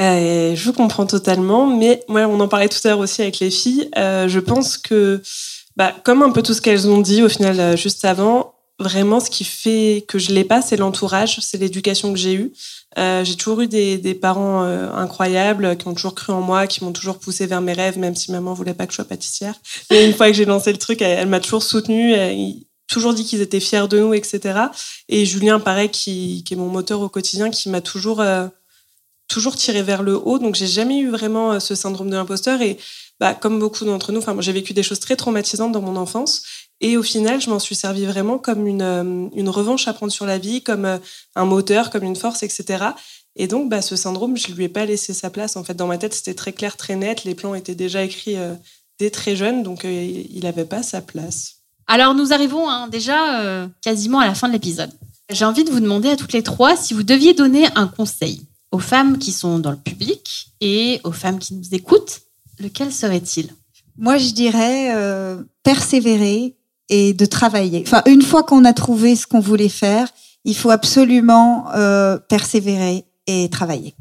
Euh, 0.00 0.54
je 0.54 0.70
comprends 0.70 1.06
totalement, 1.06 1.66
mais 1.66 2.02
on 2.08 2.38
en 2.40 2.48
parlait 2.48 2.68
tout 2.68 2.78
à 2.84 2.88
l'heure 2.88 2.98
aussi 2.98 3.22
avec 3.22 3.38
les 3.38 3.50
filles. 3.50 3.88
euh, 3.96 4.28
je 4.28 4.40
pense 4.40 4.76
que, 4.76 5.22
bah, 5.76 5.94
comme 6.04 6.22
un 6.22 6.30
peu 6.30 6.42
tout 6.42 6.54
ce 6.54 6.60
qu'elles 6.60 6.88
ont 6.88 7.00
dit 7.00 7.22
au 7.22 7.28
final 7.28 7.58
euh, 7.58 7.76
juste 7.76 8.04
avant, 8.04 8.54
vraiment, 8.78 9.20
ce 9.20 9.30
qui 9.30 9.44
fait 9.44 10.04
que 10.06 10.18
je 10.18 10.32
l'ai 10.32 10.44
pas, 10.44 10.60
c'est 10.60 10.76
l'entourage, 10.76 11.38
c'est 11.40 11.56
l'éducation 11.56 12.12
que 12.12 12.18
j'ai 12.18 12.34
eue. 12.34 12.52
J'ai 12.98 13.36
toujours 13.36 13.62
eu 13.62 13.68
des, 13.68 14.14
parents 14.14 14.62
incroyables 14.62 15.76
qui 15.76 15.86
ont 15.86 15.94
toujours 15.94 16.14
cru 16.14 16.32
en 16.32 16.40
moi, 16.40 16.66
qui 16.66 16.82
m'ont 16.82 16.92
toujours 16.92 17.18
poussé 17.18 17.46
vers 17.46 17.60
mes 17.60 17.74
rêves, 17.74 17.98
même 17.98 18.14
si 18.14 18.32
maman 18.32 18.54
voulait 18.54 18.74
pas 18.74 18.86
que 18.86 18.92
je 18.92 18.96
sois 18.96 19.04
pâtissière. 19.04 19.54
Mais 19.90 20.06
une 20.06 20.14
fois 20.14 20.28
que 20.28 20.32
j'ai 20.32 20.46
lancé 20.46 20.72
le 20.72 20.78
truc, 20.78 21.02
elle, 21.02 21.28
m'a 21.28 21.40
toujours 21.40 21.62
soutenue, 21.62 22.14
toujours 22.86 23.14
dit 23.14 23.24
qu'ils 23.24 23.40
étaient 23.40 23.60
fiers 23.60 23.88
de 23.88 23.98
nous, 23.98 24.14
etc. 24.14 24.60
Et 25.08 25.26
Julien, 25.26 25.60
pareil, 25.60 25.90
qui, 25.90 26.44
est 26.50 26.56
mon 26.56 26.68
moteur 26.68 27.00
au 27.00 27.08
quotidien, 27.08 27.50
qui 27.50 27.68
m'a 27.68 27.80
toujours 27.80 28.20
euh, 28.20 28.46
toujours 29.28 29.56
tiré 29.56 29.82
vers 29.82 30.02
le 30.02 30.16
haut. 30.16 30.38
Donc, 30.38 30.54
j'ai 30.54 30.66
jamais 30.66 30.98
eu 30.98 31.10
vraiment 31.10 31.52
euh, 31.52 31.60
ce 31.60 31.74
syndrome 31.74 32.10
de 32.10 32.16
l'imposteur. 32.16 32.62
Et 32.62 32.78
bah, 33.18 33.34
comme 33.34 33.58
beaucoup 33.58 33.84
d'entre 33.84 34.12
nous, 34.12 34.18
enfin, 34.18 34.36
j'ai 34.40 34.52
vécu 34.52 34.72
des 34.72 34.82
choses 34.82 35.00
très 35.00 35.16
traumatisantes 35.16 35.72
dans 35.72 35.80
mon 35.80 35.96
enfance. 35.96 36.42
Et 36.80 36.96
au 36.96 37.02
final, 37.02 37.40
je 37.40 37.48
m'en 37.48 37.58
suis 37.58 37.74
servi 37.74 38.04
vraiment 38.04 38.38
comme 38.38 38.66
une, 38.66 38.82
euh, 38.82 39.28
une 39.34 39.48
revanche 39.48 39.88
à 39.88 39.92
prendre 39.92 40.12
sur 40.12 40.26
la 40.26 40.38
vie, 40.38 40.62
comme 40.62 41.00
un 41.34 41.44
moteur, 41.44 41.90
comme 41.90 42.04
une 42.04 42.16
force, 42.16 42.42
etc. 42.42 42.84
Et 43.34 43.48
donc, 43.48 43.68
bah, 43.68 43.82
ce 43.82 43.96
syndrome, 43.96 44.36
je 44.36 44.52
lui 44.52 44.64
ai 44.64 44.68
pas 44.68 44.84
laissé 44.84 45.12
sa 45.12 45.30
place. 45.30 45.56
En 45.56 45.64
fait, 45.64 45.74
dans 45.74 45.86
ma 45.86 45.98
tête, 45.98 46.14
c'était 46.14 46.34
très 46.34 46.52
clair, 46.52 46.76
très 46.76 46.96
net. 46.96 47.24
Les 47.24 47.34
plans 47.34 47.54
étaient 47.54 47.74
déjà 47.74 48.02
écrits 48.02 48.36
dès 48.98 49.10
très 49.10 49.36
jeune, 49.36 49.62
donc 49.62 49.84
il 49.84 50.40
n'avait 50.42 50.64
pas 50.64 50.82
sa 50.82 51.02
place. 51.02 51.55
Alors, 51.86 52.14
nous 52.14 52.32
arrivons 52.32 52.68
hein, 52.68 52.88
déjà 52.88 53.40
euh, 53.40 53.68
quasiment 53.82 54.18
à 54.18 54.26
la 54.26 54.34
fin 54.34 54.48
de 54.48 54.52
l'épisode. 54.52 54.90
J'ai 55.30 55.44
envie 55.44 55.64
de 55.64 55.70
vous 55.70 55.80
demander 55.80 56.10
à 56.10 56.16
toutes 56.16 56.32
les 56.32 56.42
trois 56.42 56.76
si 56.76 56.94
vous 56.94 57.02
deviez 57.02 57.34
donner 57.34 57.66
un 57.74 57.86
conseil 57.86 58.42
aux 58.72 58.78
femmes 58.78 59.18
qui 59.18 59.32
sont 59.32 59.58
dans 59.58 59.70
le 59.70 59.76
public 59.76 60.48
et 60.60 61.00
aux 61.04 61.12
femmes 61.12 61.38
qui 61.38 61.54
nous 61.54 61.74
écoutent, 61.74 62.20
lequel 62.58 62.92
serait-il? 62.92 63.52
Moi, 63.98 64.18
je 64.18 64.30
dirais 64.30 64.94
euh, 64.94 65.42
persévérer 65.62 66.56
et 66.88 67.14
de 67.14 67.26
travailler. 67.26 67.82
Enfin, 67.86 68.02
une 68.06 68.22
fois 68.22 68.42
qu'on 68.42 68.64
a 68.64 68.72
trouvé 68.72 69.16
ce 69.16 69.26
qu'on 69.26 69.40
voulait 69.40 69.68
faire, 69.68 70.08
il 70.44 70.56
faut 70.56 70.70
absolument 70.70 71.66
euh, 71.74 72.18
persévérer 72.18 73.04
et 73.26 73.48
travailler. 73.48 73.94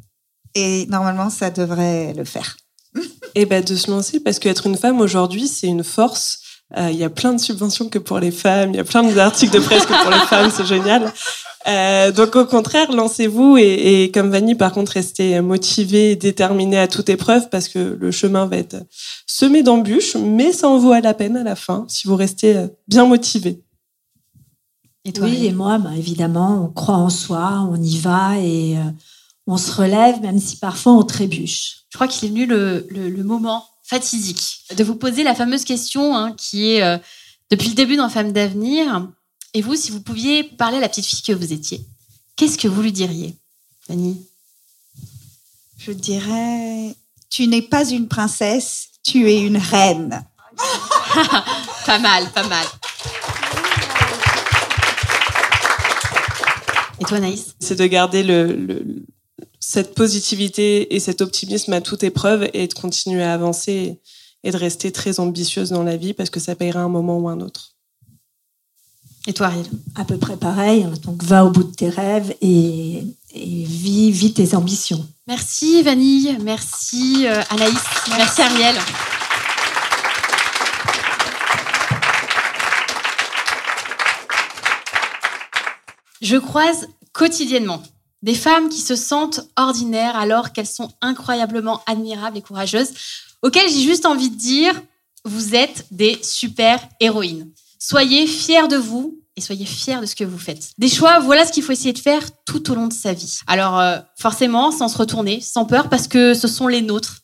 Et 0.54 0.86
normalement, 0.88 1.30
ça 1.30 1.50
devrait 1.50 2.14
le 2.14 2.24
faire. 2.24 2.58
Et 3.34 3.46
ben 3.46 3.64
de 3.64 3.76
se 3.76 3.92
lancer 3.92 4.20
parce 4.20 4.40
qu'être 4.40 4.68
une 4.68 4.78
femme 4.78 5.02
aujourd'hui, 5.02 5.48
c'est 5.48 5.68
une 5.68 5.84
force. 5.84 6.40
Euh, 6.78 6.89
Il 6.91 6.97
y 6.97 7.03
a 7.03 7.09
plein 7.09 7.34
de 7.34 7.39
subventions 7.39 7.89
que 7.89 7.99
pour 7.99 8.20
les 8.20 8.32
femmes, 8.32 8.72
il 8.72 8.78
y 8.78 8.80
a 8.80 8.84
plein 8.84 9.03
d'articles 9.03 9.53
de 9.53 9.59
presse 9.59 9.86
que 9.86 10.01
pour 10.01 10.11
les 10.11 10.20
femmes, 10.28 10.51
c'est 10.55 10.66
génial. 10.66 11.11
Euh, 11.68 12.11
donc 12.11 12.36
au 12.36 12.45
contraire, 12.45 12.91
lancez-vous 12.91 13.57
et, 13.57 14.03
et 14.03 14.11
comme 14.11 14.30
Vanny, 14.30 14.53
par 14.55 14.72
contre, 14.72 14.91
restez 14.93 15.41
motivée 15.41 16.11
et 16.11 16.16
déterminée 16.16 16.78
à 16.78 16.88
toute 16.88 17.09
épreuve 17.09 17.49
parce 17.49 17.68
que 17.70 17.97
le 17.99 18.11
chemin 18.11 18.45
va 18.45 18.57
être 18.57 18.78
semé 19.26 19.63
d'embûches, 19.63 20.16
mais 20.16 20.51
ça 20.53 20.68
en 20.70 20.78
vaut 20.78 20.91
à 20.91 21.01
la 21.01 21.13
peine 21.16 21.38
à 21.38 21.43
la 21.43 21.55
fin 21.55 21.86
si 21.88 22.07
vous 22.07 22.16
restez 22.16 22.55
euh, 22.55 22.68
bien 22.88 23.05
motivé. 23.05 23.63
Et 25.05 25.13
toi, 25.13 25.28
oui, 25.28 25.45
et 25.45 25.51
moi, 25.51 25.78
bah, 25.78 25.91
évidemment, 25.95 26.66
on 26.66 26.74
croit 26.74 26.95
en 26.97 27.09
soi, 27.09 27.68
on 27.72 27.80
y 27.82 27.97
va 27.99 28.38
et 28.39 28.76
euh, 28.78 28.82
on 29.47 29.57
se 29.57 29.72
relève, 29.72 30.20
même 30.22 30.39
si 30.39 30.57
parfois 30.57 30.93
on 30.93 31.03
trébuche. 31.03 31.86
Je 31.89 31.97
crois 31.97 32.07
qu'il 32.07 32.28
est 32.28 32.32
venu 32.32 32.45
le, 32.47 32.86
le- 32.89 33.09
le 33.09 33.24
moment 33.24 33.63
fatidique 33.88 34.64
de 34.76 34.84
vous 34.84 34.96
poser 34.96 35.24
la 35.24 35.36
fameuse 35.36 35.64
question 35.64 36.16
hein, 36.16 36.34
qui 36.34 36.72
est 36.72 36.82
euh, 36.82 36.98
depuis 37.52 37.70
le 37.70 37.76
début 37.76 37.96
dans 37.98 38.10
Femme 38.10 38.32
d'avenir. 38.32 39.08
Et 39.54 39.62
vous, 39.62 39.76
si 39.76 39.92
vous 39.92 40.02
pouviez 40.02 40.44
parler 40.44 40.78
à 40.78 40.82
la 40.82 40.90
petite 40.90 41.06
fille 41.06 41.22
que 41.22 41.32
vous 41.32 41.54
étiez, 41.54 41.86
qu'est-ce 42.36 42.58
que 42.58 42.68
vous 42.68 42.82
lui 42.82 42.92
diriez, 42.92 43.36
Fanny 43.88 44.26
Je 45.78 45.92
dirais, 45.92 46.96
tu 47.30 47.48
n'es 47.48 47.62
pas 47.62 47.86
une 47.90 48.08
princesse, 48.08 48.88
tu 49.04 49.30
es 49.30 49.40
une 49.42 49.58
reine. 49.58 50.26
Pas 51.86 52.00
mal, 52.00 52.30
pas 52.32 52.48
mal. 52.48 52.66
Et 57.00 57.06
toi, 57.06 57.20
Naïs? 57.20 57.56
C'est 57.60 57.76
de 57.76 57.86
garder 57.86 58.24
le, 58.24 58.54
le- 58.54 59.06
cette 59.76 59.93
positivité 59.93 60.95
et 60.95 61.01
cet 61.01 61.19
optimisme 61.19 61.73
à 61.73 61.82
toute 61.82 62.01
épreuve 62.03 62.49
et 62.53 62.65
de 62.65 62.73
continuer 62.73 63.23
à 63.23 63.34
avancer 63.34 63.99
et 64.45 64.51
de 64.51 64.55
rester 64.55 64.93
très 64.93 65.19
ambitieuse 65.19 65.71
dans 65.71 65.84
la 65.84 65.97
vie 65.97 66.13
parce 66.13 66.30
que 66.30 66.39
ça 66.39 66.55
payera 66.55 66.80
un 66.80 66.88
moment 66.88 67.17
ou 67.19 67.28
un 67.28 67.41
autre. 67.41 67.73
Et 69.28 69.34
toi, 69.34 69.47
Ariel? 69.47 69.65
À 69.95 70.05
peu 70.05 70.17
près 70.17 70.38
pareil. 70.38 70.84
hein. 70.84 70.93
Donc, 71.03 71.21
va 71.23 71.43
au 71.43 71.49
bout 71.49 71.63
de 71.65 71.76
tes 71.76 71.89
rêves 71.89 72.34
et, 72.39 73.03
et 73.34 73.63
vis, 73.65 74.11
vis 74.11 74.34
tes 74.34 74.55
ambitions. 74.55 75.05
Merci, 75.28 75.84
Vanille. 75.84 76.38
Merci, 76.41 77.28
euh, 77.28 77.41
Anaïs. 77.49 77.84
Merci, 78.17 78.41
Ariel. 78.43 78.76
Je 86.21 86.38
croise 86.38 86.88
quotidiennement 87.11 87.84
des 88.26 88.34
femmes 88.34 88.69
qui 88.69 88.82
se 88.82 88.95
sentent 88.95 89.47
ordinaires 89.55 90.15
alors 90.15 90.51
qu'elles 90.51 90.65
sont 90.65 90.91
incroyablement 91.01 91.82
admirables 91.86 92.38
et 92.38 92.41
courageuses, 92.41 92.89
auxquelles 93.43 93.69
j'ai 93.69 93.84
juste 93.84 94.07
envie 94.07 94.32
de 94.32 94.36
dire, 94.36 94.82
vous 95.23 95.53
êtes 95.53 95.86
des 95.91 96.19
super 96.23 96.80
héroïnes. 96.99 97.47
Soyez 97.78 98.26
fiers 98.26 98.67
de 98.67 98.78
vous 98.78 99.19
et 99.38 99.41
soyez 99.41 99.65
fiers 99.67 100.01
de 100.01 100.07
ce 100.07 100.15
que 100.15 100.23
vous 100.23 100.39
faites. 100.39 100.71
Des 100.80 100.89
choix, 100.89 101.19
voilà 101.19 101.45
ce 101.45 101.51
qu'il 101.51 101.61
faut 101.61 101.71
essayer 101.71 101.93
de 101.93 101.99
faire 101.99 102.23
tout 102.45 102.71
au 102.71 102.76
long 102.76 102.88
de 102.88 102.93
sa 102.93 103.13
vie. 103.13 103.41
Alors 103.45 103.80
euh, 103.80 103.99
forcément, 104.17 104.71
sans 104.71 104.88
se 104.88 104.97
retourner, 104.97 105.39
sans 105.39 105.65
peur, 105.65 105.88
parce 105.88 106.07
que 106.07 106.34
ce 106.34 106.47
sont 106.47 106.67
les 106.67 106.82
nôtres. 106.82 107.19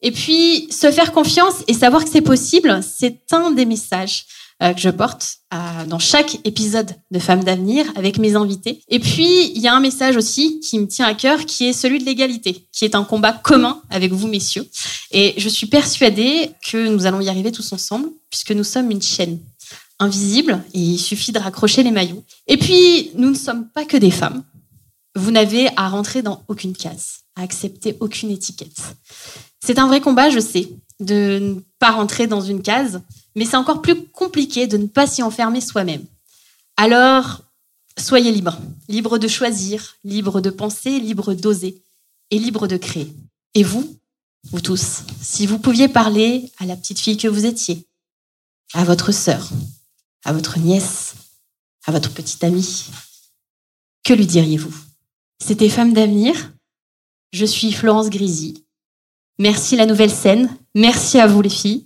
Et 0.00 0.12
puis, 0.12 0.68
se 0.70 0.92
faire 0.92 1.10
confiance 1.10 1.64
et 1.66 1.74
savoir 1.74 2.04
que 2.04 2.10
c'est 2.10 2.20
possible, 2.20 2.80
c'est 2.84 3.32
un 3.32 3.50
des 3.50 3.66
messages 3.66 4.26
que 4.60 4.80
je 4.80 4.88
porte 4.88 5.38
euh, 5.54 5.84
dans 5.86 5.98
chaque 5.98 6.38
épisode 6.44 6.90
de 7.10 7.18
Femmes 7.18 7.44
d'avenir 7.44 7.86
avec 7.94 8.18
mes 8.18 8.36
invités. 8.36 8.80
Et 8.88 8.98
puis, 8.98 9.50
il 9.54 9.60
y 9.60 9.68
a 9.68 9.74
un 9.74 9.80
message 9.80 10.16
aussi 10.16 10.60
qui 10.60 10.78
me 10.78 10.86
tient 10.86 11.06
à 11.06 11.14
cœur, 11.14 11.44
qui 11.44 11.66
est 11.66 11.72
celui 11.72 11.98
de 11.98 12.04
l'égalité, 12.04 12.66
qui 12.72 12.84
est 12.84 12.94
un 12.94 13.04
combat 13.04 13.32
commun 13.32 13.82
avec 13.90 14.12
vous, 14.12 14.28
messieurs. 14.28 14.66
Et 15.10 15.34
je 15.36 15.48
suis 15.48 15.66
persuadée 15.66 16.50
que 16.68 16.88
nous 16.88 17.06
allons 17.06 17.20
y 17.20 17.28
arriver 17.28 17.52
tous 17.52 17.72
ensemble, 17.72 18.08
puisque 18.30 18.52
nous 18.52 18.64
sommes 18.64 18.90
une 18.90 19.02
chaîne 19.02 19.38
invisible 19.98 20.62
et 20.74 20.80
il 20.80 20.98
suffit 20.98 21.32
de 21.32 21.38
raccrocher 21.38 21.82
les 21.82 21.90
maillots. 21.90 22.24
Et 22.46 22.56
puis, 22.56 23.10
nous 23.14 23.30
ne 23.30 23.36
sommes 23.36 23.68
pas 23.68 23.84
que 23.84 23.96
des 23.96 24.10
femmes. 24.10 24.42
Vous 25.14 25.30
n'avez 25.30 25.68
à 25.76 25.88
rentrer 25.88 26.22
dans 26.22 26.42
aucune 26.48 26.74
case, 26.74 27.20
à 27.36 27.42
accepter 27.42 27.96
aucune 28.00 28.30
étiquette. 28.30 28.80
C'est 29.64 29.78
un 29.78 29.86
vrai 29.86 30.00
combat, 30.00 30.28
je 30.28 30.40
sais, 30.40 30.68
de 31.00 31.38
ne 31.40 31.60
pas 31.78 31.92
rentrer 31.92 32.26
dans 32.26 32.40
une 32.40 32.62
case, 32.62 33.00
mais 33.36 33.44
c'est 33.44 33.56
encore 33.56 33.82
plus 33.82 34.06
compliqué 34.06 34.66
de 34.66 34.78
ne 34.78 34.86
pas 34.86 35.06
s'y 35.06 35.22
enfermer 35.22 35.60
soi-même. 35.60 36.04
Alors, 36.76 37.42
soyez 37.98 38.32
libres, 38.32 38.58
libres 38.88 39.18
de 39.18 39.28
choisir, 39.28 39.96
libres 40.02 40.40
de 40.40 40.50
penser, 40.50 40.98
libres 40.98 41.34
d'oser 41.34 41.80
et 42.30 42.38
libres 42.38 42.66
de 42.66 42.76
créer. 42.76 43.14
Et 43.54 43.62
vous, 43.62 43.96
vous 44.50 44.60
tous, 44.60 45.02
si 45.20 45.46
vous 45.46 45.58
pouviez 45.58 45.88
parler 45.88 46.50
à 46.58 46.66
la 46.66 46.76
petite 46.76 46.98
fille 46.98 47.16
que 47.16 47.28
vous 47.28 47.46
étiez, 47.46 47.86
à 48.72 48.84
votre 48.84 49.12
sœur, 49.12 49.48
à 50.24 50.32
votre 50.32 50.58
nièce, 50.58 51.14
à 51.84 51.92
votre 51.92 52.12
petite 52.12 52.42
amie, 52.42 52.86
que 54.02 54.14
lui 54.14 54.26
diriez-vous? 54.26 54.74
C'était 55.44 55.68
Femme 55.68 55.92
d'avenir. 55.92 56.52
Je 57.32 57.44
suis 57.44 57.72
Florence 57.72 58.08
Grisi. 58.08 58.64
Merci 59.38 59.76
la 59.76 59.84
nouvelle 59.84 60.12
scène. 60.12 60.56
Merci 60.74 61.18
à 61.18 61.26
vous 61.26 61.42
les 61.42 61.50
filles. 61.50 61.85